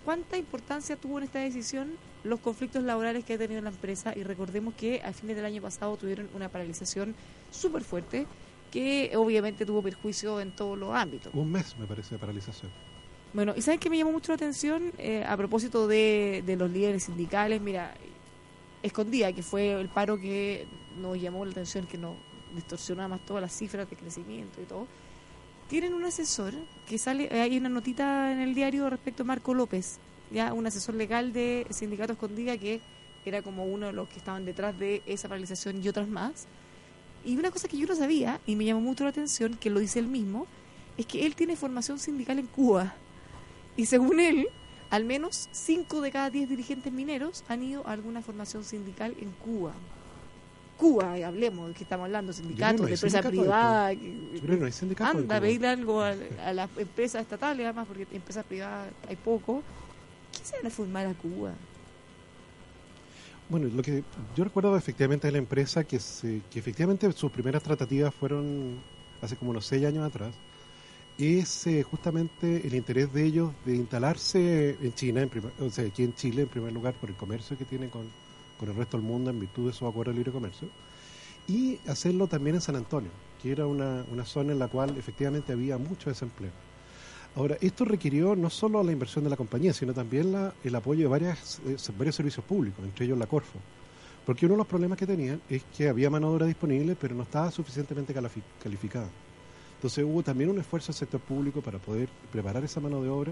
cuánta 0.06 0.38
importancia 0.38 0.96
tuvo 0.96 1.18
en 1.18 1.26
esta 1.26 1.40
decisión 1.40 1.92
los 2.24 2.40
conflictos 2.40 2.84
laborales 2.84 3.24
que 3.26 3.34
ha 3.34 3.38
tenido 3.38 3.62
la 3.62 3.70
empresa 3.70 4.14
y 4.16 4.24
recordemos 4.24 4.74
que 4.76 5.02
a 5.04 5.14
fines 5.14 5.36
del 5.36 5.46
año 5.46 5.62
pasado 5.62 5.98
tuvieron 5.98 6.30
una 6.34 6.50
paralización 6.50 7.16
súper 7.52 7.84
fuerte 7.84 8.28
que 8.72 9.12
obviamente 9.16 9.66
tuvo 9.66 9.82
perjuicio 9.82 10.40
en 10.40 10.52
todos 10.52 10.78
los 10.78 10.94
ámbitos. 10.96 11.34
Un 11.34 11.52
mes, 11.52 11.78
me 11.78 11.86
parece, 11.86 12.16
de 12.16 12.20
paralización. 12.20 12.72
Bueno, 13.34 13.54
y 13.56 13.62
¿saben 13.62 13.80
qué 13.80 13.90
me 13.90 13.98
llamó 13.98 14.12
mucho 14.12 14.32
la 14.32 14.36
atención? 14.36 14.92
Eh, 14.98 15.24
a 15.26 15.36
propósito 15.38 15.88
de, 15.88 16.44
de 16.46 16.56
los 16.56 16.70
líderes 16.70 17.04
sindicales, 17.04 17.62
mira, 17.62 17.94
escondía 18.84 19.34
que 19.34 19.44
fue 19.44 19.74
el 19.80 19.90
paro 19.90 20.20
que 20.20 20.68
nos 21.00 21.20
llamó 21.20 21.46
la 21.46 21.52
atención, 21.52 21.86
que 21.86 21.98
nos 21.98 22.16
distorsionaba 22.56 23.10
más 23.10 23.26
todas 23.26 23.42
las 23.42 23.54
cifras 23.54 23.90
de 23.90 23.96
crecimiento 23.96 24.62
y 24.62 24.66
todo. 24.66 24.88
Tienen 25.72 25.94
un 25.94 26.04
asesor 26.04 26.54
que 26.86 26.98
sale, 26.98 27.30
eh, 27.32 27.40
hay 27.40 27.58
una 27.58 27.70
notita 27.70 28.34
en 28.34 28.42
el 28.42 28.54
diario 28.54 28.90
respecto 28.90 29.24
a 29.24 29.26
Marco 29.26 29.54
López, 29.54 30.00
ya 30.30 30.52
un 30.52 30.68
asesor 30.68 30.96
legal 30.96 31.32
de 31.32 31.66
Sindicato 31.70 32.12
Escondida 32.12 32.58
que 32.58 32.82
era 33.24 33.42
como 33.42 33.64
uno 33.64 33.86
de 33.86 33.94
los 33.94 34.10
que 34.10 34.18
estaban 34.18 34.44
detrás 34.44 34.78
de 34.78 35.02
esa 35.06 35.30
paralización 35.30 35.82
y 35.82 35.88
otras 35.88 36.10
más. 36.10 36.46
Y 37.24 37.38
una 37.38 37.52
cosa 37.52 37.70
que 37.70 37.78
yo 37.78 37.88
no 37.88 37.96
sabía 37.96 38.42
y 38.46 38.58
me 38.58 38.66
llamó 38.66 38.82
mucho 38.82 39.06
la 39.06 39.12
atención, 39.12 39.56
que 39.56 39.70
lo 39.70 39.80
dice 39.80 40.00
él 40.00 40.08
mismo, 40.08 40.46
es 40.98 41.06
que 41.06 41.26
él 41.26 41.38
tiene 41.38 41.56
formación 41.56 42.00
sindical 42.00 42.38
en 42.38 42.48
Cuba. 42.48 42.94
Y 43.78 43.86
según 43.86 44.20
él, 44.20 44.50
al 44.90 45.06
menos 45.06 45.48
5 45.54 46.02
de 46.02 46.12
cada 46.12 46.30
10 46.30 46.50
dirigentes 46.50 46.92
mineros 46.92 47.46
han 47.48 47.64
ido 47.64 47.88
a 47.88 47.94
alguna 47.94 48.22
formación 48.22 48.66
sindical 48.66 49.16
en 49.22 49.32
Cuba. 49.32 49.74
Cuba, 50.82 51.20
y 51.20 51.22
hablemos 51.24 51.68
de 51.70 51.74
que 51.76 51.84
estamos 51.84 52.06
hablando, 52.06 52.34
sindicatos, 52.34 52.82
no 52.82 52.88
de 52.88 52.94
empresa 52.94 53.22
sindicato 53.22 53.42
privada. 53.44 53.96
Que 53.96 54.58
no 54.58 54.66
hay 54.66 54.72
sindicato 54.72 55.18
Anda, 55.20 55.40
pedirle 55.40 55.68
algo 55.68 56.02
a, 56.02 56.16
a 56.46 56.54
las 56.54 56.70
empresas 56.78 57.22
estatales, 57.22 57.64
además, 57.66 57.86
porque 57.88 58.08
empresas 58.12 58.44
privadas 58.46 58.90
hay 59.08 59.16
poco. 59.16 59.62
¿Quién 60.34 60.46
se 60.46 60.58
van 60.58 60.66
a 60.66 60.70
formar 60.72 61.06
a 61.06 61.14
Cuba? 61.14 61.52
Bueno, 63.48 63.68
lo 63.68 63.84
que 63.84 64.04
yo 64.36 64.44
recuerdo 64.44 64.76
efectivamente 64.76 65.28
de 65.28 65.34
la 65.34 65.38
empresa 65.38 65.84
que, 65.84 66.00
se, 66.00 66.42
que 66.50 66.58
efectivamente 66.60 67.12
sus 67.12 67.32
primeras 67.32 67.62
tratativas 67.62 68.14
fueron 68.16 68.80
hace 69.22 69.36
como 69.36 69.52
unos 69.52 69.66
seis 69.66 69.86
años 69.86 70.04
atrás, 70.06 70.34
es 71.20 71.68
eh, 71.68 71.84
justamente 71.84 72.66
el 72.66 72.74
interés 72.74 73.14
de 73.14 73.24
ellos 73.26 73.52
de 73.66 73.76
instalarse 73.76 74.78
en 74.82 74.94
China, 74.96 75.22
en 75.22 75.30
primer- 75.30 75.52
o 75.60 75.70
sea, 75.70 75.86
aquí 75.86 76.04
en 76.04 76.16
Chile 76.16 76.42
en 76.44 76.48
primer 76.48 76.72
lugar 76.74 76.94
por 76.96 77.10
el 77.10 77.16
comercio 77.16 77.56
que 77.58 77.66
tienen 77.66 77.90
con, 77.90 78.04
con 78.62 78.70
el 78.70 78.76
resto 78.76 78.96
del 78.96 79.06
mundo 79.06 79.32
en 79.32 79.40
virtud 79.40 79.68
de 79.68 79.74
su 79.74 79.88
acuerdo 79.88 80.12
de 80.12 80.18
libre 80.20 80.32
comercio, 80.32 80.70
y 81.48 81.80
hacerlo 81.90 82.28
también 82.28 82.56
en 82.58 82.62
San 82.62 82.76
Antonio, 82.76 83.10
que 83.42 83.52
era 83.52 83.66
una, 83.66 84.06
una 84.12 84.24
zona 84.24 84.54
en 84.54 84.60
la 84.60 84.68
cual 84.68 84.96
efectivamente 84.98 85.52
había 85.52 85.80
mucho 85.80 86.12
desempleo. 86.12 86.52
Ahora, 87.36 87.58
esto 87.60 87.86
requirió 87.86 88.36
no 88.36 88.50
solo 88.52 88.84
la 88.84 88.92
inversión 88.92 89.24
de 89.24 89.32
la 89.32 89.36
compañía, 89.36 89.74
sino 89.74 89.94
también 89.94 90.32
la- 90.32 90.54
el 90.64 90.76
apoyo 90.76 91.02
de 91.02 91.08
varias, 91.08 91.60
eh, 91.66 91.76
varios 91.98 92.16
servicios 92.16 92.46
públicos, 92.46 92.86
entre 92.86 93.06
ellos 93.06 93.18
la 93.18 93.26
Corfo. 93.26 93.58
Porque 94.26 94.46
uno 94.46 94.54
de 94.54 94.60
los 94.60 94.68
problemas 94.68 95.00
que 95.00 95.08
tenían 95.08 95.42
es 95.50 95.64
que 95.76 95.90
había 95.90 96.12
mano 96.12 96.30
de 96.30 96.36
obra 96.36 96.46
disponible, 96.46 96.96
pero 96.96 97.16
no 97.16 97.24
estaba 97.24 97.50
suficientemente 97.50 98.14
califi- 98.14 98.44
calificada. 98.62 99.10
Entonces 99.78 100.06
hubo 100.06 100.22
también 100.22 100.52
un 100.52 100.60
esfuerzo 100.60 100.92
del 100.92 101.00
sector 101.00 101.20
público 101.22 101.62
para 101.62 101.80
poder 101.80 102.08
preparar 102.32 102.64
esa 102.64 102.80
mano 102.80 103.02
de 103.02 103.10
obra 103.10 103.32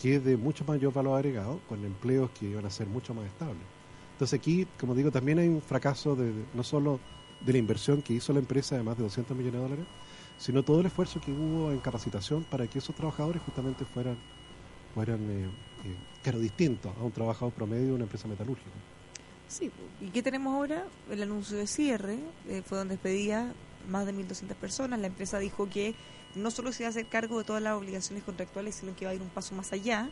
que 0.00 0.16
es 0.16 0.24
de 0.24 0.38
mucho 0.38 0.64
mayor 0.64 0.92
valor 0.94 1.18
agregado, 1.18 1.60
con 1.68 1.84
empleos 1.84 2.30
que 2.30 2.46
iban 2.48 2.64
a 2.64 2.70
ser 2.70 2.86
mucho 2.86 3.12
más 3.12 3.26
estables. 3.26 3.62
Entonces 4.22 4.38
aquí, 4.38 4.68
como 4.78 4.94
digo, 4.94 5.10
también 5.10 5.40
hay 5.40 5.48
un 5.48 5.60
fracaso 5.60 6.14
de, 6.14 6.32
no 6.54 6.62
solo 6.62 7.00
de 7.40 7.54
la 7.54 7.58
inversión 7.58 8.02
que 8.02 8.12
hizo 8.12 8.32
la 8.32 8.38
empresa 8.38 8.76
de 8.76 8.84
más 8.84 8.96
de 8.96 9.02
200 9.02 9.36
millones 9.36 9.54
de 9.54 9.62
dólares, 9.64 9.84
sino 10.38 10.62
todo 10.62 10.78
el 10.78 10.86
esfuerzo 10.86 11.20
que 11.20 11.32
hubo 11.32 11.72
en 11.72 11.80
capacitación 11.80 12.44
para 12.44 12.68
que 12.68 12.78
esos 12.78 12.94
trabajadores 12.94 13.42
justamente 13.42 13.84
fueran, 13.84 14.16
fueran 14.94 15.28
eh, 15.28 15.46
eh, 15.46 15.96
claro, 16.22 16.38
distintos 16.38 16.96
a 16.96 17.02
un 17.02 17.10
trabajador 17.10 17.52
promedio 17.52 17.86
de 17.86 17.92
una 17.94 18.04
empresa 18.04 18.28
metalúrgica. 18.28 18.70
Sí, 19.48 19.72
¿y 20.00 20.10
qué 20.10 20.22
tenemos 20.22 20.54
ahora? 20.54 20.86
El 21.10 21.20
anuncio 21.20 21.56
de 21.56 21.66
cierre, 21.66 22.16
eh, 22.48 22.62
fue 22.64 22.78
donde 22.78 22.94
despedía 22.94 23.52
más 23.88 24.06
de 24.06 24.14
1.200 24.14 24.54
personas. 24.54 25.00
La 25.00 25.08
empresa 25.08 25.40
dijo 25.40 25.68
que 25.68 25.96
no 26.36 26.52
solo 26.52 26.70
se 26.70 26.84
iba 26.84 26.86
a 26.86 26.90
hacer 26.90 27.06
cargo 27.06 27.38
de 27.38 27.44
todas 27.44 27.60
las 27.60 27.74
obligaciones 27.74 28.22
contractuales, 28.22 28.76
sino 28.76 28.94
que 28.94 29.02
iba 29.02 29.10
a 29.10 29.14
ir 29.16 29.20
un 29.20 29.30
paso 29.30 29.56
más 29.56 29.72
allá. 29.72 30.10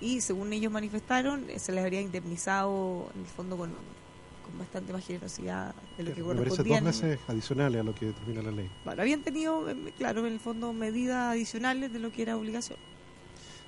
Y 0.00 0.20
según 0.20 0.52
ellos 0.52 0.70
manifestaron, 0.72 1.48
eh, 1.50 1.58
se 1.58 1.72
les 1.72 1.82
habría 1.82 2.00
indemnizado 2.00 3.10
en 3.14 3.20
el 3.22 3.26
fondo 3.26 3.56
con, 3.56 3.70
con 3.70 4.58
bastante 4.58 4.92
más 4.92 5.04
generosidad 5.04 5.74
de 5.96 6.04
lo 6.04 6.14
que 6.14 6.22
Me 6.22 6.26
parece 6.34 6.38
dos 6.38 6.56
correspondía. 6.58 6.80
meses 6.80 7.18
adicionales 7.26 7.80
a 7.80 7.84
lo 7.84 7.94
que 7.94 8.06
determina 8.06 8.42
la 8.42 8.50
ley. 8.52 8.70
Bueno, 8.84 9.02
habían 9.02 9.22
tenido, 9.22 9.68
eh, 9.68 9.76
claro, 9.98 10.26
en 10.26 10.32
el 10.34 10.40
fondo 10.40 10.72
medidas 10.72 11.32
adicionales 11.32 11.92
de 11.92 11.98
lo 11.98 12.12
que 12.12 12.22
era 12.22 12.36
obligación. 12.36 12.78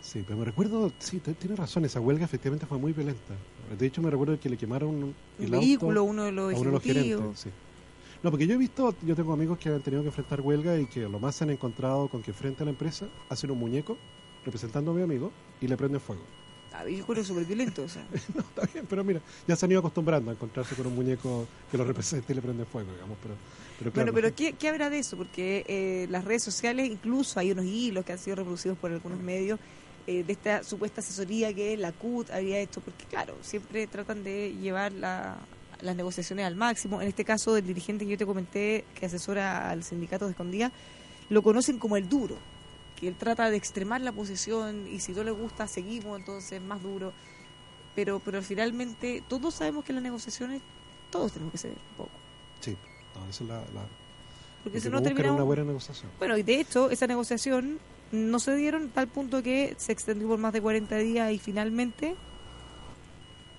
Sí, 0.02 0.22
pero 0.26 0.38
me 0.38 0.44
recuerdo, 0.46 0.90
sí, 0.98 1.20
tiene 1.20 1.56
razón, 1.56 1.84
esa 1.84 2.00
huelga 2.00 2.24
efectivamente 2.24 2.64
fue 2.64 2.78
muy 2.78 2.92
violenta. 2.92 3.34
De 3.78 3.86
hecho, 3.86 4.00
me 4.00 4.10
recuerdo 4.10 4.38
que 4.40 4.48
le 4.48 4.56
quemaron 4.56 4.88
un, 4.88 5.02
Un 5.04 5.14
el 5.38 5.50
vehículo, 5.50 6.00
auto 6.00 6.10
uno 6.10 6.22
de 6.24 6.32
los 6.32 6.54
a 6.54 6.56
uno 6.56 6.64
de 6.66 6.72
los 6.72 6.82
gerentes. 6.82 7.40
sí. 7.40 7.50
No, 8.22 8.30
porque 8.30 8.46
yo 8.46 8.54
he 8.54 8.58
visto, 8.58 8.94
yo 9.02 9.16
tengo 9.16 9.32
amigos 9.32 9.58
que 9.58 9.70
han 9.70 9.80
tenido 9.80 10.02
que 10.02 10.08
enfrentar 10.08 10.40
huelga 10.42 10.78
y 10.78 10.86
que 10.86 11.00
lo 11.08 11.18
más 11.18 11.36
se 11.36 11.44
han 11.44 11.50
encontrado 11.50 12.08
con 12.08 12.22
que 12.22 12.32
frente 12.34 12.62
a 12.62 12.66
la 12.66 12.70
empresa 12.70 13.06
hacen 13.30 13.50
un 13.50 13.58
muñeco 13.58 13.96
representando 14.44 14.90
a 14.90 14.94
mi 14.94 15.02
amigo 15.02 15.32
y 15.60 15.68
le 15.68 15.76
prenden 15.76 16.00
fuego. 16.00 16.22
Ah, 16.72 16.86
yo 16.88 17.04
creo 17.04 17.24
súper 17.24 17.44
violento. 17.44 17.82
O 17.82 17.88
sea. 17.88 18.04
No, 18.34 18.40
está 18.42 18.62
bien, 18.72 18.86
pero 18.88 19.02
mira, 19.04 19.20
ya 19.46 19.56
se 19.56 19.66
han 19.66 19.72
ido 19.72 19.80
acostumbrando 19.80 20.30
a 20.30 20.34
encontrarse 20.34 20.74
con 20.74 20.86
un 20.86 20.94
muñeco 20.94 21.46
que 21.70 21.76
lo 21.78 21.84
represente 21.84 22.32
y 22.32 22.36
le 22.36 22.42
prenden 22.42 22.66
fuego, 22.66 22.92
digamos. 22.92 23.18
Pero, 23.22 23.34
pero 23.78 23.92
claro, 23.92 24.12
Bueno, 24.12 24.26
pero 24.28 24.34
¿qué, 24.36 24.52
qué 24.54 24.68
habrá 24.68 24.88
de 24.90 24.98
eso? 25.00 25.16
Porque 25.16 25.64
eh, 25.66 26.06
las 26.10 26.24
redes 26.24 26.42
sociales, 26.44 26.88
incluso 26.90 27.40
hay 27.40 27.50
unos 27.52 27.64
hilos 27.66 28.04
que 28.04 28.12
han 28.12 28.18
sido 28.18 28.36
reproducidos 28.36 28.78
por 28.78 28.90
algunos 28.92 29.20
medios 29.20 29.58
eh, 30.06 30.22
de 30.24 30.32
esta 30.32 30.62
supuesta 30.64 31.00
asesoría 31.00 31.52
que 31.52 31.76
la 31.76 31.92
CUT 31.92 32.30
había 32.30 32.58
hecho, 32.60 32.80
porque 32.80 33.04
claro, 33.04 33.36
siempre 33.42 33.86
tratan 33.86 34.22
de 34.24 34.52
llevar 34.54 34.92
la- 34.92 35.36
las 35.82 35.96
negociaciones 35.96 36.44
al 36.46 36.56
máximo. 36.56 37.00
En 37.02 37.08
este 37.08 37.24
caso, 37.24 37.54
del 37.54 37.66
dirigente 37.66 38.04
que 38.04 38.10
yo 38.12 38.18
te 38.18 38.26
comenté, 38.26 38.84
que 38.94 39.06
asesora 39.06 39.70
al 39.70 39.82
sindicato 39.82 40.26
de 40.26 40.32
Escondida, 40.32 40.70
lo 41.30 41.42
conocen 41.42 41.78
como 41.78 41.96
el 41.96 42.06
duro, 42.08 42.36
que 43.00 43.08
él 43.08 43.16
trata 43.16 43.50
de 43.50 43.56
extremar 43.56 44.02
la 44.02 44.12
posición 44.12 44.86
y 44.86 45.00
si 45.00 45.12
no 45.12 45.24
le 45.24 45.30
gusta, 45.30 45.66
seguimos, 45.66 46.18
entonces 46.18 46.60
más 46.60 46.82
duro. 46.82 47.12
Pero, 47.94 48.20
pero 48.20 48.42
finalmente, 48.42 49.22
todos 49.26 49.54
sabemos 49.54 49.84
que 49.84 49.92
las 49.92 50.02
negociaciones 50.02 50.60
todos 51.10 51.32
tenemos 51.32 51.52
que 51.52 51.58
ceder 51.58 51.76
un 51.76 51.96
poco. 51.96 52.10
sí, 52.60 52.76
no, 53.14 53.28
esa 53.28 53.42
es 53.42 53.48
la, 53.48 53.56
la 53.56 53.86
Porque 54.62 54.80
si 54.80 54.88
no 54.88 55.02
terminamos... 55.02 55.36
una 55.36 55.44
buena 55.44 55.64
negociación. 55.64 56.10
Bueno, 56.18 56.36
y 56.36 56.42
de 56.42 56.60
hecho, 56.60 56.90
esa 56.90 57.06
negociación 57.06 57.80
no 58.12 58.38
se 58.38 58.54
dieron 58.54 58.90
tal 58.90 59.08
punto 59.08 59.42
que 59.42 59.74
se 59.78 59.92
extendió 59.92 60.28
por 60.28 60.38
más 60.38 60.52
de 60.52 60.60
40 60.60 60.96
días 60.98 61.32
y 61.32 61.38
finalmente 61.38 62.14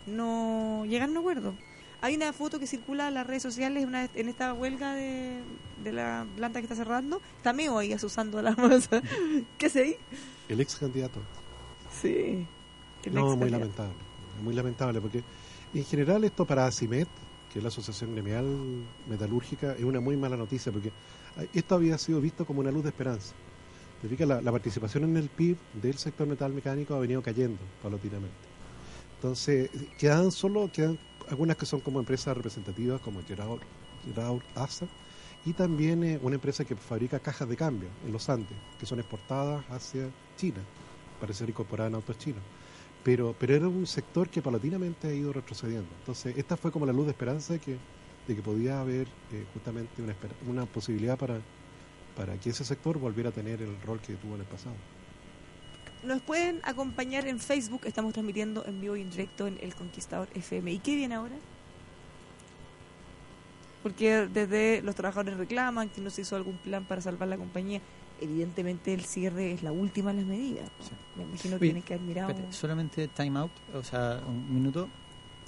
no 0.06 0.86
llegaron 0.86 1.16
a 1.16 1.20
un 1.20 1.26
acuerdo. 1.26 1.56
Hay 2.02 2.16
una 2.16 2.34
foto 2.34 2.60
que 2.60 2.68
circula 2.68 3.08
en 3.10 3.14
las 3.14 3.28
redes 3.28 3.44
sociales 3.44 3.86
una, 3.86 4.06
en 4.06 4.30
esta 4.30 4.54
huelga 4.54 4.94
de, 4.96 5.44
de 5.84 5.92
la 5.92 6.28
planta 6.36 6.60
que 6.60 6.66
está 6.66 6.76
cerrando. 6.76 7.22
Está 7.38 7.54
Meo 7.54 7.78
ahí 7.78 7.94
asusando 7.94 8.42
la 8.42 8.56
masa. 8.56 9.02
¿Qué 9.58 9.70
sé 9.70 9.82
ahí? 9.84 9.98
El 10.48 10.60
ex 10.62 10.76
candidato. 10.78 11.22
Sí. 11.90 12.48
El 13.04 13.14
No, 13.14 13.20
ex 13.20 13.36
muy 13.36 13.50
lamentable, 13.50 14.06
muy 14.42 14.54
lamentable, 14.54 15.02
porque 15.02 15.24
en 15.74 15.86
general 15.86 16.24
esto 16.24 16.46
para 16.46 16.66
ACIMET, 16.66 17.10
que 17.52 17.60
es 17.60 17.64
la 17.64 17.70
Asociación 17.70 18.14
Gremial 18.14 18.90
Metalúrgica, 19.08 19.74
es 19.76 19.84
una 19.84 20.00
muy 20.00 20.18
mala 20.18 20.38
noticia, 20.38 20.72
porque 20.72 20.94
esto 21.54 21.76
había 21.76 21.98
sido 21.98 22.22
visto 22.22 22.46
como 22.46 22.62
una 22.62 22.72
luz 22.72 22.84
de 22.84 22.90
esperanza. 22.90 23.36
Te 24.02 24.08
fijas, 24.10 24.28
La, 24.28 24.42
la 24.42 24.52
participación 24.52 25.04
en 25.04 25.18
el 25.18 25.30
PIB 25.30 25.58
del 25.74 25.98
sector 25.98 26.28
metal 26.28 26.54
mecánico 26.54 26.96
ha 26.96 27.00
venido 27.00 27.22
cayendo 27.22 27.60
paulatinamente. 27.82 28.50
Entonces, 29.16 29.70
quedan 29.98 30.32
solo, 30.32 30.72
quedan 30.72 30.98
algunas 31.32 31.56
que 31.56 31.66
son 31.66 31.80
como 31.80 32.00
empresas 32.00 32.36
representativas, 32.36 33.00
como 33.02 33.22
Geraud 33.24 33.62
ASA, 34.56 34.86
y 35.46 35.54
también 35.54 36.04
eh, 36.04 36.20
una 36.22 36.36
empresa 36.36 36.66
que 36.66 36.76
fabrica 36.76 37.20
cajas 37.20 37.48
de 37.48 37.56
cambio 37.56 37.90
en 38.06 38.12
los 38.12 38.30
Andes, 38.30 38.58
que 38.78 38.86
son 38.86 39.00
exportadas 39.00 39.64
hacia 39.70 40.10
China, 40.38 40.60
para 41.20 41.34
ser 41.34 41.50
incorporadas 41.50 41.90
en 41.90 41.96
autos 41.96 42.18
chinos. 42.18 42.44
Pero, 43.04 43.34
pero 43.40 43.56
era 43.56 43.68
un 43.68 43.88
sector 43.88 44.30
que 44.30 44.42
paulatinamente 44.42 45.08
ha 45.08 45.14
ido 45.14 45.34
retrocediendo. 45.34 45.90
Entonces, 46.00 46.38
esta 46.38 46.58
fue 46.58 46.72
como 46.72 46.86
la 46.86 46.94
luz 46.94 47.06
de 47.06 47.12
esperanza 47.12 47.54
de 47.54 47.60
que, 47.60 47.78
de 48.28 48.36
que 48.36 48.42
podía 48.42 48.82
haber 48.82 49.08
eh, 49.32 49.46
justamente 49.54 50.02
una, 50.02 50.16
una 50.48 50.66
posibilidad 50.66 51.18
para, 51.18 51.40
para 52.16 52.38
que 52.38 52.50
ese 52.50 52.64
sector 52.66 53.00
volviera 53.00 53.30
a 53.30 53.34
tener 53.34 53.62
el 53.62 53.82
rol 53.82 54.00
que 54.02 54.14
tuvo 54.16 54.36
en 54.36 54.42
el 54.42 54.48
pasado. 54.48 54.76
Nos 56.04 56.22
pueden 56.22 56.60
acompañar 56.64 57.28
en 57.28 57.40
Facebook, 57.40 57.82
estamos 57.86 58.14
transmitiendo 58.14 58.66
en 58.66 58.82
vivo 58.82 58.96
y 58.96 59.02
en 59.02 59.12
directo 59.12 59.46
en 59.48 59.58
El 59.62 59.76
Conquistador 59.76 60.28
FM. 60.34 60.72
¿Y 60.72 60.80
qué 60.80 60.96
viene 60.96 61.16
ahora? 61.16 61.36
Porque 63.84 64.28
desde 64.28 64.82
los 64.82 64.96
trabajadores 64.96 65.38
reclaman 65.38 65.90
que 65.90 66.02
no 66.02 66.10
se 66.10 66.22
hizo 66.22 66.36
algún 66.36 66.58
plan 66.58 66.86
para 66.86 67.02
salvar 67.02 67.28
la 67.28 67.38
compañía. 67.38 67.82
Evidentemente 68.20 68.94
el 68.94 69.06
cierre 69.06 69.52
es 69.52 69.64
la 69.64 69.72
última 69.72 70.12
de 70.12 70.18
las 70.18 70.26
medidas. 70.26 70.70
Sí. 70.80 70.92
Me 71.16 71.24
imagino 71.24 71.58
que 71.58 71.66
tienen 71.66 71.84
que. 71.84 71.96
Espérate, 71.96 72.52
solamente 72.52 73.08
time 73.08 73.40
out, 73.40 73.52
o 73.74 73.84
sea, 73.84 74.22
un 74.28 74.54
minuto. 74.54 74.88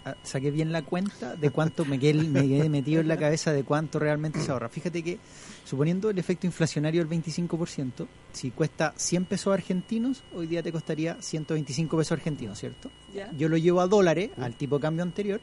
Ah, 0.05 0.15
Saqué 0.21 0.51
bien 0.51 0.71
la 0.73 0.81
cuenta 0.81 1.35
de 1.37 1.49
cuánto 1.49 1.85
me 1.85 1.97
quedé, 1.97 2.15
me 2.27 2.45
quedé 2.47 2.67
metido 2.67 2.99
en 2.99 3.07
la 3.07 3.15
cabeza 3.17 3.53
de 3.53 3.63
cuánto 3.63 3.99
realmente 3.99 4.41
se 4.41 4.51
ahorra. 4.51 4.67
Fíjate 4.67 5.01
que, 5.01 5.17
suponiendo 5.63 6.09
el 6.09 6.17
efecto 6.19 6.45
inflacionario 6.45 7.05
del 7.05 7.09
25%, 7.21 8.05
si 8.33 8.51
cuesta 8.51 8.93
100 8.97 9.25
pesos 9.25 9.53
argentinos, 9.53 10.23
hoy 10.35 10.47
día 10.47 10.61
te 10.61 10.73
costaría 10.73 11.15
125 11.21 11.95
pesos 11.97 12.11
argentinos, 12.11 12.59
¿cierto? 12.59 12.91
¿Ya? 13.13 13.31
Yo 13.37 13.47
lo 13.47 13.55
llevo 13.55 13.79
a 13.79 13.87
dólares, 13.87 14.31
al 14.37 14.55
tipo 14.55 14.77
de 14.77 14.81
cambio 14.81 15.03
anterior, 15.03 15.39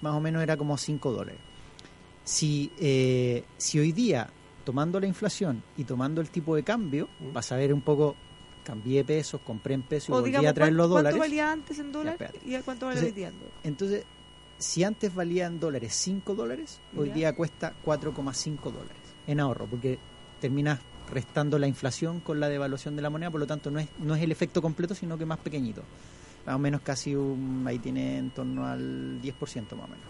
más 0.00 0.14
o 0.14 0.20
menos 0.20 0.42
era 0.42 0.56
como 0.56 0.78
5 0.78 1.12
dólares. 1.12 1.40
Si, 2.24 2.70
eh, 2.78 3.44
si 3.56 3.78
hoy 3.78 3.92
día, 3.92 4.30
tomando 4.64 5.00
la 5.00 5.06
inflación 5.06 5.62
y 5.76 5.84
tomando 5.84 6.20
el 6.20 6.30
tipo 6.30 6.54
de 6.56 6.62
cambio, 6.62 7.08
Mm. 7.20 7.32
vas 7.32 7.52
a 7.52 7.56
ver 7.56 7.72
un 7.74 7.80
poco, 7.82 8.16
cambié 8.68 9.02
pesos, 9.02 9.40
compré 9.40 9.72
en 9.72 9.82
pesos 9.82 10.10
y 10.10 10.12
O 10.12 10.16
volví 10.16 10.28
digamos, 10.28 10.50
a 10.50 10.52
traer 10.52 10.74
los 10.74 10.88
¿cuánto, 10.88 10.92
cuánto 10.92 11.08
dólares. 11.10 11.18
valía 11.18 11.52
antes 11.52 11.78
en 11.78 11.90
dólares 11.90 12.30
y 12.44 12.54
a 12.54 12.62
cuánto 12.62 12.84
vale 12.84 13.00
hoy 13.00 13.12
dólares? 13.12 13.34
Entonces, 13.64 14.04
si 14.58 14.84
antes 14.84 15.14
valía 15.14 15.46
en 15.46 15.58
dólares 15.58 15.94
5 15.94 16.34
dólares, 16.34 16.78
hoy 16.94 17.08
día 17.08 17.34
cuesta 17.34 17.72
4,5 17.82 18.60
dólares 18.64 19.02
en 19.26 19.40
ahorro, 19.40 19.64
porque 19.66 19.98
terminas 20.38 20.80
restando 21.10 21.58
la 21.58 21.66
inflación 21.66 22.20
con 22.20 22.40
la 22.40 22.50
devaluación 22.50 22.94
de 22.94 23.00
la 23.00 23.08
moneda, 23.08 23.30
por 23.30 23.40
lo 23.40 23.46
tanto 23.46 23.70
no 23.70 23.78
es, 23.78 23.88
no 24.00 24.14
es 24.14 24.22
el 24.22 24.32
efecto 24.32 24.60
completo, 24.60 24.94
sino 24.94 25.16
que 25.16 25.24
más 25.24 25.38
pequeñito. 25.38 25.82
Más 26.44 26.56
o 26.56 26.58
menos 26.58 26.82
casi 26.82 27.14
un, 27.14 27.64
ahí 27.66 27.78
tiene 27.78 28.18
en 28.18 28.30
torno 28.30 28.66
al 28.66 29.18
10% 29.22 29.32
más 29.32 29.54
o 29.54 29.88
menos. 29.88 30.06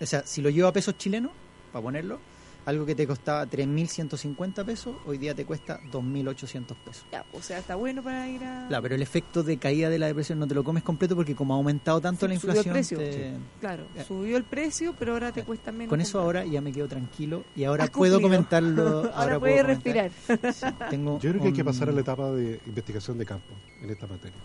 O 0.00 0.06
sea, 0.06 0.26
si 0.26 0.40
lo 0.40 0.48
llevo 0.48 0.68
a 0.68 0.72
pesos 0.72 0.96
chilenos, 0.96 1.32
para 1.72 1.82
ponerlo, 1.82 2.20
algo 2.66 2.86
que 2.86 2.94
te 2.94 3.06
costaba 3.06 3.46
3.150 3.46 4.64
pesos, 4.64 4.96
hoy 5.06 5.18
día 5.18 5.34
te 5.34 5.44
cuesta 5.44 5.80
2.800 5.92 6.74
pesos. 6.76 7.04
Ya, 7.12 7.24
o 7.32 7.42
sea, 7.42 7.58
está 7.58 7.74
bueno 7.74 8.02
para 8.02 8.26
ir 8.28 8.42
a... 8.44 8.66
Claro, 8.68 8.82
pero 8.82 8.94
el 8.94 9.02
efecto 9.02 9.42
de 9.42 9.58
caída 9.58 9.90
de 9.90 9.98
la 9.98 10.06
depresión 10.06 10.38
no 10.38 10.46
te 10.46 10.54
lo 10.54 10.64
comes 10.64 10.82
completo 10.82 11.14
porque 11.14 11.34
como 11.34 11.52
ha 11.54 11.56
aumentado 11.58 12.00
tanto 12.00 12.26
Sí, 12.26 12.32
la 12.32 12.38
subió 12.40 12.52
el 12.52 12.56
inflación, 12.66 12.72
precio. 12.72 12.98
te- 12.98 13.34
Claro, 13.60 13.84
Ya. 13.94 14.04
subió 14.04 14.36
el 14.36 14.44
precio, 14.44 14.94
pero 14.98 15.12
ahora 15.12 15.30
te 15.32 15.40
Ya. 15.40 15.46
cuesta 15.46 15.72
menos. 15.72 15.90
con 15.90 16.00
eso 16.00 16.18
comprar. 16.18 16.42
ahora 16.42 16.52
ya 16.52 16.60
me 16.60 16.72
quedo 16.72 16.88
tranquilo 16.88 17.44
y 17.54 17.64
ahora 17.64 17.86
puedo 17.88 18.20
comentarlo. 18.20 18.84
Ahora, 19.14 19.14
Ahora, 19.34 19.40
puedes 19.40 19.66
respirar. 19.66 20.10
Sí, 20.52 20.66
tengo 20.90 21.20
Yo 21.20 21.30
creo 21.30 21.42
que 21.42 21.48
hay 21.48 21.54
que 21.54 21.64
pasar 21.64 21.88
a 21.88 21.92
la 21.92 22.00
etapa 22.00 22.30
de 22.32 22.60
investigación 22.66 23.18
de 23.18 23.26
campo 23.26 23.54
en 23.82 23.90
esta 23.90 24.06
materia. 24.06 24.36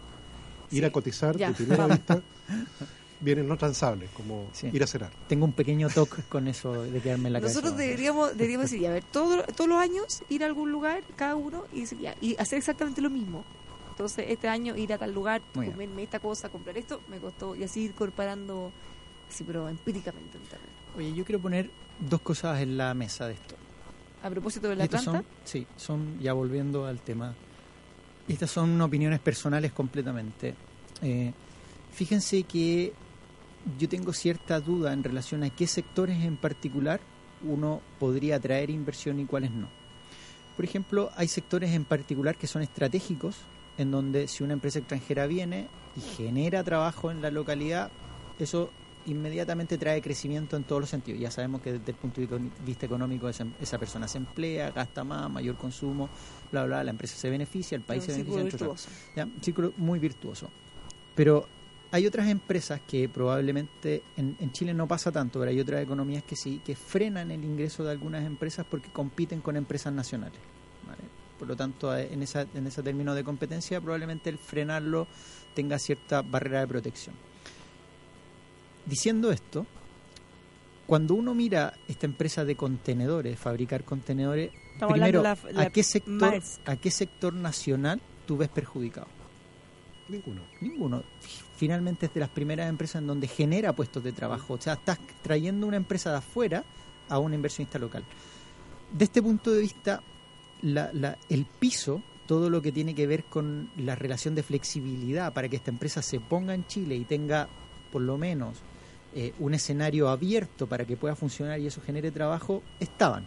Ir 0.72 0.80
Sí. 0.80 0.86
a 0.86 0.92
cotizar 0.92 1.36
Ya, 1.38 1.48
de 1.50 1.54
primera 1.56 1.88
vista 1.88 2.22
vienen 3.22 3.48
no 3.48 3.58
transables, 3.58 4.10
como 4.12 4.48
Sí. 4.54 4.70
ir 4.72 4.82
a 4.84 4.88
cenar. 4.88 5.12
Tengo 5.28 5.46
un 5.46 5.52
pequeño 5.54 5.90
toque 5.90 6.24
con 6.30 6.48
eso 6.48 6.84
de 6.84 7.02
quedarme 7.02 7.28
en 7.28 7.34
la 7.34 7.40
Nosotros 7.40 7.72
cabeza. 7.74 7.86
deberíamos, 7.88 8.32
deberíamos 8.38 8.72
decir, 8.72 8.88
a 8.88 8.92
ver, 8.92 9.04
todo- 9.04 9.44
todos 9.56 9.70
los 9.70 9.78
años 9.80 10.24
ir 10.30 10.44
a 10.44 10.46
algún 10.48 10.72
lugar, 10.72 11.04
cada 11.16 11.36
uno, 11.36 11.66
y, 11.74 11.82
decir, 11.82 12.00
ya, 12.00 12.16
y 12.22 12.36
hacer 12.40 12.58
exactamente 12.60 13.02
lo 13.02 13.10
mismo. 13.10 13.44
Entonces, 13.92 14.26
este 14.30 14.48
año 14.48 14.78
ir 14.78 14.94
a 14.94 14.98
tal 14.98 15.14
lugar, 15.14 15.42
Muy 15.54 15.66
bien. 15.66 15.74
comerme 15.74 16.04
esta 16.04 16.20
cosa, 16.20 16.48
comprar 16.50 16.78
esto, 16.78 17.02
me 17.10 17.18
costó, 17.20 17.56
y 17.56 17.64
así 17.64 17.82
ir 17.82 17.94
comparando, 17.94 18.72
así, 19.30 19.44
pero 19.44 19.68
empíricamente. 19.68 20.38
en 20.38 20.44
terreno. 20.46 20.70
Oye, 20.98 21.14
yo 21.14 21.26
quiero 21.26 21.40
poner 21.42 21.70
dos 22.00 22.22
cosas 22.22 22.62
en 22.62 22.78
la 22.78 22.94
mesa 22.94 23.28
de 23.28 23.34
esto. 23.34 23.56
A 24.24 24.30
propósito 24.30 24.70
de 24.70 24.78
la 24.78 24.86
Estas 24.86 25.04
planta, 25.04 25.20
son, 25.20 25.28
sí, 25.44 25.68
son, 25.76 26.20
ya 26.22 26.32
volviendo 26.34 26.86
al 26.86 27.00
tema, 27.02 27.36
estas 28.28 28.50
son 28.52 28.80
opiniones 28.82 29.20
personales 29.20 29.72
completamente. 29.74 30.56
Eh, 31.02 31.34
fíjense 31.94 32.44
que 32.44 32.94
yo 33.78 33.90
tengo 33.90 34.14
cierta 34.14 34.60
duda 34.60 34.94
en 34.94 35.04
relación 35.04 35.44
a 35.44 35.50
qué 35.50 35.68
sectores 35.68 36.24
en 36.24 36.38
particular 36.38 37.00
uno 37.44 37.82
podría 38.00 38.38
atraer 38.38 38.70
inversión 38.70 39.20
y 39.20 39.26
cuáles 39.26 39.52
no. 39.52 39.68
Por 40.56 40.66
ejemplo, 40.66 41.10
hay 41.16 41.28
sectores 41.28 41.72
en 41.72 41.86
particular 41.86 42.36
que 42.36 42.48
son 42.48 42.62
estratégicos, 42.62 43.38
en 43.78 43.92
donde 43.92 44.28
si 44.28 44.44
una 44.44 44.54
empresa 44.54 44.80
extranjera 44.80 45.26
viene 45.26 45.68
y 45.96 46.02
genera 46.02 46.64
trabajo 46.64 47.12
en 47.12 47.22
la 47.22 47.32
localidad, 47.32 47.92
eso 48.40 48.70
inmediatamente 49.06 49.78
trae 49.78 50.02
crecimiento 50.02 50.58
en 50.58 50.64
todos 50.64 50.82
los 50.82 50.90
sentidos. 50.90 51.20
Ya 51.22 51.32
sabemos 51.32 51.62
que 51.62 51.74
desde 51.74 51.92
el 51.92 51.98
punto 51.98 52.20
de 52.20 52.50
vista 52.66 52.86
económico 52.86 53.30
esa, 53.30 53.46
esa 53.62 53.78
persona 53.78 54.08
se 54.08 54.18
emplea, 54.18 54.72
gasta 54.72 55.04
más, 55.04 55.30
mayor 55.30 55.56
consumo, 55.56 56.10
bla, 56.52 56.66
bla, 56.66 56.84
la 56.84 56.92
empresa 56.92 57.16
se 57.16 57.30
beneficia, 57.30 57.76
el 57.78 57.82
país 57.82 58.04
un 58.04 58.08
se 58.08 58.16
círculo 58.16 58.38
beneficia. 58.38 58.66
entre 58.66 58.74
otras 58.74 58.88
virtuoso. 58.88 59.16
ya, 59.16 59.26
un 59.26 59.44
círculo 59.44 59.74
muy 59.78 60.00
virtuoso. 60.00 60.50
Pero 61.16 61.48
hay 61.92 62.06
otras 62.06 62.28
empresas 62.28 62.82
que 62.88 63.10
probablemente 63.10 64.04
en, 64.16 64.38
en 64.40 64.52
Chile 64.52 64.74
no 64.74 64.88
pasa 64.88 65.12
tanto, 65.12 65.40
pero 65.40 65.50
hay 65.52 65.60
otras 65.60 65.82
economías 65.82 66.24
que 66.24 66.36
sí, 66.36 66.62
que 66.64 66.76
frenan 66.76 67.32
el 67.32 67.44
ingreso 67.44 67.84
de 67.84 67.92
algunas 67.92 68.24
empresas 68.26 68.66
porque 68.70 68.90
compiten 68.92 69.42
con 69.42 69.56
empresas 69.58 69.92
nacionales. 69.94 70.40
¿vale? 70.86 71.02
Por 71.40 71.48
lo 71.48 71.56
tanto, 71.56 71.96
eh, 71.98 72.10
en, 72.12 72.22
esa, 72.22 72.46
en 72.54 72.68
ese 72.68 72.84
término 72.84 73.16
de 73.16 73.24
competencia, 73.24 73.82
probablemente 73.82 74.30
el 74.30 74.38
frenarlo 74.38 75.08
tenga 75.56 75.80
cierta 75.80 76.22
barrera 76.22 76.60
de 76.62 76.68
protección. 76.68 77.16
Diciendo 78.86 79.32
esto, 79.32 79.66
cuando 80.86 81.14
uno 81.14 81.34
mira 81.36 81.74
esta 81.88 82.06
empresa 82.06 82.46
de 82.46 82.56
contenedores, 82.56 83.38
fabricar 83.40 83.84
contenedores, 83.84 84.52
Estamos 84.74 84.94
primero, 84.94 85.22
la- 85.22 85.32
¿a, 85.32 85.52
la 85.52 85.70
qué 85.70 85.84
sector, 85.84 86.14
Maersk. 86.14 86.68
¿a 86.70 86.76
qué 86.78 86.90
sector 86.92 87.34
nacional 87.34 88.02
tú 88.26 88.38
ves 88.38 88.50
perjudicado? 88.50 89.08
Ninguno. 90.10 90.42
Ninguno. 90.62 91.04
Finalmente 91.56 92.08
es 92.08 92.14
de 92.14 92.20
las 92.22 92.30
primeras 92.30 92.70
empresas 92.70 93.02
en 93.02 93.08
donde 93.08 93.28
genera 93.28 93.74
puestos 93.74 94.04
de 94.04 94.12
trabajo. 94.12 94.54
O 94.56 94.62
sea, 94.62 94.74
estás 94.74 94.98
trayendo 95.22 95.68
una 95.68 95.78
empresa 95.78 96.12
de 96.12 96.18
afuera 96.18 96.64
a 97.10 97.20
un 97.20 97.34
inversionista 97.34 97.78
local. 97.80 98.04
De 98.92 99.06
este 99.06 99.22
punto 99.22 99.52
de 99.52 99.62
vista, 99.62 100.02
la- 100.62 100.92
la- 100.94 101.18
el 101.30 101.46
piso, 101.46 102.02
todo 102.28 102.50
lo 102.50 102.62
que 102.62 102.72
tiene 102.72 102.94
que 102.96 103.08
ver 103.08 103.24
con 103.26 103.70
la 103.78 103.96
relación 103.96 104.36
de 104.36 104.44
flexibilidad 104.44 105.34
para 105.34 105.48
que 105.50 105.56
esta 105.58 105.72
empresa 105.72 106.02
se 106.02 106.20
ponga 106.20 106.54
en 106.54 106.66
Chile 106.68 106.96
y 106.96 107.06
tenga 107.06 107.48
por 107.92 108.02
lo 108.02 108.18
menos 108.18 108.58
eh, 109.16 109.34
un 109.40 109.56
escenario 109.56 110.08
abierto 110.10 110.68
para 110.68 110.86
que 110.86 110.96
pueda 110.96 111.16
funcionar 111.16 111.60
y 111.60 111.66
eso 111.66 111.82
genere 111.82 112.12
trabajo, 112.12 112.62
estaban. 112.80 113.26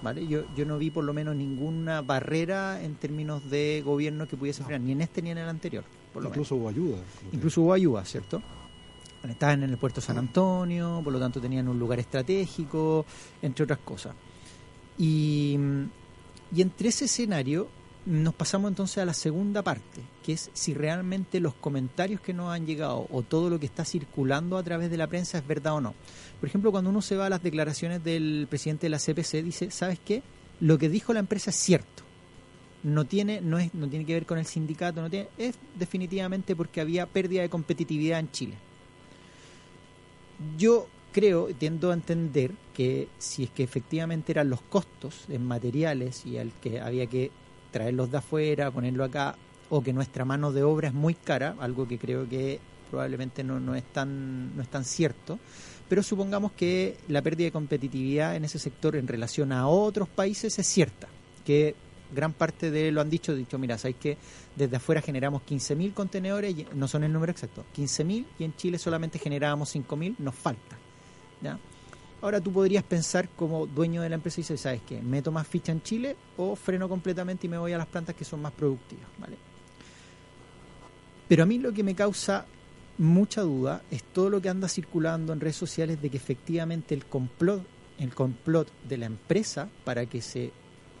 ¿Vale? 0.00 0.26
Yo, 0.26 0.44
yo 0.56 0.64
no 0.64 0.78
vi 0.78 0.90
por 0.90 1.04
lo 1.04 1.12
menos 1.12 1.34
ninguna 1.36 2.00
barrera 2.02 2.82
en 2.82 2.94
términos 2.94 3.50
de 3.50 3.82
gobierno 3.84 4.26
que 4.28 4.36
pudiese 4.38 4.62
frenar, 4.64 4.80
ni 4.80 4.92
en 4.92 5.00
este 5.02 5.20
ni 5.20 5.30
en 5.30 5.38
el 5.38 5.48
anterior. 5.48 5.84
Por 6.12 6.22
lo 6.22 6.30
menos. 6.30 6.36
Incluso 6.36 6.56
hubo 6.56 6.68
ayuda. 6.68 6.98
Incluso 7.32 7.62
hubo 7.62 7.72
ayuda, 7.72 8.04
¿cierto? 8.04 8.42
Estaban 9.28 9.62
en 9.62 9.70
el 9.70 9.78
puerto 9.78 10.00
San 10.00 10.16
Antonio, 10.16 11.00
por 11.02 11.12
lo 11.12 11.18
tanto 11.18 11.40
tenían 11.40 11.68
un 11.68 11.78
lugar 11.78 11.98
estratégico, 11.98 13.04
entre 13.42 13.64
otras 13.64 13.80
cosas. 13.80 14.14
Y, 14.96 15.58
y 16.54 16.62
entre 16.62 16.88
ese 16.88 17.06
escenario 17.06 17.68
nos 18.06 18.34
pasamos 18.34 18.70
entonces 18.70 18.98
a 18.98 19.04
la 19.04 19.12
segunda 19.12 19.62
parte, 19.62 20.00
que 20.22 20.32
es 20.32 20.50
si 20.54 20.72
realmente 20.72 21.40
los 21.40 21.54
comentarios 21.54 22.20
que 22.20 22.32
nos 22.32 22.50
han 22.52 22.64
llegado 22.64 23.06
o 23.10 23.22
todo 23.22 23.50
lo 23.50 23.60
que 23.60 23.66
está 23.66 23.84
circulando 23.84 24.56
a 24.56 24.62
través 24.62 24.90
de 24.90 24.96
la 24.96 25.08
prensa 25.08 25.38
es 25.38 25.46
verdad 25.46 25.74
o 25.74 25.80
no. 25.80 25.94
Por 26.40 26.48
ejemplo, 26.48 26.70
cuando 26.70 26.88
uno 26.88 27.02
se 27.02 27.16
va 27.16 27.26
a 27.26 27.30
las 27.30 27.42
declaraciones 27.42 28.02
del 28.02 28.46
presidente 28.48 28.86
de 28.86 28.90
la 28.90 28.98
CPC, 28.98 29.42
dice, 29.42 29.70
¿sabes 29.70 29.98
qué? 30.02 30.22
Lo 30.60 30.78
que 30.78 30.88
dijo 30.88 31.12
la 31.12 31.20
empresa 31.20 31.50
es 31.50 31.56
cierto 31.56 32.07
no 32.82 33.04
tiene 33.04 33.40
no 33.40 33.58
es 33.58 33.74
no 33.74 33.88
tiene 33.88 34.04
que 34.04 34.14
ver 34.14 34.26
con 34.26 34.38
el 34.38 34.46
sindicato 34.46 35.02
no 35.02 35.10
tiene 35.10 35.28
es 35.36 35.56
definitivamente 35.76 36.54
porque 36.54 36.80
había 36.80 37.06
pérdida 37.06 37.42
de 37.42 37.48
competitividad 37.48 38.20
en 38.20 38.30
Chile. 38.30 38.54
Yo 40.56 40.86
creo 41.12 41.48
tiendo 41.48 41.90
a 41.90 41.94
entender 41.94 42.52
que 42.74 43.08
si 43.18 43.44
es 43.44 43.50
que 43.50 43.64
efectivamente 43.64 44.32
eran 44.32 44.50
los 44.50 44.60
costos 44.62 45.24
en 45.28 45.44
materiales 45.44 46.24
y 46.26 46.38
al 46.38 46.52
que 46.60 46.80
había 46.80 47.06
que 47.06 47.30
traerlos 47.72 48.10
de 48.10 48.18
afuera 48.18 48.70
ponerlo 48.70 49.04
acá 49.04 49.36
o 49.70 49.82
que 49.82 49.92
nuestra 49.92 50.24
mano 50.24 50.52
de 50.52 50.62
obra 50.62 50.88
es 50.88 50.94
muy 50.94 51.14
cara 51.14 51.56
algo 51.58 51.88
que 51.88 51.98
creo 51.98 52.28
que 52.28 52.60
probablemente 52.90 53.42
no, 53.42 53.58
no 53.60 53.74
es 53.74 53.84
tan 53.84 54.56
no 54.56 54.62
es 54.62 54.68
tan 54.68 54.84
cierto 54.84 55.38
pero 55.88 56.02
supongamos 56.02 56.52
que 56.52 56.96
la 57.08 57.22
pérdida 57.22 57.46
de 57.46 57.52
competitividad 57.52 58.36
en 58.36 58.44
ese 58.44 58.58
sector 58.58 58.94
en 58.96 59.08
relación 59.08 59.52
a 59.52 59.66
otros 59.66 60.08
países 60.08 60.58
es 60.58 60.66
cierta 60.66 61.08
que 61.44 61.74
gran 62.12 62.32
parte 62.32 62.70
de 62.70 62.90
lo 62.92 63.00
han 63.00 63.10
dicho, 63.10 63.34
dicho, 63.34 63.58
mira, 63.58 63.78
sabéis 63.78 63.96
que 63.96 64.18
desde 64.56 64.76
afuera 64.76 65.00
generamos 65.00 65.42
15.000 65.48 65.94
contenedores, 65.94 66.54
no 66.74 66.88
son 66.88 67.04
el 67.04 67.12
número 67.12 67.32
exacto, 67.32 67.64
15.000 67.76 68.24
y 68.38 68.44
en 68.44 68.56
Chile 68.56 68.78
solamente 68.78 69.18
generábamos 69.18 69.74
5.000, 69.74 70.16
nos 70.18 70.34
falta. 70.34 70.76
¿ya? 71.40 71.58
Ahora 72.20 72.40
tú 72.40 72.52
podrías 72.52 72.82
pensar 72.82 73.28
como 73.30 73.66
dueño 73.66 74.02
de 74.02 74.08
la 74.08 74.16
empresa 74.16 74.40
y 74.40 74.42
dices, 74.42 74.60
¿sabes 74.60 74.80
qué? 74.86 75.00
¿Meto 75.00 75.30
más 75.30 75.46
ficha 75.46 75.70
en 75.70 75.82
Chile 75.82 76.16
o 76.36 76.56
freno 76.56 76.88
completamente 76.88 77.46
y 77.46 77.50
me 77.50 77.58
voy 77.58 77.72
a 77.72 77.78
las 77.78 77.86
plantas 77.86 78.16
que 78.16 78.24
son 78.24 78.42
más 78.42 78.52
productivas? 78.52 79.06
¿vale? 79.18 79.36
Pero 81.28 81.42
a 81.44 81.46
mí 81.46 81.58
lo 81.58 81.72
que 81.72 81.84
me 81.84 81.94
causa 81.94 82.46
mucha 82.98 83.42
duda 83.42 83.82
es 83.90 84.02
todo 84.02 84.30
lo 84.30 84.42
que 84.42 84.48
anda 84.48 84.68
circulando 84.68 85.32
en 85.32 85.40
redes 85.40 85.56
sociales 85.56 86.02
de 86.02 86.10
que 86.10 86.16
efectivamente 86.16 86.94
el 86.94 87.06
complot, 87.06 87.62
el 87.98 88.12
complot 88.14 88.68
de 88.88 88.98
la 88.98 89.06
empresa 89.06 89.68
para 89.84 90.06
que 90.06 90.20
se 90.20 90.52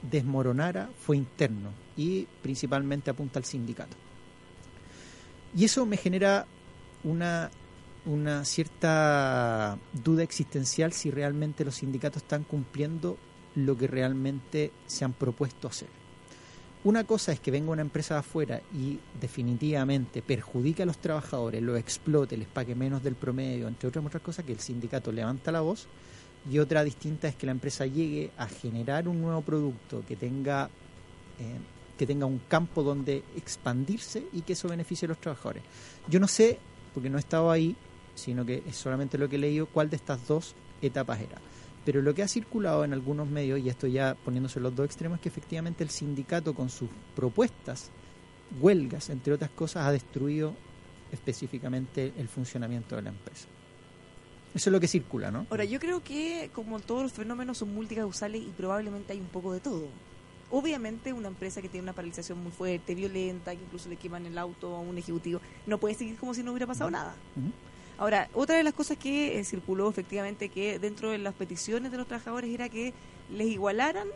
desmoronara 0.02 0.90
fue 0.98 1.16
interno 1.16 1.70
y 1.96 2.26
principalmente 2.42 3.10
apunta 3.10 3.38
al 3.38 3.44
sindicato. 3.44 3.96
Y 5.56 5.64
eso 5.64 5.86
me 5.86 5.96
genera 5.96 6.46
una, 7.04 7.50
una 8.06 8.44
cierta 8.44 9.78
duda 9.92 10.22
existencial 10.22 10.92
si 10.92 11.10
realmente 11.10 11.64
los 11.64 11.76
sindicatos 11.76 12.22
están 12.22 12.44
cumpliendo 12.44 13.16
lo 13.54 13.76
que 13.76 13.86
realmente 13.86 14.72
se 14.86 15.04
han 15.04 15.12
propuesto 15.12 15.68
hacer. 15.68 15.88
Una 16.84 17.02
cosa 17.04 17.32
es 17.32 17.40
que 17.40 17.50
venga 17.50 17.72
una 17.72 17.82
empresa 17.82 18.14
de 18.14 18.20
afuera 18.20 18.62
y 18.72 19.00
definitivamente 19.20 20.22
perjudique 20.22 20.84
a 20.84 20.86
los 20.86 20.98
trabajadores, 20.98 21.60
los 21.60 21.78
explote, 21.78 22.36
les 22.36 22.46
pague 22.46 22.76
menos 22.76 23.02
del 23.02 23.16
promedio, 23.16 23.66
entre 23.66 23.88
otras 23.88 24.02
muchas 24.02 24.22
cosas, 24.22 24.44
que 24.44 24.52
el 24.52 24.60
sindicato 24.60 25.10
levanta 25.10 25.50
la 25.50 25.60
voz. 25.60 25.88
Y 26.50 26.58
otra 26.58 26.82
distinta 26.82 27.28
es 27.28 27.34
que 27.34 27.46
la 27.46 27.52
empresa 27.52 27.84
llegue 27.86 28.30
a 28.38 28.46
generar 28.46 29.06
un 29.06 29.20
nuevo 29.20 29.42
producto 29.42 30.02
que 30.06 30.16
tenga, 30.16 30.70
eh, 31.38 31.58
que 31.96 32.06
tenga 32.06 32.26
un 32.26 32.40
campo 32.48 32.82
donde 32.82 33.22
expandirse 33.36 34.24
y 34.32 34.40
que 34.42 34.54
eso 34.54 34.68
beneficie 34.68 35.06
a 35.06 35.10
los 35.10 35.20
trabajadores. 35.20 35.62
Yo 36.08 36.18
no 36.20 36.26
sé, 36.26 36.58
porque 36.94 37.10
no 37.10 37.18
he 37.18 37.20
estado 37.20 37.50
ahí, 37.50 37.76
sino 38.14 38.46
que 38.46 38.62
es 38.66 38.76
solamente 38.76 39.18
lo 39.18 39.28
que 39.28 39.36
he 39.36 39.38
leído, 39.38 39.66
cuál 39.66 39.90
de 39.90 39.96
estas 39.96 40.26
dos 40.26 40.54
etapas 40.80 41.20
era. 41.20 41.38
Pero 41.84 42.02
lo 42.02 42.14
que 42.14 42.22
ha 42.22 42.28
circulado 42.28 42.84
en 42.84 42.92
algunos 42.92 43.28
medios, 43.28 43.60
y 43.60 43.68
esto 43.68 43.86
ya 43.86 44.14
poniéndose 44.14 44.60
los 44.60 44.74
dos 44.74 44.86
extremos, 44.86 45.16
es 45.16 45.22
que 45.22 45.28
efectivamente 45.28 45.84
el 45.84 45.90
sindicato 45.90 46.54
con 46.54 46.70
sus 46.70 46.88
propuestas, 47.14 47.90
huelgas, 48.60 49.10
entre 49.10 49.34
otras 49.34 49.50
cosas, 49.50 49.86
ha 49.86 49.92
destruido 49.92 50.54
específicamente 51.12 52.12
el 52.16 52.28
funcionamiento 52.28 52.96
de 52.96 53.02
la 53.02 53.10
empresa. 53.10 53.48
Eso 54.54 54.70
es 54.70 54.72
lo 54.72 54.80
que 54.80 54.88
circula, 54.88 55.30
¿no? 55.30 55.46
Ahora, 55.50 55.64
yo 55.64 55.78
creo 55.78 56.02
que 56.02 56.50
como 56.54 56.80
todos 56.80 57.02
los 57.02 57.12
fenómenos 57.12 57.58
son 57.58 57.74
multicausales 57.74 58.42
y 58.42 58.52
probablemente 58.56 59.12
hay 59.12 59.20
un 59.20 59.26
poco 59.26 59.52
de 59.52 59.60
todo. 59.60 59.86
Obviamente 60.50 61.12
una 61.12 61.28
empresa 61.28 61.60
que 61.60 61.68
tiene 61.68 61.82
una 61.82 61.92
paralización 61.92 62.42
muy 62.42 62.50
fuerte, 62.50 62.94
violenta, 62.94 63.54
que 63.54 63.62
incluso 63.62 63.88
le 63.88 63.96
queman 63.96 64.24
el 64.24 64.38
auto 64.38 64.74
a 64.74 64.80
un 64.80 64.96
ejecutivo, 64.96 65.40
no 65.66 65.78
puede 65.78 65.94
seguir 65.94 66.16
como 66.16 66.32
si 66.32 66.42
no 66.42 66.52
hubiera 66.52 66.66
pasado 66.66 66.90
nada. 66.90 67.14
Ahora, 67.98 68.28
otra 68.32 68.56
de 68.56 68.62
las 68.62 68.72
cosas 68.72 68.96
que 68.96 69.38
eh, 69.38 69.44
circuló 69.44 69.90
efectivamente 69.90 70.48
que 70.48 70.78
dentro 70.78 71.10
de 71.10 71.18
las 71.18 71.34
peticiones 71.34 71.90
de 71.90 71.98
los 71.98 72.06
trabajadores 72.06 72.48
era 72.48 72.68
que 72.68 72.94
les 73.30 73.48
igualaran 73.48 74.08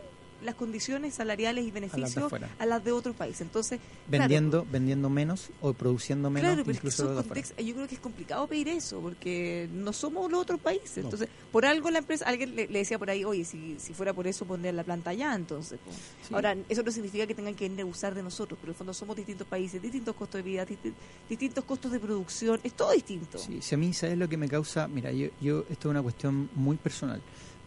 las 0.43 0.55
condiciones 0.55 1.13
salariales 1.13 1.65
y 1.65 1.71
beneficios 1.71 2.31
a 2.59 2.65
las 2.65 2.83
de 2.83 2.91
otros 2.91 3.15
países. 3.15 3.41
Entonces, 3.41 3.79
claro, 3.79 4.21
Vendiendo, 4.23 4.65
vendiendo 4.71 5.09
menos 5.09 5.49
o 5.61 5.73
produciendo 5.73 6.29
menos, 6.29 6.49
Claro, 6.49 6.63
pero 6.63 6.75
es 6.75 6.81
que 6.81 6.87
incluso 6.87 7.09
de 7.15 7.23
contextos- 7.23 7.65
yo 7.65 7.73
creo 7.75 7.87
que 7.87 7.95
es 7.95 8.01
complicado 8.01 8.47
pedir 8.47 8.67
eso, 8.67 8.99
porque 9.01 9.69
no 9.73 9.93
somos 9.93 10.31
los 10.31 10.41
otros 10.41 10.59
países. 10.59 10.97
Entonces, 10.97 11.27
por 11.51 11.65
algo 11.65 11.89
la 11.91 11.99
empresa, 11.99 12.25
alguien 12.25 12.55
le, 12.55 12.67
le 12.67 12.79
decía 12.79 12.99
por 12.99 13.09
ahí, 13.09 13.23
oye, 13.25 13.45
si, 13.45 13.77
si 13.79 13.93
fuera 13.93 14.13
por 14.13 14.27
eso, 14.27 14.45
pondría 14.45 14.71
la 14.71 14.83
planta 14.83 15.11
allá, 15.11 15.33
entonces. 15.35 15.79
pues. 15.83 15.95
Sí. 16.27 16.33
Ahora, 16.33 16.55
eso 16.69 16.83
no 16.83 16.91
significa 16.91 17.25
que 17.27 17.35
tengan 17.35 17.55
que 17.55 17.65
venir 17.67 17.81
a 17.81 17.85
usar 17.85 18.13
de 18.15 18.23
nosotros, 18.23 18.57
pero 18.61 18.71
en 18.71 18.73
el 18.73 18.77
fondo 18.77 18.93
somos 18.93 19.15
distintos 19.15 19.47
países, 19.47 19.81
distintos 19.81 20.15
costos 20.15 20.39
de 20.39 20.43
vida, 20.49 20.65
disti- 20.65 20.93
distintos 21.29 21.63
costos 21.63 21.91
de 21.91 21.99
producción, 21.99 22.59
es 22.63 22.73
todo 22.73 22.91
distinto. 22.91 23.37
Sí, 23.37 23.61
si 23.61 23.75
a 23.75 23.77
mí, 23.77 23.93
¿sabes 23.93 24.17
lo 24.17 24.27
que 24.27 24.37
me 24.37 24.47
causa? 24.49 24.87
Mira, 24.87 25.11
yo, 25.11 25.27
yo, 25.41 25.59
esto 25.69 25.87
es 25.89 25.91
una 25.91 26.01
cuestión 26.01 26.49
muy 26.55 26.77
personal, 26.77 27.21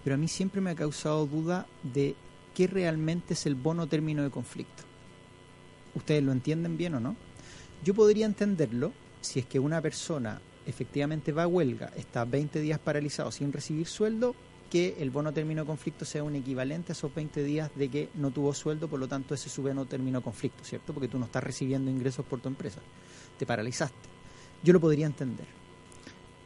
pero 0.04 0.14
a 0.14 0.18
mí 0.18 0.28
siempre 0.28 0.60
me 0.60 0.70
ha 0.70 0.74
causado 0.74 1.26
duda 1.26 1.66
de 1.82 2.14
qué 2.56 2.66
realmente 2.66 3.34
es 3.34 3.44
el 3.44 3.54
bono 3.54 3.86
término 3.86 4.22
de 4.22 4.30
conflicto. 4.30 4.82
¿Ustedes 5.94 6.22
lo 6.22 6.32
entienden 6.32 6.78
bien 6.78 6.94
o 6.94 7.00
no? 7.00 7.14
Yo 7.84 7.92
podría 7.92 8.24
entenderlo 8.24 8.94
si 9.20 9.40
es 9.40 9.44
que 9.46 9.58
una 9.58 9.82
persona 9.82 10.40
efectivamente 10.64 11.32
va 11.32 11.42
a 11.42 11.48
huelga, 11.48 11.92
está 11.96 12.24
20 12.24 12.60
días 12.60 12.78
paralizado 12.78 13.30
sin 13.30 13.52
recibir 13.52 13.86
sueldo, 13.86 14.34
que 14.70 14.96
el 15.00 15.10
bono 15.10 15.34
término 15.34 15.62
de 15.62 15.66
conflicto 15.66 16.06
sea 16.06 16.24
un 16.24 16.34
equivalente 16.34 16.92
a 16.92 16.94
esos 16.94 17.14
20 17.14 17.44
días 17.44 17.70
de 17.74 17.90
que 17.90 18.08
no 18.14 18.30
tuvo 18.30 18.54
sueldo, 18.54 18.88
por 18.88 19.00
lo 19.00 19.06
tanto 19.06 19.34
ese 19.34 19.48
es 19.48 19.54
su 19.54 19.62
bono 19.62 19.84
término 19.84 20.20
de 20.20 20.24
conflicto, 20.24 20.64
¿cierto? 20.64 20.94
Porque 20.94 21.08
tú 21.08 21.18
no 21.18 21.26
estás 21.26 21.44
recibiendo 21.44 21.90
ingresos 21.90 22.24
por 22.24 22.40
tu 22.40 22.48
empresa, 22.48 22.80
te 23.38 23.44
paralizaste. 23.44 24.08
Yo 24.64 24.72
lo 24.72 24.80
podría 24.80 25.04
entender, 25.04 25.46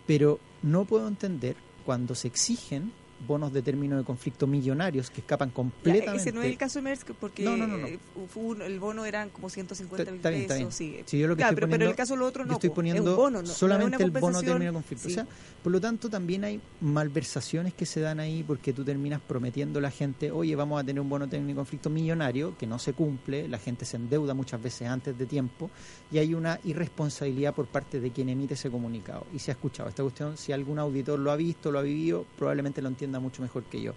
pero 0.08 0.40
no 0.64 0.86
puedo 0.86 1.06
entender 1.06 1.54
cuando 1.86 2.16
se 2.16 2.26
exigen 2.26 2.92
bonos 3.26 3.52
de 3.52 3.62
término 3.62 3.96
de 3.98 4.04
conflicto 4.04 4.46
millonarios 4.46 5.10
que 5.10 5.20
escapan 5.20 5.48
Ya, 5.50 5.54
completamente. 5.54 6.16
ese 6.16 6.32
no 6.32 6.42
es 6.42 6.48
el 6.50 6.56
caso 6.58 6.78
de 6.78 6.82
Maersk, 6.82 7.10
porque 7.20 7.42
No, 7.44 7.56
no, 7.56 7.76
eh, 7.86 7.98
un- 8.34 8.62
el 8.62 8.80
bono 8.80 9.04
eran 9.04 9.28
como 9.30 9.48
150 9.50 10.10
mil 10.10 10.18
Está 10.18 10.30
bien, 10.30 10.42
está 10.42 10.54
pesos. 10.54 10.78
bien. 10.78 10.92
Sí. 10.98 11.02
Si 11.06 11.18
yo 11.18 11.28
lo 11.28 11.34
que 11.34 11.40
Claro, 11.40 11.50
estoy 11.52 11.56
pero, 11.56 11.66
pero 11.66 11.70
poniendo- 11.70 11.84
en 11.84 11.90
el 11.90 11.96
caso 11.96 12.14
de 12.14 12.18
lo 12.20 12.26
otro 12.26 12.44
no. 12.44 12.48
yo 12.50 12.54
estoy 12.54 12.70
po, 12.70 12.74
poniendo 12.76 13.02
es 13.02 13.08
un 13.08 13.16
bono, 13.16 13.30
no- 13.38 13.42
no 13.46 13.50
es 13.50 13.56
solamente 13.56 14.02
el 14.02 14.10
bono 14.10 14.20
compensación. 14.20 14.52
término 14.52 14.70
de 14.72 14.74
conflicto. 14.74 15.08
Sí. 15.08 15.12
O 15.12 15.14
sea, 15.14 15.26
por 15.62 15.72
lo 15.72 15.80
tanto, 15.80 16.08
también 16.08 16.44
hay 16.44 16.60
malversaciones 16.80 17.74
que 17.74 17.86
se 17.86 18.00
dan 18.00 18.20
ahí 18.20 18.42
porque 18.46 18.72
tú 18.72 18.84
terminas 18.84 19.20
prometiendo 19.26 19.78
a 19.78 19.82
la 19.82 19.90
gente, 19.90 20.30
oye, 20.30 20.54
vamos 20.56 20.80
a 20.80 20.84
tener 20.84 21.00
un 21.00 21.08
bono 21.08 21.28
término 21.28 21.48
de 21.50 21.54
conflicto 21.56 21.90
millonario 21.90 22.56
que 22.58 22.66
no 22.66 22.78
se 22.78 22.92
cumple, 22.92 23.48
la 23.48 23.58
gente 23.58 23.84
se 23.84 23.96
endeuda 23.96 24.34
muchas 24.34 24.62
veces 24.62 24.88
antes 24.88 25.16
de 25.18 25.26
tiempo 25.26 25.70
y 26.12 26.18
hay 26.18 26.34
una 26.34 26.58
irresponsabilidad 26.64 27.54
por 27.54 27.66
parte 27.66 28.00
de 28.00 28.10
quien 28.10 28.28
emite 28.28 28.54
ese 28.54 28.70
comunicado. 28.70 29.26
Y 29.34 29.38
se 29.38 29.50
ha 29.50 29.54
escuchado 29.54 29.88
esta 29.88 30.02
cuestión, 30.02 30.36
si 30.36 30.52
algún 30.52 30.78
auditor 30.78 31.18
lo 31.18 31.30
ha 31.30 31.36
visto, 31.36 31.70
lo 31.70 31.78
ha 31.78 31.82
vivido, 31.82 32.24
probablemente 32.38 32.82
lo 32.82 32.88
entienda 33.10 33.20
mucho 33.20 33.42
mejor 33.42 33.64
que 33.64 33.82
yo. 33.82 33.92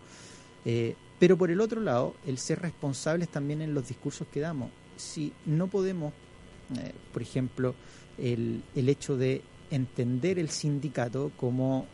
Eh, 0.66 0.96
pero 1.20 1.38
por 1.38 1.52
el 1.52 1.62
otro 1.62 1.80
lado, 1.82 2.16
el 2.26 2.38
ser 2.38 2.60
responsables 2.62 3.30
también 3.30 3.62
en 3.62 3.74
los 3.74 3.88
discursos 3.88 4.28
que 4.32 4.40
damos. 4.40 4.70
Si 4.98 5.32
no 5.46 5.68
podemos, 5.68 6.14
eh, 6.78 6.92
por 7.14 7.22
ejemplo, 7.22 7.76
el, 8.18 8.64
el 8.76 8.90
hecho 8.90 9.16
de 9.18 9.42
entender 9.72 10.40
el 10.40 10.50
sindicato 10.50 11.32
como 11.38 11.86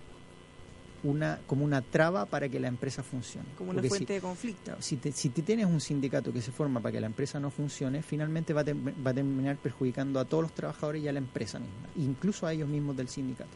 una, 1.04 1.40
como 1.48 1.64
una 1.64 1.82
traba 1.82 2.26
para 2.26 2.50
que 2.50 2.60
la 2.60 2.68
empresa 2.68 3.04
funcione. 3.04 3.48
Como 3.58 3.72
una 3.72 3.78
Porque 3.78 3.90
si- 3.90 3.96
fuente 3.96 4.14
de 4.14 4.22
conflicto. 4.22 4.72
Si, 4.80 4.98
te- 4.98 5.12
si 5.14 5.30
te 5.30 5.42
tienes 5.44 5.66
un 5.66 5.80
sindicato 5.80 6.34
que 6.34 6.42
se 6.42 6.52
forma 6.52 6.82
para 6.82 6.92
que 6.94 7.00
la 7.02 7.08
empresa 7.08 7.40
no 7.40 7.50
funcione, 7.52 8.02
finalmente 8.02 8.54
va 8.54 8.62
a, 8.62 8.66
va 9.06 9.12
a 9.12 9.14
terminar 9.14 9.58
perjudicando 9.58 10.20
a 10.20 10.26
todos 10.26 10.44
los 10.44 10.54
trabajadores 10.54 11.02
y 11.04 11.08
a 11.08 11.14
la 11.14 11.20
empresa 11.20 11.58
misma, 11.60 11.88
incluso 11.98 12.46
a 12.48 12.54
ellos 12.54 12.68
mismos 12.68 12.98
del 12.98 13.08
sindicato. 13.08 13.52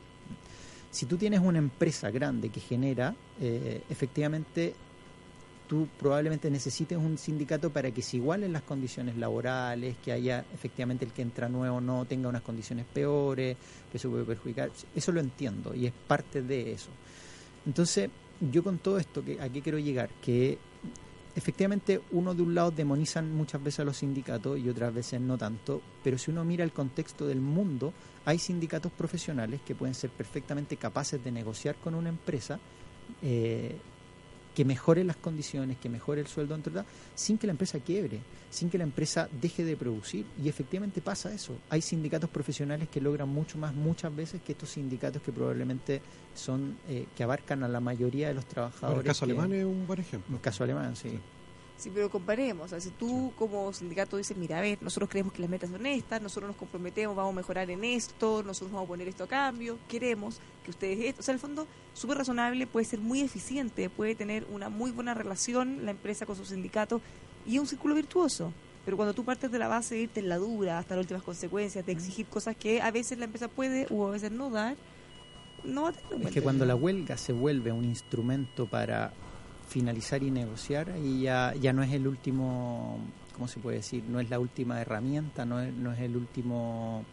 Si 0.94 1.08
tú 1.08 1.18
tienes 1.18 1.39
una 1.39 1.58
empresa 1.58 2.12
grande 2.12 2.50
que 2.50 2.60
genera, 2.60 3.16
eh, 3.41 3.82
efectivamente, 3.89 4.76
tú 5.68 5.88
probablemente 5.98 6.52
necesites 6.52 7.00
un 7.00 7.18
sindicato 7.18 7.72
para 7.72 7.89
que 7.89 8.04
se 8.04 8.18
igualen 8.18 8.54
las 8.54 8.62
condiciones 8.62 9.18
laborales, 9.18 9.96
que 10.06 10.12
haya 10.12 10.46
efectivamente 10.54 11.04
el 11.04 11.12
que 11.12 11.24
entra 11.24 11.50
nuevo 11.50 11.82
no 11.82 12.06
tenga 12.06 12.30
unas 12.30 12.44
condiciones 12.44 12.86
peores, 12.86 13.58
que 13.91 13.98
se 13.98 14.08
puede 14.08 14.24
perjudicar. 14.24 14.70
Eso 14.94 15.12
lo 15.12 15.20
entiendo 15.20 15.74
y 15.74 15.88
es 15.88 15.94
parte 16.08 16.44
de 16.44 16.74
eso. 16.74 16.89
Entonces, 17.66 18.12
yo 18.52 18.64
con 18.64 18.78
todo 18.78 19.00
esto, 19.00 19.26
que 19.26 19.41
¿a 19.41 19.50
qué 19.50 19.64
quiero 19.64 19.80
llegar? 19.80 20.12
Que 20.22 20.60
efectivamente 21.36 22.02
uno 22.12 22.34
de 22.34 22.42
un 22.42 22.56
lado 22.56 22.72
demonizan 22.72 23.36
muchas 23.36 23.64
veces 23.64 23.80
a 23.82 23.84
los 23.84 23.98
sindicatos 23.98 24.60
y 24.60 24.70
otras 24.70 24.94
veces 24.94 25.20
no 25.20 25.38
tanto, 25.38 25.82
pero 26.04 26.18
si 26.18 26.32
uno 26.32 26.44
mira 26.44 26.64
el 26.64 26.72
contexto 26.72 27.26
del 27.26 27.42
mundo, 27.42 27.94
hay 28.26 28.40
sindicatos 28.40 28.92
profesionales 28.92 29.62
que 29.66 29.76
pueden 29.76 29.96
ser 29.96 30.10
perfectamente 30.12 30.78
capaces 30.78 31.24
de 31.24 31.32
negociar 31.32 31.76
con 31.76 31.96
una 31.96 32.10
empresa 32.10 32.60
eh, 33.22 33.78
que 34.56 34.66
mejore 34.66 35.04
las 35.04 35.16
condiciones, 35.16 35.78
que 35.78 35.89
mejore 35.89 36.22
el 36.22 36.28
sueldo, 36.28 36.54
entre 36.56 36.72
otras, 36.72 36.86
sin 37.16 37.38
que 37.38 37.47
la 37.47 37.51
empresa 37.51 37.80
quiebre, 37.80 38.20
sin 38.51 38.70
que 38.70 38.78
la 38.78 38.84
empresa 38.84 39.28
deje 39.41 39.64
de 39.66 39.76
producir. 39.76 40.26
Y 40.43 40.47
efectivamente 40.49 41.01
pasa 41.01 41.34
eso. 41.34 41.58
Hay 41.70 41.82
sindicatos 41.82 42.30
profesionales 42.30 42.88
que 42.89 43.01
logran 43.01 43.30
mucho 43.30 43.58
más 43.58 43.74
muchas 43.74 44.16
veces 44.16 44.41
que 44.45 44.51
estos 44.51 44.70
sindicatos 44.70 45.22
que 45.24 45.32
probablemente 45.32 46.01
son 46.36 46.78
eh, 46.88 47.06
que 47.16 47.24
abarcan 47.24 47.64
a 47.64 47.68
la 47.68 47.80
mayoría 47.80 48.28
de 48.28 48.36
los 48.36 48.43
Bueno, 48.45 48.54
trabajadores. 48.54 48.99
el 48.99 49.06
caso 49.08 49.26
que- 49.26 49.32
alemán 49.32 49.54
es 49.54 49.66
un 49.66 49.88
buen 49.88 49.99
ejemplo. 49.99 50.36
el 50.36 50.41
caso 50.41 50.64
alemán, 50.64 50.95
sí. 50.95 51.10
Sí, 51.10 51.20
pero 51.90 52.10
comparemos. 52.10 52.66
O 52.66 52.70
sea, 52.70 52.80
si 52.80 52.90
tú 52.92 53.32
como 53.38 53.72
sindicato 53.74 54.18
dices, 54.18 54.38
mira, 54.38 54.60
a 54.60 54.62
ver, 54.62 54.78
nosotros 54.82 55.10
creemos 55.10 55.34
que 55.34 55.42
las 55.42 55.50
metas 55.50 55.70
son 55.70 55.86
estas, 55.86 56.22
nosotros 56.22 56.50
nos 56.50 56.58
comprometemos, 56.58 57.16
vamos 57.16 57.34
a 57.34 57.36
mejorar 57.36 57.70
en 57.70 57.84
esto, 57.84 58.44
nosotros 58.44 58.72
vamos 58.72 58.86
a 58.86 58.90
poner 58.90 59.08
esto 59.08 59.24
a 59.24 59.28
cambio, 59.28 59.78
queremos 59.88 60.40
que 60.64 60.72
ustedes 60.72 61.00
esto. 61.00 61.22
O 61.22 61.24
sea, 61.24 61.34
en 61.34 61.36
el 61.38 61.42
fondo, 61.42 61.68
súper 61.94 62.18
razonable, 62.18 62.68
puede 62.68 62.86
ser 62.86 63.00
muy 63.00 63.22
eficiente, 63.22 63.90
puede 63.90 64.16
tener 64.16 64.46
una 64.52 64.70
muy 64.70 64.92
buena 64.92 65.14
relación 65.14 65.86
la 65.86 65.92
empresa 65.92 66.26
con 66.26 66.36
su 66.36 66.46
sindicato 66.46 67.02
y 67.46 67.60
un 67.60 67.68
círculo 67.68 67.96
virtuoso. 67.96 68.54
Pero 68.86 68.98
cuando 68.98 69.14
tú 69.14 69.24
partes 69.24 69.52
de 69.52 69.60
la 69.60 69.68
base 69.68 69.96
de 69.96 70.02
irte 70.02 70.20
en 70.20 70.30
la 70.30 70.38
dura 70.38 70.78
hasta 70.78 70.96
las 70.96 71.04
últimas 71.04 71.24
consecuencias, 71.24 71.86
de 71.86 71.92
exigir 71.94 72.26
cosas 72.26 72.56
que 72.56 72.82
a 72.82 72.92
veces 72.92 73.18
la 73.18 73.26
empresa 73.26 73.48
puede 73.48 73.88
o 73.90 74.08
a 74.08 74.12
veces 74.12 74.32
no 74.32 74.50
dar, 74.50 74.76
no 75.64 75.84
va 75.84 75.90
a 75.90 75.94
tener 75.94 76.28
Es 76.28 76.34
que 76.34 76.42
cuando 76.42 76.66
la 76.66 76.76
huelga 76.76 77.18
se 77.18 77.32
vuelve 77.32 77.72
un 77.72 77.86
instrumento 77.86 78.66
para 78.66 79.14
finalizar 79.74 80.21
y 80.21 80.30
negociar, 80.30 80.93
y 81.03 81.21
ya, 81.21 81.53
ya 81.59 81.74
no 81.74 81.82
es 81.82 81.91
el 81.91 82.07
último, 82.07 82.99
¿cómo 83.34 83.47
se 83.47 83.59
puede 83.59 83.78
decir? 83.78 84.03
No 84.07 84.19
es 84.19 84.30
la 84.30 84.39
última 84.39 84.80
herramienta, 84.80 85.45
no 85.45 85.59
es, 85.59 85.74
no 85.74 85.91
es 85.91 85.99
el 85.99 86.15
último 86.15 87.03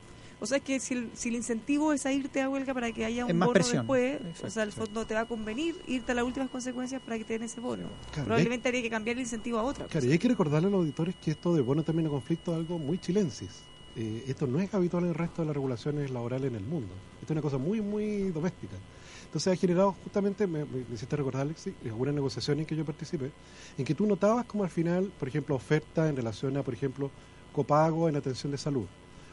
O 0.40 0.44
sea, 0.46 0.58
es 0.58 0.62
que 0.62 0.78
si 0.78 0.92
el, 0.92 1.10
si 1.14 1.30
el 1.30 1.36
incentivo 1.36 1.94
es 1.94 2.04
a 2.04 2.12
irte 2.12 2.42
a 2.42 2.50
huelga 2.50 2.74
para 2.74 2.92
que 2.92 3.06
haya 3.06 3.24
un 3.24 3.34
más 3.38 3.46
bono 3.46 3.54
presión. 3.54 3.78
después, 3.86 4.20
Exacto, 4.20 4.46
o 4.46 4.50
sea, 4.50 4.62
al 4.64 4.72
sí. 4.72 4.78
fondo 4.80 5.06
te 5.06 5.14
va 5.14 5.20
a 5.20 5.24
convenir 5.24 5.74
irte 5.86 6.12
a 6.12 6.14
las 6.14 6.24
últimas 6.24 6.50
consecuencias 6.50 7.00
para 7.00 7.16
que 7.16 7.24
te 7.24 7.32
den 7.32 7.44
ese 7.44 7.60
bono. 7.60 7.88
Claro, 8.12 8.26
Probablemente 8.26 8.68
habría 8.68 8.82
que 8.82 8.90
cambiar 8.90 9.16
el 9.16 9.22
incentivo 9.22 9.58
a 9.58 9.62
otra. 9.62 9.86
Claro, 9.86 10.00
cosa. 10.00 10.06
y 10.06 10.12
hay 10.12 10.18
que 10.18 10.28
recordarle 10.28 10.68
a 10.68 10.70
los 10.70 10.80
auditores 10.80 11.14
que 11.16 11.30
esto 11.30 11.54
de 11.54 11.62
bono 11.62 11.82
término 11.82 12.10
conflicto 12.10 12.52
es 12.52 12.58
algo 12.58 12.78
muy 12.78 12.98
chilensis. 12.98 13.62
Eh, 13.96 14.24
esto 14.28 14.46
no 14.46 14.60
es 14.60 14.72
habitual 14.72 15.04
en 15.04 15.08
el 15.10 15.14
resto 15.14 15.42
de 15.42 15.46
las 15.46 15.54
regulaciones 15.54 16.10
laborales 16.10 16.48
en 16.50 16.56
el 16.56 16.64
mundo. 16.64 16.94
Esto 17.20 17.24
es 17.24 17.30
una 17.32 17.42
cosa 17.42 17.58
muy, 17.58 17.80
muy 17.80 18.30
doméstica. 18.30 18.76
Entonces 19.30 19.52
ha 19.52 19.56
generado 19.56 19.92
justamente, 20.02 20.46
me, 20.48 20.64
me- 20.64 20.84
me 20.88 20.94
hiciste 20.96 21.14
recordar, 21.14 21.42
Alexis, 21.42 21.72
algunas 21.84 22.12
negociaciones 22.14 22.62
en 22.62 22.66
que 22.66 22.74
yo 22.74 22.84
participé, 22.84 23.30
en 23.78 23.84
que 23.84 23.94
tú 23.94 24.04
notabas 24.04 24.44
como 24.44 24.64
al 24.64 24.70
final, 24.70 25.12
por 25.18 25.28
ejemplo, 25.28 25.54
oferta 25.54 26.08
en 26.08 26.16
relación 26.16 26.56
a, 26.56 26.64
por 26.64 26.74
ejemplo, 26.74 27.10
copago 27.52 28.08
en 28.08 28.16
atención 28.16 28.50
de 28.50 28.58
salud, 28.58 28.86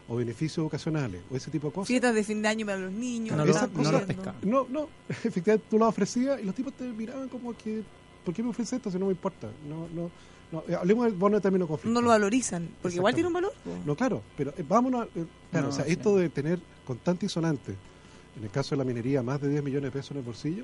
o 0.07 0.15
beneficios 0.15 0.59
educacionales, 0.59 1.21
o 1.31 1.35
ese 1.35 1.49
tipo 1.49 1.67
de 1.69 1.73
cosas. 1.73 1.87
Fiestas 1.87 2.13
de 2.13 2.23
fin 2.23 2.43
de 2.43 2.47
año 2.47 2.65
para 2.67 2.77
los 2.77 2.91
niños. 2.91 3.35
No 3.35 3.43
están 3.43 3.71
no 3.73 4.05
pescaban. 4.05 4.35
No, 4.43 4.67
no, 4.69 4.87
efectivamente 5.09 5.65
tú 5.67 5.79
lo 5.79 5.87
ofrecías 5.87 6.39
y 6.39 6.45
los 6.45 6.53
tipos 6.53 6.73
te 6.73 6.83
miraban 6.83 7.27
como 7.27 7.57
que, 7.57 7.81
¿por 8.23 8.35
qué 8.35 8.43
me 8.43 8.49
ofreces 8.49 8.73
esto 8.73 8.91
si 8.91 8.99
no 8.99 9.05
me 9.07 9.13
importa? 9.13 9.49
No, 9.67 9.87
no, 9.95 10.11
no. 10.51 10.63
Eh, 10.67 10.75
hablemos 10.75 11.05
del 11.05 11.15
bono 11.15 11.37
de 11.37 11.41
término 11.41 11.67
conflicto. 11.67 11.91
No 11.91 12.01
lo 12.01 12.09
valorizan, 12.09 12.69
porque 12.83 12.97
igual 12.97 13.15
tiene 13.15 13.27
un 13.29 13.33
valor. 13.33 13.51
No, 13.83 13.95
claro, 13.95 14.21
pero 14.37 14.53
eh, 14.55 14.63
vámonos. 14.67 15.01
a- 15.07 15.19
eh, 15.19 15.25
claro, 15.49 15.67
No, 15.69 15.73
o 15.73 15.75
sea, 15.75 15.85
sí. 15.85 15.91
esto 15.93 16.15
de 16.15 16.29
tener 16.29 16.59
constante 16.85 17.25
y 17.25 17.29
sonante, 17.29 17.73
en 18.37 18.43
el 18.43 18.49
caso 18.51 18.75
de 18.75 18.77
la 18.77 18.83
minería, 18.83 19.21
más 19.23 19.41
de 19.41 19.49
10 19.49 19.63
millones 19.63 19.91
de 19.91 19.91
pesos 19.91 20.11
en 20.11 20.17
el 20.17 20.23
bolsillo, 20.23 20.63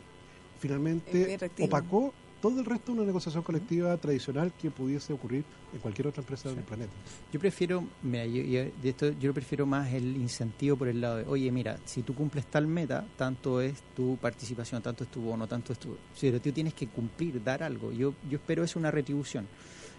finalmente 0.60 1.38
opacó 1.66 2.14
todo 2.42 2.60
el 2.60 2.66
resto 2.66 2.92
de 2.92 2.98
una 3.00 3.06
negociación 3.08 3.42
colectiva 3.42 3.96
tradicional 3.98 4.52
que 4.62 4.70
pudiese 4.70 5.14
ocurrir 5.14 5.46
en 5.74 5.80
cualquier 5.80 6.08
otra 6.08 6.22
empresa 6.22 6.50
del 6.50 6.60
planeta. 6.64 6.92
Yo 7.32 7.40
prefiero, 7.40 7.86
mira, 8.02 8.26
yo, 8.26 8.42
yo- 8.44 8.70
de 8.82 8.90
esto 8.90 9.12
yo 9.18 9.34
prefiero 9.34 9.66
más 9.66 9.94
el 9.94 10.18
incentivo 10.18 10.76
por 10.76 10.90
el 10.90 11.00
lado 11.00 11.18
de, 11.18 11.24
oye, 11.26 11.50
mira, 11.54 11.78
si 11.86 12.04
tú 12.04 12.14
cumples 12.14 12.46
tal 12.48 12.68
meta, 12.68 13.06
tanto 13.18 13.62
es 13.62 13.82
tu 13.96 14.18
participación, 14.18 14.82
tanto 14.82 15.06
es 15.06 15.10
tu 15.10 15.22
bono, 15.22 15.48
tanto 15.48 15.72
es 15.72 15.80
tu... 15.80 15.96
Si 16.14 16.28
pero 16.28 16.42
tú 16.42 16.52
tienes 16.52 16.74
que 16.74 16.88
cumplir, 16.88 17.42
dar 17.42 17.64
algo. 17.64 17.94
Yo, 17.94 18.14
yo 18.30 18.36
espero 18.38 18.64
es 18.66 18.76
una 18.76 18.92
retribución. 18.92 19.48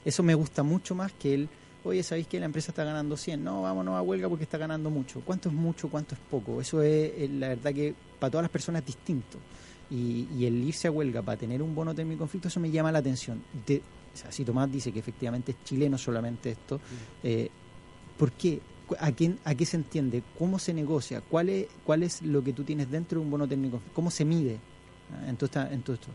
Eso 0.05 0.23
me 0.23 0.35
gusta 0.35 0.63
mucho 0.63 0.95
más 0.95 1.13
que 1.15 1.33
el, 1.33 1.49
oye, 1.85 2.03
¿sabéis 2.03 2.27
que 2.27 2.41
la 2.41 2.47
empresa 2.47 2.73
está 2.73 2.83
ganando 2.85 3.17
100? 3.17 3.45
No, 3.45 3.63
vámonos 3.63 3.95
a 3.97 4.03
huelga 4.03 4.29
porque 4.29 4.45
está 4.45 4.59
ganando 4.59 4.91
mucho. 4.91 5.21
¿Cuánto 5.25 5.49
es 5.49 5.55
mucho? 5.55 5.89
¿Cuánto 5.89 6.15
es 6.15 6.21
poco? 6.31 6.61
Eso 6.61 6.83
es, 6.83 7.13
eh, 7.17 7.29
la 7.33 7.49
verdad 7.49 7.73
que 7.73 7.95
para 8.19 8.31
todas 8.31 8.43
las 8.45 8.51
personas 8.51 8.81
es 8.83 8.87
distinto. 8.87 9.39
Y, 9.91 10.27
y 10.37 10.47
el 10.47 10.63
irse 10.65 10.89
a 10.89 10.91
huelga 10.91 11.23
para 11.23 11.39
tener 11.39 11.63
un 11.63 11.75
bono 11.75 11.95
término 11.95 12.19
conflicto, 12.19 12.49
eso 12.49 12.59
me 12.59 12.71
llama 12.71 12.91
la 12.91 12.99
atención. 13.01 13.43
De, 13.67 13.83
o 14.13 14.17
sea, 14.17 14.33
si 14.33 14.45
Tomás 14.45 14.71
dice 14.73 14.91
que 14.93 14.99
efectivamente 14.99 15.53
es 15.53 15.65
chileno 15.65 15.99
solamente 15.99 16.51
esto, 16.53 16.81
eh, 17.23 17.51
¿por 18.19 18.33
qué? 18.33 18.61
¿A, 18.99 19.13
quién, 19.13 19.39
¿A 19.45 19.55
qué 19.55 19.65
se 19.67 19.77
entiende? 19.77 20.23
¿Cómo 20.39 20.59
se 20.59 20.73
negocia? 20.75 21.21
¿Cuál 21.23 21.49
es, 21.51 21.67
¿Cuál 21.85 22.03
es 22.03 22.23
lo 22.23 22.43
que 22.45 22.53
tú 22.53 22.65
tienes 22.65 22.91
dentro 22.91 23.19
de 23.21 23.25
un 23.25 23.31
bono 23.31 23.47
término 23.49 23.73
conflicto? 23.73 23.95
¿Cómo 23.95 24.11
se 24.11 24.25
mide 24.25 24.59
ah, 25.13 25.29
en 25.29 25.37
todo, 25.37 25.47
esta- 25.47 25.73
en 25.73 25.83
todo 25.83 25.95
esto? 25.95 26.09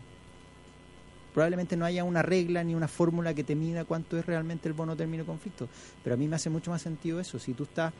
Probablemente 1.32 1.76
no 1.76 1.84
haya 1.84 2.04
una 2.04 2.22
regla 2.22 2.64
ni 2.64 2.74
una 2.74 2.88
fórmula 2.88 3.34
que 3.34 3.44
te 3.44 3.54
mida 3.54 3.84
cuánto 3.84 4.18
es 4.18 4.26
realmente 4.26 4.68
el 4.68 4.74
bono 4.74 4.96
término 4.96 5.24
conflicto, 5.24 5.68
pero 6.02 6.14
a 6.14 6.16
mí 6.16 6.26
me 6.28 6.36
hace 6.36 6.50
mucho 6.50 6.70
más 6.70 6.82
sentido 6.82 7.20
eso. 7.20 7.38
Si 7.38 7.54
tú 7.54 7.64
estás 7.64 7.92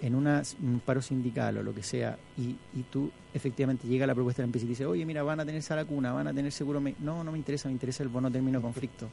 en 0.00 0.14
una, 0.14 0.42
un 0.60 0.80
paro 0.80 1.00
sindical 1.00 1.58
o 1.58 1.62
lo 1.62 1.74
que 1.74 1.82
sea 1.82 2.18
y, 2.36 2.56
y 2.74 2.82
tú 2.90 3.10
efectivamente 3.32 3.86
llega 3.86 4.06
la 4.06 4.14
propuesta 4.14 4.42
de 4.42 4.46
la 4.46 4.48
empresa 4.48 4.66
y 4.66 4.68
dice, 4.70 4.86
oye, 4.86 5.06
mira, 5.06 5.22
van 5.22 5.40
a 5.40 5.44
tener 5.44 5.62
sala 5.62 5.84
cuna, 5.84 6.12
van 6.12 6.26
a 6.26 6.34
tener 6.34 6.50
seguro... 6.52 6.80
me-". 6.80 6.96
No, 6.98 7.22
no 7.22 7.32
me 7.32 7.38
interesa, 7.38 7.68
me 7.68 7.72
interesa 7.72 8.02
el 8.02 8.08
bono 8.08 8.30
término 8.30 8.60
conflicto. 8.60 9.08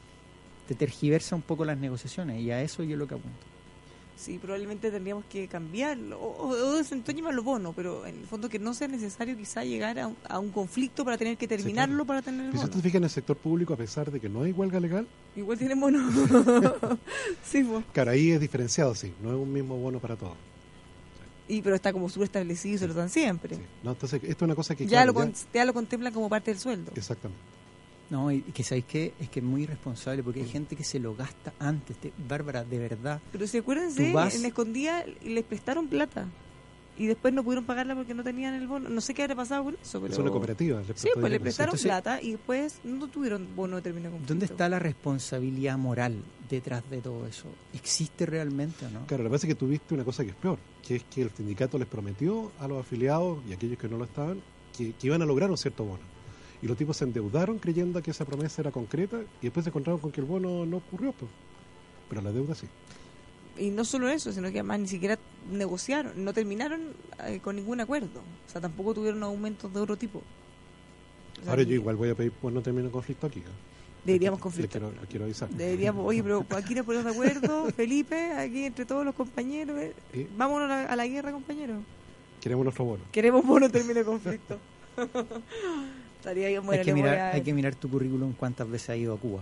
Te 0.68 0.76
tergiversa 0.76 1.36
un 1.36 1.42
poco 1.44 1.66
las 1.66 1.78
negociaciones 1.78 2.42
y 2.42 2.52
a 2.52 2.62
eso 2.62 2.84
yo 2.84 2.98
lo 2.98 3.08
que 3.08 3.16
apunto. 3.16 3.59
Sí, 4.20 4.38
probablemente 4.38 4.92
tendríamos 4.92 5.24
que 5.30 5.48
cambiarlo 5.48 6.20
o, 6.20 6.28
o, 6.28 6.50
o 6.50 6.74
desentoñar 6.76 7.34
los 7.34 7.46
bonos, 7.46 7.74
pero 7.74 8.06
en 8.06 8.18
el 8.20 8.26
fondo 8.26 8.50
que 8.50 8.60
no 8.60 8.74
sea 8.74 8.90
necesario 8.90 9.38
quizá 9.38 9.64
llegar 9.64 9.98
a 9.98 10.08
un, 10.08 10.18
a 10.28 10.40
un 10.40 10.52
conflicto 10.52 11.06
para 11.06 11.18
tener 11.18 11.38
que 11.38 11.48
terminarlo 11.48 12.04
para 12.06 12.22
tener 12.22 12.48
el 12.48 12.52
si 12.52 12.68
bono. 12.68 12.82
en 12.98 13.04
el 13.06 13.10
sector 13.10 13.38
público, 13.38 13.74
a 13.74 13.78
pesar 13.78 14.12
de 14.12 14.20
que 14.20 14.28
no 14.28 14.44
hay 14.44 14.52
huelga 14.52 14.82
legal, 14.82 15.08
Igual 15.38 15.58
tienen 15.58 15.80
bono. 15.80 16.00
sí, 17.46 17.64
po. 17.64 17.82
claro, 17.94 18.12
ahí 18.12 18.32
es 18.32 18.42
diferenciado, 18.42 18.94
sí, 18.94 19.14
no 19.24 19.30
es 19.30 19.36
un 19.38 19.54
mismo 19.54 19.78
bono 19.78 20.00
para 20.00 20.18
todos. 20.18 20.36
y 21.48 21.62
pero 21.62 21.76
está 21.76 21.94
como 21.94 22.10
subestablecido 22.10 22.76
y 22.76 22.78
se 22.78 22.88
lo 22.88 22.94
dan 22.94 23.10
siempre. 23.10 23.56
Sí. 23.56 23.62
No, 23.84 23.92
entonces, 23.92 24.22
esto 24.22 24.44
es 24.44 24.48
una 24.48 24.56
cosa 24.56 24.76
que... 24.76 24.84
ya, 24.86 25.04
claro, 25.04 25.14
lo, 25.14 25.32
ya 25.54 25.64
lo 25.64 25.74
contemplan 25.74 26.12
como 26.14 26.28
parte 26.28 26.52
del 26.52 26.60
sueldo. 26.60 26.92
Exactamente. 26.94 27.42
No, 28.10 28.32
y 28.32 28.42
que 28.42 28.64
sabéis 28.64 28.86
que 28.86 29.14
es 29.20 29.30
que 29.30 29.40
es 29.40 29.46
muy 29.46 29.64
irresponsable 29.64 30.24
porque 30.24 30.42
hay 30.42 30.48
gente 30.50 30.76
que 30.76 30.84
se 30.84 31.00
lo 31.00 31.16
gasta 31.16 31.54
antes. 31.60 31.98
Te- 31.98 32.12
Bárbara, 32.28 32.64
de 32.64 32.80
verdad. 32.80 33.22
Pero 33.32 33.46
si 33.46 33.58
acuérdense, 33.60 34.08
Tú 34.10 34.14
vas- 34.14 34.34
en 34.36 34.46
Escondida 34.46 35.06
les 35.24 35.44
prestaron 35.44 35.88
plata 35.88 36.28
y 36.98 37.06
después 37.06 37.34
no 37.34 37.44
pudieron 37.44 37.66
pagarla 37.66 37.96
porque 37.96 38.14
no 38.14 38.24
tenían 38.24 38.56
el 38.56 38.68
bono. 38.68 38.90
No 38.90 39.00
sé 39.00 39.14
qué 39.14 39.22
habrá 39.24 39.36
pasado 39.36 39.64
con 39.66 39.76
eso, 39.82 40.02
pero... 40.02 40.12
Es 40.12 40.20
una 40.20 40.32
cooperativa. 40.32 40.82
le 40.82 40.94
Sí, 40.96 41.10
pues 41.14 41.32
le 41.32 41.40
prestaron 41.40 41.70
Entonces- 41.76 41.86
plata 41.86 42.22
y 42.22 42.32
después 42.32 42.80
no 42.84 43.08
tuvieron 43.08 43.48
bono 43.56 43.76
de 43.78 43.82
término 43.84 44.10
conflicto. 44.10 44.34
¿Dónde 44.34 44.46
está 44.48 44.68
la 44.68 44.80
responsabilidad 44.80 45.78
moral 45.78 46.16
detrás 46.50 46.84
de 46.90 47.02
todo 47.02 47.26
eso? 47.28 47.46
¿Existe 47.74 48.26
realmente 48.26 48.86
o 48.86 48.90
no? 48.90 49.06
Claro, 49.06 49.24
lo 49.24 49.30
que 49.30 49.34
pasa 49.34 49.48
es 49.48 49.54
que 49.54 49.60
tuviste 49.60 49.94
una 49.94 50.04
cosa 50.04 50.24
que 50.24 50.32
es 50.32 50.36
peor, 50.36 50.58
que 50.86 50.96
es 50.98 51.04
que 51.04 51.22
el 51.22 51.30
sindicato 51.30 51.78
les 51.78 51.88
prometió 51.88 52.52
a 52.60 52.68
los 52.68 52.80
afiliados 52.82 53.40
y 53.48 53.52
a 53.54 53.56
aquellos 53.56 53.78
que 53.78 53.88
no 53.88 53.98
lo 53.98 54.06
estaban 54.06 54.42
que, 54.76 54.94
que 54.94 55.08
iban 55.08 55.22
a 55.22 55.26
lograr 55.26 55.50
un 55.52 55.58
cierto 55.58 55.84
bono. 55.86 56.04
Y 56.62 56.68
los 56.68 56.78
tipos 56.78 56.98
se 56.98 57.06
endeudaron 57.06 57.58
creyendo 57.60 58.02
que 58.02 58.12
esa 58.12 58.26
promesa 58.26 58.62
era 58.62 58.72
concreta 58.72 59.18
y 59.42 59.46
después 59.46 59.64
se 59.64 59.70
encontraron 59.70 60.00
con 60.02 60.12
que 60.12 60.20
el 60.22 60.28
bono 60.28 60.66
no 60.66 60.78
ocurrió. 60.78 61.14
Pues. 61.14 61.32
Pero 62.10 62.22
la 62.22 62.32
deuda 62.32 62.56
sí. 62.56 62.68
Y 63.58 63.70
no 63.70 63.84
solo 63.86 64.10
eso, 64.10 64.32
sino 64.32 64.48
que 64.52 64.60
además 64.60 64.80
ni 64.80 64.88
siquiera 64.88 65.18
negociaron, 65.52 66.24
no 66.24 66.34
terminaron 66.34 66.82
eh, 67.26 67.40
con 67.42 67.56
ningún 67.56 67.80
acuerdo. 67.82 68.20
O 68.48 68.52
sea, 68.52 68.62
tampoco 68.62 68.94
tuvieron 68.94 69.22
aumentos 69.24 69.74
de 69.74 69.80
otro 69.80 69.98
tipo. 69.98 70.20
O 70.20 71.44
sea, 71.44 71.52
Ahora 71.52 71.64
yo 71.64 71.74
igual 71.76 71.96
voy 71.96 72.10
a 72.10 72.16
pedir 72.16 72.32
pues 72.32 72.54
no 72.54 72.62
termine 72.62 72.90
conflicto 72.90 73.28
aquí. 73.28 73.40
¿eh? 73.40 73.44
Deberíamos 74.06 74.40
conflictar. 74.40 74.82
quiero, 74.82 74.96
quiero 75.10 75.26
avisar. 75.26 75.50
Deberíamos, 75.50 76.06
oye, 76.06 76.24
pero 76.24 76.46
aquí 76.56 76.74
nos 76.74 76.86
ponemos 76.86 77.06
de 77.06 77.12
acuerdo, 77.12 77.66
Felipe, 77.76 78.32
aquí 78.34 78.66
entre 78.66 78.86
todos 78.86 79.06
los 79.06 79.14
compañeros. 79.16 79.78
eh. 79.80 80.28
Vámonos 80.38 80.70
a 80.70 80.76
la, 80.76 80.84
a 80.86 80.96
la 80.96 81.08
guerra, 81.08 81.32
compañeros. 81.32 81.84
Queremos 82.42 82.64
nuestro 82.64 82.86
bono. 82.86 83.04
Queremos 83.12 83.46
bono 83.46 83.70
término 83.70 84.00
de 84.00 84.06
conflicto. 84.06 84.58
Estaría 86.20 86.60
bueno, 86.62 86.80
hay, 86.80 86.86
que 86.86 86.94
mirar, 86.94 87.18
a- 87.18 87.32
hay 87.32 87.42
que 87.42 87.54
mirar 87.54 87.76
tu 87.76 87.90
currículum 87.90 88.34
cuántas 88.34 88.70
veces 88.70 88.90
has 88.92 88.98
ido 88.98 89.14
a 89.14 89.18
Cuba. 89.18 89.42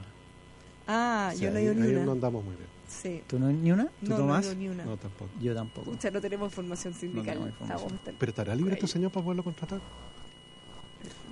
Ah, 0.87 1.29
O 1.31 1.33
yo 1.33 1.39
sea, 1.39 1.51
no 1.51 1.57
he 1.57 1.63
ido 1.63 1.73
ni 1.73 1.81
ahí 1.87 1.95
una. 1.95 2.05
no 2.05 2.11
andamos 2.13 2.43
muy 2.45 2.55
bien. 2.55 2.67
Sí. 2.87 3.21
¿Tú 3.27 3.37
no 3.39 3.49
ni 3.51 3.71
una? 3.71 3.85
¿Tú 3.85 3.91
No, 4.03 4.09
no 4.11 4.17
Tomás? 4.17 4.45
ido 4.45 4.55
ni 4.55 4.69
una. 4.69 4.85
No, 4.85 4.95
tampoco. 4.95 5.29
Yo 5.41 5.53
tampoco. 5.53 5.91
Pucha, 5.91 6.09
no 6.11 6.21
tenemos 6.21 6.53
formación 6.53 6.93
sindical. 6.93 7.53
Estamos 7.61 8.01
tan- 8.03 8.15
Pero 8.17 8.29
estará 8.29 8.55
libre 8.55 8.75
este 8.75 8.87
señor 8.87 9.11
para 9.11 9.23
poderlo 9.25 9.43
contratar. 9.43 9.81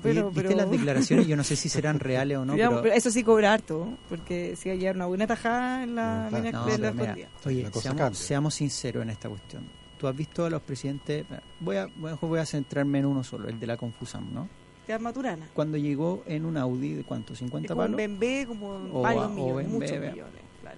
pero, 0.03 0.29
¿Viste 0.29 0.43
pero- 0.49 0.57
las 0.57 0.69
declaraciones? 0.71 1.27
Yo 1.27 1.35
no 1.37 1.43
sé 1.43 1.55
si 1.55 1.69
serán 1.69 1.99
reales 1.99 2.37
o 2.37 2.45
no, 2.45 2.53
pero... 2.57 2.81
pero 2.81 2.93
eso 2.95 3.09
sí 3.09 3.23
cobra 3.23 3.53
harto, 3.53 3.97
porque 4.09 4.55
si 4.55 4.69
hay 4.69 4.87
una 4.89 5.05
buena 5.05 5.25
tajada 5.25 5.83
en 5.83 5.95
la 5.95 6.29
No, 6.29 6.37
mina 6.37 6.51
No, 6.51 6.65
de 6.65 6.77
la 6.77 6.91
mira, 6.91 7.03
escondida. 7.13 7.29
oye, 7.45 7.63
La 7.63 7.71
cosa 7.71 7.91
seamos, 7.93 8.17
seamos 8.17 8.53
sinceros 8.55 9.03
en 9.03 9.09
esta 9.11 9.29
cuestión. 9.29 9.63
Tú 9.97 10.07
has 10.07 10.15
visto 10.15 10.45
a 10.45 10.49
los 10.49 10.61
presidentes... 10.61 11.25
Voy 11.61 11.77
a, 11.77 11.87
voy 11.95 12.11
a- 12.11 12.15
voy 12.15 12.39
a 12.39 12.45
centrarme 12.45 12.99
en 12.99 13.05
uno 13.05 13.23
solo, 13.23 13.47
el 13.47 13.57
de 13.59 13.65
la 13.67 13.77
Confusam, 13.77 14.31
¿no? 14.33 14.47
Te 14.86 14.97
Maturana. 14.99 15.47
Cuando 15.53 15.77
llegó 15.77 16.23
en 16.27 16.45
un 16.45 16.57
Audi, 16.57 16.93
¿de 16.93 17.03
cuánto? 17.03 17.33
Es 17.33 17.41
¿50 17.41 17.67
como 17.67 17.81
un 17.83 17.95
palos? 17.95 17.97
BMW, 17.97 18.47
como 18.47 18.67
O 18.93 19.01
varios 19.01 19.31
millones, 19.31 19.67
BMW, 19.67 19.73
muchos 19.73 19.91
millones, 19.91 20.41
claro. 20.61 20.77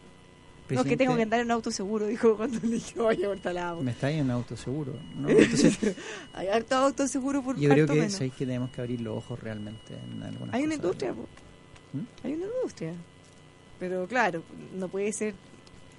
No, 0.70 0.82
es 0.82 0.88
que 0.88 0.97
tengo 0.97 1.16
que 1.16 1.22
andar 1.24 1.39
en 1.39 1.45
un 1.47 1.51
auto 1.51 1.72
seguro, 1.72 2.08
dijo 2.08 2.36
cuando 2.38 2.60
le 2.62 2.68
dije, 2.76 2.99
vaya 2.99 3.28
por. 3.30 3.82
Me 3.82 3.91
está 3.91 4.08
ahí 4.08 4.18
en 4.20 4.26
un 4.26 4.32
auto 4.32 4.55
seguro, 4.58 4.93
¿no? 5.16 5.30
Entonces, 5.30 5.78
Hay 6.34 6.47
harto 6.47 6.76
auto 6.76 7.08
seguro 7.08 7.41
por 7.43 7.58
yo 7.58 7.70
creo 7.70 7.88
que, 7.88 7.93
menos. 7.99 8.14
¿sabéis 8.14 8.34
que 8.34 8.45
tenemos 8.45 8.70
que 8.72 8.82
abrir 8.82 9.01
los 9.01 9.18
ojos 9.18 9.39
realmente 9.39 9.93
en 9.93 10.24
algunas 10.24 10.53
Hay 10.55 10.64
una 10.64 10.76
cosas? 10.78 10.84
industria, 10.86 11.14
po. 11.14 11.26
¿Mm? 11.93 12.26
hay 12.28 12.34
una 12.34 12.45
industria. 12.45 12.93
Pero 13.80 14.08
claro, 14.08 14.41
no 14.78 14.88
puede 14.88 15.12
ser 15.14 15.36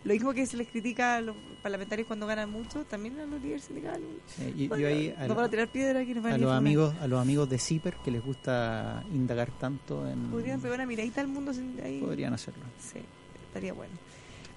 lo 0.05 0.13
mismo 0.15 0.33
que 0.33 0.47
se 0.47 0.57
les 0.57 0.69
critica 0.69 1.17
a 1.17 1.21
los 1.21 1.37
parlamentarios 1.63 2.07
cuando 2.07 2.27
ganan 2.27 2.51
mucho, 2.51 2.85
también 2.85 3.19
a 3.19 3.27
los 3.27 3.43
líderes 3.43 3.65
sindicales. 3.65 4.03
Sí, 4.37 4.53
y- 4.57 4.63
yo 4.63 4.69
Bueno, 4.69 4.87
ahí 4.87 5.15
no 5.29 5.35
van 5.35 5.45
a 5.45 5.51
tirar 5.51 5.69
piedra 5.69 6.01
aquí 6.01 6.15
nos 6.15 6.23
van 6.23 6.33
a 6.33 6.35
a 6.37 6.39
los 6.39 6.53
amigos 6.53 6.95
a 7.01 7.07
los 7.09 7.21
amigos 7.21 7.49
de 7.49 7.59
Zipper 7.59 7.95
que 8.05 8.11
les 8.11 8.25
gusta 8.25 9.03
indagar 9.13 9.51
tanto 9.59 10.09
en 10.09 10.31
Podrían 10.31 10.61
pegar 10.61 10.77
una 10.79 10.87
miradita 10.87 11.21
al 11.21 11.29
mundo 11.29 11.53
sin- 11.53 11.79
ahí. 11.83 12.01
podrían 12.01 12.33
hacerlo 12.33 12.63
Sí, 12.81 13.01
estaría 13.49 13.73
bueno. 13.73 13.93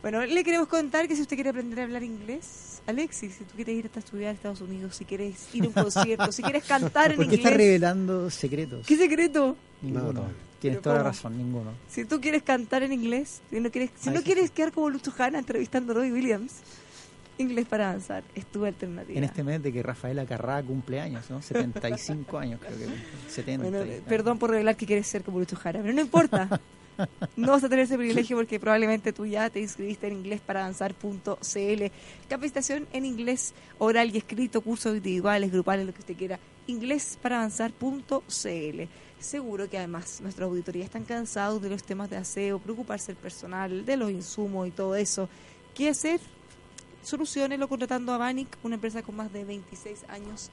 Bueno, 0.02 0.26
le 0.26 0.44
queremos 0.44 0.68
contar 0.68 1.08
que 1.08 1.16
si 1.16 1.22
usted 1.22 1.36
quiere 1.36 1.52
aprender 1.52 1.80
a 1.80 1.84
hablar 1.84 2.02
inglés, 2.04 2.82
Alexis, 2.88 3.34
si 3.36 3.44
tú 3.44 3.54
quieres 3.56 3.76
ir 3.78 3.86
hasta 3.86 4.00
estudiar 4.00 4.30
a 4.32 4.34
Estados 4.34 4.60
Unidos, 4.62 4.96
si 4.96 5.06
quieres 5.06 5.54
ir 5.54 5.64
a 5.66 5.68
un 5.68 5.74
concierto, 5.74 6.32
si 6.32 6.42
quieres 6.42 6.64
cantar 6.64 7.12
en 7.12 7.18
¿por 7.18 7.28
qué 7.28 7.36
está 7.36 7.50
inglés, 7.52 7.68
revelando 7.68 8.30
secretos? 8.32 8.88
¿qué 8.88 8.98
secreto? 8.98 9.56
ninguno 9.82 10.12
todavía. 10.14 10.36
Tienes 10.62 10.80
Pero 10.80 10.82
toda 10.84 10.96
la 10.98 11.04
razón 11.04 11.38
ninguno 11.38 11.72
Si 11.90 12.06
tú 12.06 12.22
quieres 12.22 12.44
cantar 12.44 12.84
en 12.84 12.94
inglés, 12.94 13.42
si 13.50 13.60
no 13.60 13.70
quieres, 13.72 13.90
si 14.00 14.10
no 14.12 14.22
quieres 14.22 14.52
quedar 14.52 14.72
como 14.72 14.90
Lucho 14.90 15.12
Hanna 15.18 15.40
entrevistando 15.40 15.94
a 15.94 15.98
Williams, 15.98 16.62
inglés 17.38 17.66
para 17.66 17.90
avanzar, 17.90 18.24
es 18.36 18.46
tu 18.46 18.64
alternativa. 18.64 19.18
en 19.18 19.24
este 19.24 19.44
mes 19.44 19.62
de 19.64 19.74
que 19.74 19.82
Rafaela 19.82 20.26
Carrá 20.26 20.62
cumple 20.62 21.02
años 21.02 21.30
¿no? 21.30 21.42
75 21.42 22.38
años 22.38 22.60
creo 22.62 22.78
que 22.78 22.86
cumple. 22.86 23.02
70 23.30 23.70
Bueno, 23.70 23.86
y- 23.92 24.02
perdón 24.02 24.38
por 24.38 24.52
revelar 24.52 24.76
que 24.76 24.86
quieres 24.86 25.08
ser 25.08 25.24
como 25.24 25.40
Lucho 25.40 25.56
Jara, 25.56 25.82
pero 25.82 25.94
no 25.94 26.02
importa. 26.02 26.62
No 27.36 27.54
vas 27.54 27.64
a 27.64 27.70
tener 27.70 27.86
ese 27.86 27.98
privilegio 27.98 28.38
porque 28.38 28.60
probablemente 28.60 29.12
tú 29.12 29.26
ya 29.26 29.50
te 29.50 29.60
inscribiste 29.60 30.06
en 30.06 30.14
inglés 30.14 30.40
para 30.40 30.60
avanzar.cl. 30.62 31.84
Capacitación 32.30 32.86
en 32.94 33.06
inglés 33.06 33.54
oral 33.80 34.14
y 34.14 34.20
escrito, 34.20 34.62
cursos 34.62 34.96
individuales, 34.98 35.52
grupales, 35.52 35.88
lo 35.88 35.94
que 35.94 36.02
usted 36.02 36.16
quiera. 36.16 36.38
Inglés 36.68 37.18
para 37.20 37.38
avanzar.cl. 37.38 38.82
Seguro 39.22 39.70
que 39.70 39.78
además 39.78 40.20
nuestra 40.20 40.46
auditoría 40.46 40.84
están 40.84 41.06
cansados 41.06 41.62
de 41.62 41.70
los 41.70 41.84
temas 41.84 42.10
de 42.10 42.18
aseo, 42.18 42.58
preocuparse 42.58 43.12
el 43.12 43.18
personal, 43.18 43.86
de 43.86 43.96
los 43.96 44.10
insumos 44.10 44.68
y 44.68 44.72
todo 44.72 44.96
eso. 44.96 45.30
¿Qué 45.76 45.90
hacer? 45.90 46.20
Soluciones 47.04 47.60
contratando 47.68 48.14
a 48.14 48.18
Banic, 48.18 48.58
una 48.64 48.76
empresa 48.76 49.04
con 49.04 49.16
más 49.16 49.32
de 49.32 49.46
26 49.46 50.06
años 50.10 50.50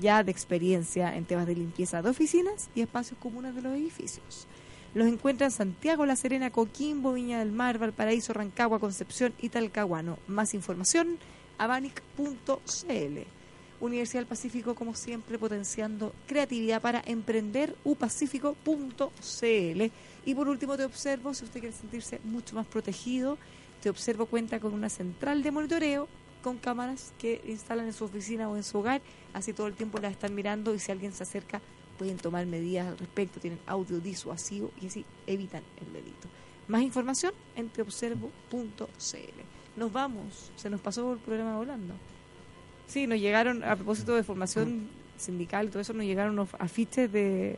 ya 0.00 0.22
de 0.22 0.32
experiencia 0.32 1.16
en 1.16 1.24
temas 1.24 1.46
de 1.46 1.54
limpieza 1.54 2.02
de 2.02 2.10
oficinas 2.10 2.68
y 2.74 2.80
espacios 2.82 3.18
comunes 3.20 3.54
de 3.54 3.62
los 3.62 3.72
edificios. 3.74 4.46
Los 4.94 5.06
encuentra 5.06 5.46
en 5.46 5.52
Santiago, 5.52 6.04
La 6.04 6.16
Serena, 6.16 6.50
Coquimbo, 6.50 7.12
Viña 7.12 7.38
del 7.38 7.52
Mar, 7.52 7.78
Valparaíso, 7.78 8.32
Rancagua, 8.32 8.80
Concepción 8.80 9.32
y 9.38 9.50
Talcahuano. 9.50 10.18
Más 10.26 10.54
información, 10.54 11.18
abanic.cl. 11.56 13.37
Universidad 13.80 14.20
del 14.20 14.28
Pacífico, 14.28 14.74
como 14.74 14.94
siempre, 14.94 15.38
potenciando 15.38 16.12
creatividad 16.26 16.80
para 16.80 17.02
emprender, 17.06 17.76
upacífico.cl. 17.84 19.82
Y 20.24 20.34
por 20.34 20.48
último, 20.48 20.76
te 20.76 20.84
observo, 20.84 21.32
si 21.34 21.44
usted 21.44 21.60
quiere 21.60 21.74
sentirse 21.74 22.20
mucho 22.24 22.56
más 22.56 22.66
protegido, 22.66 23.38
te 23.82 23.90
observo 23.90 24.26
cuenta 24.26 24.60
con 24.60 24.74
una 24.74 24.88
central 24.88 25.42
de 25.42 25.50
monitoreo 25.50 26.08
con 26.42 26.58
cámaras 26.58 27.12
que 27.18 27.42
instalan 27.46 27.86
en 27.86 27.92
su 27.92 28.04
oficina 28.04 28.48
o 28.48 28.56
en 28.56 28.62
su 28.62 28.78
hogar, 28.78 29.00
así 29.32 29.52
todo 29.52 29.66
el 29.66 29.74
tiempo 29.74 29.98
las 29.98 30.12
están 30.12 30.34
mirando 30.34 30.74
y 30.74 30.78
si 30.78 30.92
alguien 30.92 31.12
se 31.12 31.24
acerca 31.24 31.60
pueden 31.98 32.16
tomar 32.16 32.46
medidas 32.46 32.86
al 32.86 32.98
respecto, 32.98 33.40
tienen 33.40 33.58
audio 33.66 33.98
disuasivo 33.98 34.70
y 34.80 34.86
así 34.86 35.04
evitan 35.26 35.62
el 35.80 35.92
delito. 35.92 36.28
Más 36.68 36.82
información 36.82 37.32
en 37.56 37.68
teobservo.cl. 37.70 38.78
Nos 39.76 39.92
vamos, 39.92 40.52
se 40.56 40.70
nos 40.70 40.80
pasó 40.80 41.12
el 41.12 41.18
programa 41.18 41.56
volando. 41.56 41.94
Sí, 42.88 43.06
nos 43.06 43.20
llegaron, 43.20 43.62
a 43.62 43.76
propósito 43.76 44.14
de 44.16 44.22
formación 44.24 44.88
sindical 45.16 45.66
y 45.66 45.68
todo 45.68 45.80
eso, 45.80 45.92
nos 45.92 46.04
llegaron 46.04 46.32
unos 46.32 46.48
afiches 46.58 47.12
de... 47.12 47.56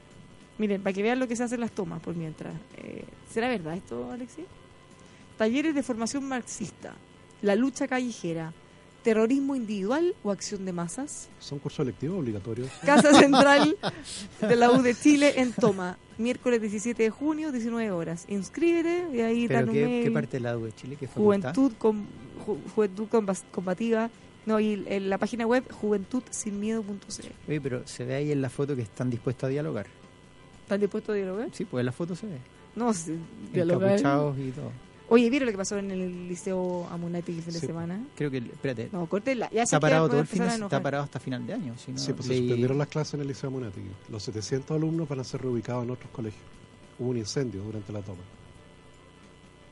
Miren, 0.59 0.83
para 0.83 0.93
que 0.93 1.03
vean 1.03 1.18
lo 1.18 1.26
que 1.28 1.37
se 1.37 1.43
hacen 1.45 1.61
las 1.61 1.70
tomas 1.70 2.01
por 2.03 2.14
mientras. 2.14 2.53
Eh, 2.76 3.05
¿Será 3.33 3.49
verdad 3.49 3.74
esto, 3.76 4.11
Alexis? 4.11 4.45
Talleres 5.39 5.74
de 5.74 5.83
formación 5.83 6.24
marxista, 6.24 6.95
la 7.41 7.55
lucha 7.57 7.89
callejera, 7.89 8.53
terrorismo 9.03 9.57
individual 9.57 10.14
o 10.22 10.31
acción 10.31 10.66
de 10.66 10.72
masas. 10.74 11.28
Son 11.39 11.59
cursos 11.59 11.81
electivos 11.85 12.18
obligatorios. 12.18 12.68
Casa 12.85 13.14
Central 13.14 13.74
de 14.47 14.57
la 14.57 14.70
U 14.70 14.83
de 14.83 14.95
Chile 14.95 15.35
en 15.41 15.53
Toma, 15.55 15.97
miércoles 16.18 16.61
17 16.61 17.05
de 17.05 17.09
junio, 17.11 17.53
19 17.53 17.91
horas. 17.91 18.26
Inscríbete 18.28 19.07
y 19.16 19.20
ahí 19.22 19.49
dan 19.49 19.61
¿Pero 19.61 19.72
un 19.72 19.78
qué, 19.78 19.85
mail. 19.87 20.05
qué 20.05 20.11
parte 20.11 20.37
de 20.37 20.41
la 20.41 20.59
U 20.59 20.64
de 20.66 20.72
Chile? 20.72 20.97
¿Qué 21.01 21.07
facultad? 21.09 21.55
Juventud, 21.55 21.72
com- 21.78 22.05
ju- 22.47 22.59
Juventud 22.74 23.09
Combativa. 23.51 24.11
No, 24.47 24.59
y 24.59 24.84
en 24.86 25.11
la 25.11 25.18
página 25.18 25.47
web 25.47 25.70
juventudsinmiedo.cl. 25.70 27.26
Oye, 27.49 27.61
pero 27.61 27.86
se 27.86 28.05
ve 28.05 28.14
ahí 28.14 28.32
en 28.32 28.43
la 28.43 28.51
foto 28.51 28.74
que 28.74 28.82
están 28.82 29.11
dispuestos 29.11 29.47
a 29.47 29.51
dialogar. 29.51 29.86
¿Están 30.62 30.80
dispuestos 30.80 31.12
a 31.12 31.16
dialogar? 31.16 31.49
Sí, 31.53 31.64
pues 31.64 31.80
en 31.80 31.86
la 31.86 31.93
foto 31.93 32.14
se 32.14 32.26
ve. 32.26 32.38
No, 32.76 32.93
sí, 32.95 33.16
dialogar. 33.53 33.91
Encapuchados 33.91 34.38
y 34.38 34.51
todo. 34.53 34.70
Oye, 35.12 35.28
¿vieron 35.28 35.47
lo 35.47 35.53
que 35.53 35.59
pasó 35.59 35.76
en 35.76 35.91
el 35.91 36.28
Liceo 36.28 36.86
Amunati 36.88 37.32
el 37.32 37.43
fin 37.43 37.53
de 37.53 37.59
semana? 37.59 38.07
Creo 38.14 38.30
que, 38.30 38.38
espérate, 38.38 38.91
No, 38.93 39.07
córtela. 39.07 39.51
Ya 39.51 39.64
está 39.64 39.80
parado 39.80 40.09
todo 40.09 40.20
el 40.20 40.26
fin 40.28 40.43
de 40.43 40.49
está 40.49 40.80
parado 40.80 41.03
hasta 41.03 41.18
final 41.18 41.45
de 41.45 41.55
año. 41.55 41.74
Si 41.76 41.91
no, 41.91 41.99
Sí, 41.99 42.12
pues 42.12 42.28
se 42.28 42.38
suspendieron 42.38 42.78
las 42.78 42.86
clases 42.86 43.14
en 43.14 43.22
el 43.22 43.26
Liceo 43.26 43.51
Monático. 43.51 43.88
Los 44.09 44.22
700 44.22 44.76
alumnos 44.76 45.09
van 45.09 45.18
a 45.18 45.24
ser 45.24 45.43
reubicados 45.43 45.82
en 45.82 45.91
otros 45.91 46.11
colegios. 46.12 46.45
Hubo 47.01 47.11
un 47.11 47.16
incendio 47.16 47.61
durante 47.64 47.93
la 47.93 48.03
toma. 48.03 48.20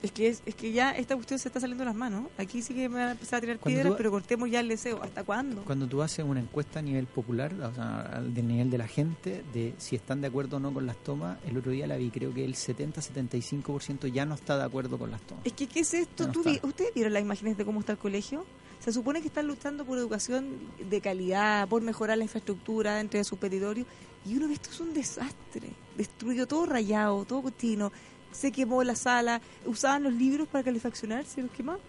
Es 0.01 0.13
que, 0.13 0.29
es, 0.29 0.43
es 0.47 0.55
que 0.55 0.71
ya 0.71 0.93
esta 0.93 1.17
cuestión 1.17 1.41
se 1.41 1.49
está 1.49 1.59
saliendo 1.59 1.83
de 1.83 1.87
las 1.87 1.95
manos. 1.97 2.27
Aquí 2.39 2.63
sí 2.63 2.73
que 2.73 2.89
me 2.89 2.97
van 3.01 3.09
a 3.09 3.11
empezar 3.13 3.39
a 3.39 3.41
tirar 3.41 3.59
Cuando 3.59 3.77
piedras, 3.79 3.93
tú- 3.93 3.97
pero 3.97 4.11
cortemos 4.13 4.49
ya 4.49 4.61
el 4.61 4.69
deseo. 4.69 5.03
¿Hasta 5.03 5.25
cuándo? 5.25 5.65
Cuando 5.65 5.89
tú 5.89 6.01
haces 6.03 6.25
una 6.25 6.39
encuesta 6.39 6.79
a 6.79 6.83
nivel 6.83 7.07
popular, 7.07 7.53
o 7.55 7.75
sea, 7.75 8.01
al 8.03 8.33
del 8.33 8.47
nivel 8.47 8.71
de 8.71 8.79
la 8.79 8.87
gente, 8.87 9.43
de 9.53 9.75
si 9.79 9.97
están 9.97 10.21
de 10.21 10.29
acuerdo 10.29 10.59
o 10.59 10.61
no 10.61 10.73
con 10.73 10.87
las 10.87 10.97
tomas, 10.99 11.39
el 11.45 11.57
otro 11.57 11.73
día 11.73 11.89
la 11.89 11.97
vi, 11.97 12.11
creo 12.11 12.33
que 12.33 12.45
el 12.45 12.55
70-75% 12.55 14.07
ya 14.13 14.25
no 14.25 14.35
está 14.35 14.57
de 14.57 14.65
acuerdo 14.65 14.99
con 14.99 15.11
las 15.11 15.21
tomas. 15.23 15.45
Es 15.47 15.53
que, 15.53 15.67
¿qué 15.67 15.81
es 15.81 15.95
esto? 15.95 16.27
No 16.27 16.33
¿Tú 16.33 16.43
vi- 16.45 16.61
¿Ustedes 16.63 16.95
vieron 16.95 17.13
las 17.13 17.23
imágenes 17.23 17.57
de 17.57 17.65
cómo 17.65 17.81
está 17.81 17.93
el 17.93 17.99
colegio? 17.99 18.45
Se 18.81 18.93
supone 18.93 19.21
que 19.21 19.27
están 19.29 19.47
luchando 19.47 19.85
por 19.85 19.99
educación 19.99 20.47
de 20.89 21.01
calidad, 21.01 21.67
por 21.69 21.83
mejorar 21.83 22.17
la 22.19 22.25
infraestructura 22.25 22.97
dentro 22.97 23.19
de 23.19 23.25
su 23.25 23.37
territorio. 23.37 23.85
Y 24.25 24.37
uno 24.37 24.47
ve 24.47 24.55
esto 24.55 24.71
es 24.71 24.81
un 24.81 24.95
desastre. 24.95 25.71
Destruyó 25.97 26.47
todo 26.47 26.67
rayado, 26.67 27.25
todo 27.25 27.43
cochino. 27.43 27.91
Se 28.33 28.53
quemó 28.53 28.83
la 28.85 28.95
sala. 28.95 29.41
Usaban 29.67 30.03
los 30.05 30.13
libros 30.13 30.49
para 30.49 30.65
calefaccionar, 30.65 31.25
se 31.25 31.43
los 31.43 31.51
quemaban. 31.51 31.81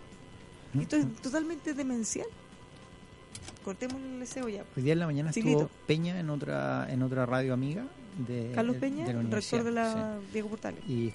Esto 0.79 0.95
es 0.97 1.05
totalmente 1.21 1.73
demencial. 1.73 2.27
Cortemos 3.63 4.01
el 4.01 4.53
ya. 4.53 4.63
Hoy 4.75 4.83
día 4.83 4.93
en 4.93 4.99
la 4.99 5.05
mañana 5.05 5.33
Silito. 5.33 5.61
estuvo 5.63 5.69
Peña 5.85 6.19
en 6.19 6.29
otra 6.29 6.87
en 6.89 7.01
otra 7.03 7.25
radio 7.25 7.53
amiga 7.53 7.85
de 8.27 8.51
Carlos 8.55 8.77
Peña, 8.77 9.05
de 9.05 9.13
la 9.13 9.21
rector 9.29 9.63
de 9.63 9.71
la 9.71 10.17
Diego 10.31 10.49
Portales. 10.49 10.79
sí. 10.87 10.93
Y 10.93 11.13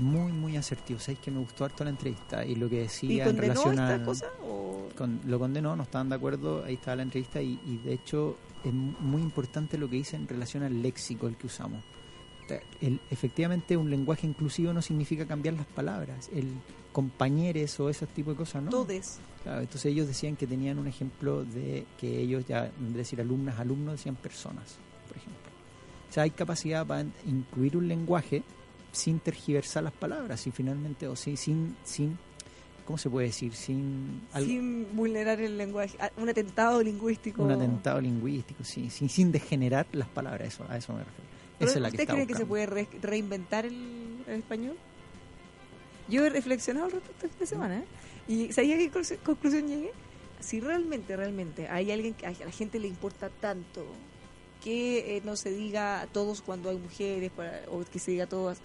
muy, 0.00 0.30
muy 0.30 0.56
asertivo. 0.58 1.00
Sabéis 1.00 1.20
que 1.20 1.30
me 1.30 1.38
gustó 1.40 1.64
harto 1.64 1.82
la 1.82 1.90
entrevista 1.90 2.44
y 2.44 2.54
lo 2.54 2.68
que 2.68 2.76
¿Y 2.76 2.78
decía 2.80 3.24
en 3.24 3.30
condenó 3.36 3.40
relación 3.54 3.72
esta 3.74 3.94
al- 3.94 4.04
cosa? 4.04 4.26
O... 4.42 4.88
con- 4.96 5.20
lo 5.24 5.38
condenó, 5.38 5.74
no 5.74 5.84
estaban 5.84 6.08
de 6.10 6.16
acuerdo, 6.16 6.64
ahí 6.64 6.74
estaba 6.74 6.96
la 6.96 7.02
entrevista 7.04 7.40
y, 7.40 7.58
y 7.66 7.78
de 7.78 7.94
hecho 7.94 8.36
es 8.62 8.72
mu- 8.74 8.92
muy 9.00 9.22
importante 9.22 9.78
lo 9.78 9.88
que 9.88 9.96
dice 9.96 10.16
en 10.16 10.28
relación 10.28 10.62
al 10.64 10.82
léxico 10.82 11.26
el 11.28 11.36
que 11.36 11.46
usamos. 11.46 11.82
El, 12.80 13.00
efectivamente 13.10 13.76
un 13.76 13.90
lenguaje 13.90 14.26
inclusivo 14.26 14.72
no 14.72 14.80
significa 14.82 15.26
cambiar 15.26 15.54
las 15.54 15.66
palabras, 15.66 16.28
el 16.32 16.48
compañeros 16.92 17.78
o 17.80 17.90
esos 17.90 18.08
tipos 18.08 18.34
de 18.34 18.38
cosas, 18.38 18.62
¿no? 18.62 18.70
Todes. 18.70 19.18
Claro, 19.42 19.60
entonces 19.60 19.86
ellos 19.92 20.06
decían 20.06 20.34
que 20.36 20.46
tenían 20.46 20.78
un 20.78 20.86
ejemplo 20.86 21.44
de 21.44 21.84
que 21.98 22.20
ellos 22.20 22.44
ya, 22.46 22.66
en 22.66 22.72
vez 22.86 22.92
de 22.92 22.98
decir 22.98 23.20
alumnas, 23.20 23.58
alumnos, 23.60 23.96
decían 23.96 24.16
personas, 24.16 24.76
por 25.06 25.16
ejemplo. 25.16 25.40
O 26.08 26.12
sea, 26.12 26.22
hay 26.22 26.30
capacidad 26.30 26.86
para 26.86 27.04
incluir 27.26 27.76
un 27.76 27.86
lenguaje 27.88 28.42
sin 28.92 29.18
tergiversar 29.20 29.82
las 29.82 29.92
palabras 29.92 30.46
y 30.46 30.50
finalmente, 30.52 31.06
o 31.06 31.14
sí, 31.16 31.36
sin, 31.36 31.76
sin, 31.84 32.16
¿cómo 32.86 32.96
se 32.96 33.10
puede 33.10 33.26
decir? 33.26 33.52
Sin, 33.54 34.22
algo- 34.32 34.48
Sin 34.48 34.96
vulnerar 34.96 35.38
el 35.40 35.58
lenguaje. 35.58 35.98
Un 36.16 36.28
atentado 36.30 36.82
lingüístico. 36.82 37.42
un 37.42 37.50
atentado 37.50 38.00
lingüístico, 38.00 38.64
sí, 38.64 38.88
sin, 38.88 39.10
sin 39.10 39.30
degenerar 39.30 39.86
las 39.92 40.08
palabras, 40.08 40.48
eso, 40.48 40.64
a 40.68 40.78
eso 40.78 40.92
me 40.94 41.00
refiero. 41.00 41.26
¿Pero 41.58 41.70
Esa 41.70 41.78
es 41.78 41.82
la 41.82 41.90
que 41.90 41.96
¿Usted 42.02 42.12
cree 42.14 42.26
que 42.26 42.34
se 42.34 42.46
puede 42.46 42.66
re- 42.66 42.88
reinventar 43.02 43.64
el, 43.66 44.22
el 44.26 44.34
español? 44.40 44.76
Yo 46.08 46.24
he 46.24 46.30
reflexionado 46.30 46.86
al 46.86 46.92
respecto 46.92 47.26
esta 47.26 47.46
semana. 47.46 47.78
¿eh? 47.78 47.84
¿Y 48.28 48.52
sabía 48.52 48.76
qué 48.78 48.90
conclu- 48.92 49.18
conclusión 49.22 49.66
llegué? 49.68 49.90
Si 50.40 50.60
realmente, 50.60 51.16
realmente 51.16 51.68
hay 51.68 51.90
alguien 51.90 52.14
que 52.14 52.26
a 52.26 52.30
la 52.32 52.50
gente 52.52 52.78
le 52.78 52.88
importa 52.88 53.30
tanto 53.30 53.84
que 54.62 55.16
eh, 55.16 55.22
no 55.24 55.36
se 55.36 55.50
diga 55.50 56.00
a 56.02 56.06
todos 56.06 56.42
cuando 56.42 56.70
hay 56.70 56.76
mujeres 56.78 57.30
para- 57.32 57.62
o 57.70 57.84
que 57.84 57.98
se 57.98 58.10
diga 58.12 58.24
a 58.24 58.28
todas. 58.28 58.58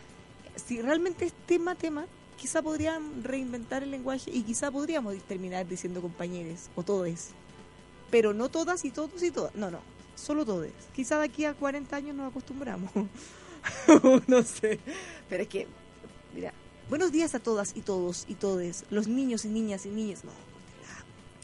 Si 0.56 0.82
realmente 0.82 1.26
es 1.26 1.34
tema, 1.46 1.76
tema, 1.76 2.06
quizá 2.38 2.62
podrían 2.62 3.24
reinventar 3.24 3.84
el 3.84 3.92
lenguaje 3.92 4.30
y 4.32 4.42
quizá 4.44 4.70
podríamos 4.72 5.16
terminar 5.24 5.68
diciendo 5.68 6.02
compañeros 6.02 6.70
o 6.76 6.84
todes. 6.84 7.30
Pero 8.10 8.34
no 8.34 8.50
todas 8.50 8.84
y 8.84 8.92
todos 8.92 9.24
y 9.24 9.32
todas. 9.32 9.56
No, 9.56 9.72
no. 9.72 9.80
Solo 10.16 10.46
todes. 10.46 10.74
Quizá 10.96 11.18
de 11.20 11.26
aquí 11.26 11.46
a 11.46 11.54
40 11.54 11.96
años 11.96 12.16
nos 12.16 12.30
acostumbramos. 12.30 12.92
no 14.28 14.44
sé. 14.44 14.80
Pero 15.30 15.44
es 15.44 15.50
que, 15.50 15.68
mira, 16.36 16.54
buenos 16.90 17.12
días 17.12 17.34
a 17.36 17.40
todas 17.40 17.76
y 17.76 17.82
todos 17.82 18.26
y 18.28 18.36
todes. 18.36 18.86
Los 18.90 19.08
niños 19.08 19.46
y 19.46 19.50
niñas 19.50 19.86
y 19.86 19.90
niñas. 19.90 20.24
No, 20.24 20.32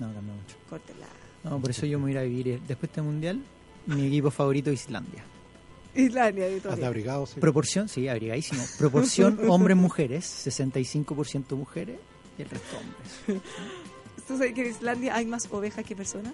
No, 0.08 0.14
cambia 0.14 0.34
mucho. 0.34 0.56
córtela. 0.70 1.06
No, 1.44 1.60
por 1.60 1.70
eso 1.72 1.86
yo 1.86 1.98
me 2.00 2.06
voy 2.06 2.12
a 2.12 2.14
ir 2.14 2.18
a 2.20 2.24
vivir. 2.24 2.48
eh, 2.50 2.60
Después 2.68 2.82
de 2.82 2.86
este 2.88 3.02
mundial, 3.02 3.42
mi 3.86 4.08
equipo 4.08 4.30
favorito 4.32 4.70
es 4.70 4.82
Islandia. 4.84 5.24
Islandia, 5.96 6.46
de. 6.48 6.62
Haz 6.70 6.78
de 6.78 6.86
abrigado, 6.86 7.26
sí. 7.26 7.40
Proporción, 7.40 7.90
sí, 7.90 8.08
abrigadísimo. 8.08 8.62
Proporción 8.78 9.40
hombres-mujeres, 9.50 10.26
65% 10.48 11.56
mujeres 11.56 12.00
y 12.38 12.42
el 12.44 12.50
resto 12.50 12.78
hombres. 12.78 13.44
¿Tú 14.28 14.38
sabes 14.38 14.54
que 14.54 14.62
en 14.62 14.68
Islandia 14.72 15.16
hay 15.16 15.26
más 15.26 15.48
ovejas 15.52 15.86
que 15.86 15.96
personas? 15.96 16.34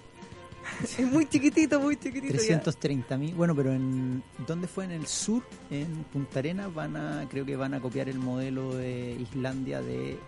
es 0.82 1.00
muy 1.06 1.26
chiquitito, 1.28 1.80
muy 1.80 1.96
chiquitito. 1.96 2.32
ya. 2.34 2.38
330 2.38 3.16
mil. 3.16 3.34
Bueno, 3.34 3.54
pero 3.54 3.72
en 3.72 4.22
¿dónde 4.46 4.66
fue? 4.68 4.84
En 4.84 4.92
el 4.92 5.06
sur, 5.06 5.42
en 5.70 6.04
Punta 6.04 6.38
Arenas, 6.40 6.72
van 6.72 6.96
a, 6.96 7.26
creo 7.28 7.44
que 7.44 7.56
van 7.56 7.74
a 7.74 7.80
copiar 7.80 8.08
el 8.08 8.18
modelo 8.18 8.74
de 8.74 9.12
Islandia 9.20 9.80
de 9.82 10.18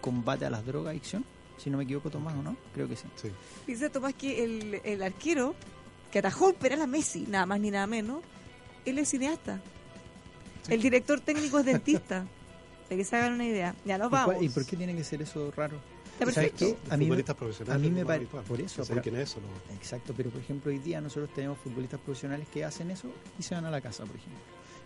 combate 0.00 0.46
a 0.46 0.50
las 0.50 0.64
drogas, 0.64 0.90
adicción. 0.90 1.24
Si 1.56 1.70
no 1.70 1.78
me 1.78 1.84
equivoco, 1.84 2.08
Tomás, 2.10 2.34
¿o 2.36 2.42
no? 2.42 2.56
Creo 2.72 2.88
que 2.88 2.96
sí. 2.96 3.06
Sí. 3.16 3.30
Dice 3.66 3.90
Tomás 3.90 4.14
que 4.14 4.44
el, 4.44 4.80
el 4.84 5.02
arquero 5.02 5.54
que 6.12 6.20
atajó 6.20 6.50
el 6.50 6.54
penal 6.54 6.82
a 6.82 6.86
Messi, 6.86 7.26
nada 7.28 7.46
más 7.46 7.58
ni 7.60 7.70
nada 7.70 7.86
menos, 7.86 8.20
él 8.84 8.98
es 8.98 9.08
cineasta. 9.08 9.60
El 10.68 10.80
director 10.82 11.20
técnico 11.20 11.58
es 11.58 11.66
dentista. 11.66 12.26
De 12.88 12.96
que 12.96 13.04
se 13.04 13.16
hagan 13.16 13.34
una 13.34 13.44
idea. 13.44 13.74
Ya 13.84 13.98
nos 13.98 14.06
¿Y, 14.06 14.10
cuál- 14.10 14.26
vamos. 14.28 14.42
¿Y 14.42 14.48
por 14.48 14.64
qué 14.64 14.74
tiene 14.76 14.96
que 14.96 15.04
ser 15.04 15.20
eso 15.20 15.50
raro? 15.54 15.78
Está 16.20 16.32
¿Sabes 16.32 16.50
perfecto. 16.52 16.80
qué? 16.88 16.94
A 16.94 16.96
mí, 16.96 17.04
a 17.04 17.08
mí 17.08 17.10
me 17.14 17.16
lo 17.20 17.96
más 17.98 18.06
pare- 18.06 18.16
habitual. 18.18 18.44
por 18.44 18.60
eso, 18.60 18.82
pero- 18.88 19.02
quién 19.02 19.16
es 19.16 19.30
eso, 19.30 19.40
¿no? 19.40 19.74
Exacto, 19.74 20.12
pero 20.16 20.30
por 20.30 20.40
ejemplo 20.40 20.70
hoy 20.70 20.78
día 20.78 21.00
nosotros 21.00 21.30
tenemos 21.34 21.58
futbolistas 21.58 22.00
profesionales 22.00 22.46
que 22.52 22.64
hacen 22.64 22.90
eso 22.90 23.08
y 23.38 23.42
se 23.42 23.54
van 23.54 23.64
a 23.66 23.70
la 23.70 23.80
casa, 23.80 24.04
por 24.04 24.16
ejemplo. 24.16 24.38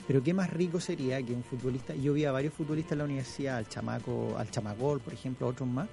Pero 0.06 0.22
qué 0.22 0.34
más 0.34 0.50
rico 0.50 0.80
sería 0.80 1.22
que 1.22 1.32
un 1.32 1.42
futbolista, 1.44 1.94
yo 1.94 2.12
vi 2.12 2.24
a 2.24 2.32
varios 2.32 2.52
futbolistas 2.52 2.92
en 2.92 2.98
la 2.98 3.04
universidad, 3.04 3.56
al 3.56 3.68
chamaco, 3.68 4.34
al 4.36 4.50
chamagol, 4.50 5.00
por 5.00 5.12
ejemplo, 5.14 5.46
otros 5.46 5.68
más, 5.68 5.88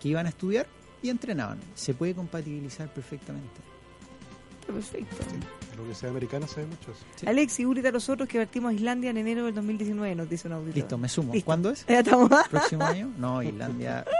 que 0.00 0.08
iban 0.10 0.26
a 0.26 0.28
estudiar 0.28 0.66
y 1.02 1.08
entrenaban. 1.08 1.58
Se 1.74 1.94
puede 1.94 2.14
compatibilizar 2.14 2.92
perfectamente. 2.92 3.60
Perfecto. 4.66 5.16
En 5.32 5.70
la 5.76 5.76
Universidad 5.82 6.10
Americana 6.10 6.46
se 6.46 6.60
ve 6.60 6.66
mucho 6.66 6.90
eso. 6.92 7.00
Sí. 7.16 7.26
Alex, 7.26 7.60
y 7.60 7.64
únete 7.66 7.88
a 7.88 7.92
nosotros 7.92 8.26
que 8.28 8.38
partimos 8.38 8.70
a 8.70 8.74
Islandia 8.74 9.10
en 9.10 9.18
enero 9.18 9.44
del 9.44 9.54
2019, 9.54 10.14
nos 10.14 10.28
dice 10.28 10.46
un 10.48 10.54
auditor. 10.54 10.76
Listo, 10.76 10.98
me 10.98 11.08
sumo. 11.08 11.32
Listo. 11.34 11.44
¿Cuándo 11.46 11.70
es? 11.70 11.84
Ya 11.88 12.00
estamos. 12.00 12.30
¿Próximo 12.50 12.84
año? 12.84 13.12
No, 13.18 13.42
Islandia. 13.42 14.04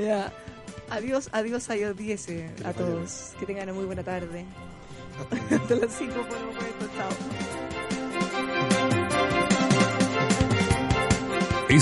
Ya. 0.00 0.32
Adiós, 0.88 1.28
adiós, 1.32 1.68
adiós, 1.70 1.96
10 1.96 2.26
Que 2.26 2.50
a 2.64 2.72
todos. 2.72 3.32
Que 3.38 3.46
tengan 3.46 3.64
una 3.64 3.74
muy 3.74 3.84
buena 3.84 4.02
tarde. 4.02 4.44
Hasta 5.50 5.74
las 5.76 5.92
5 5.98 6.14
por 6.14 6.36
el 6.36 6.44
momento. 6.46 6.88
Chao. 6.96 7.49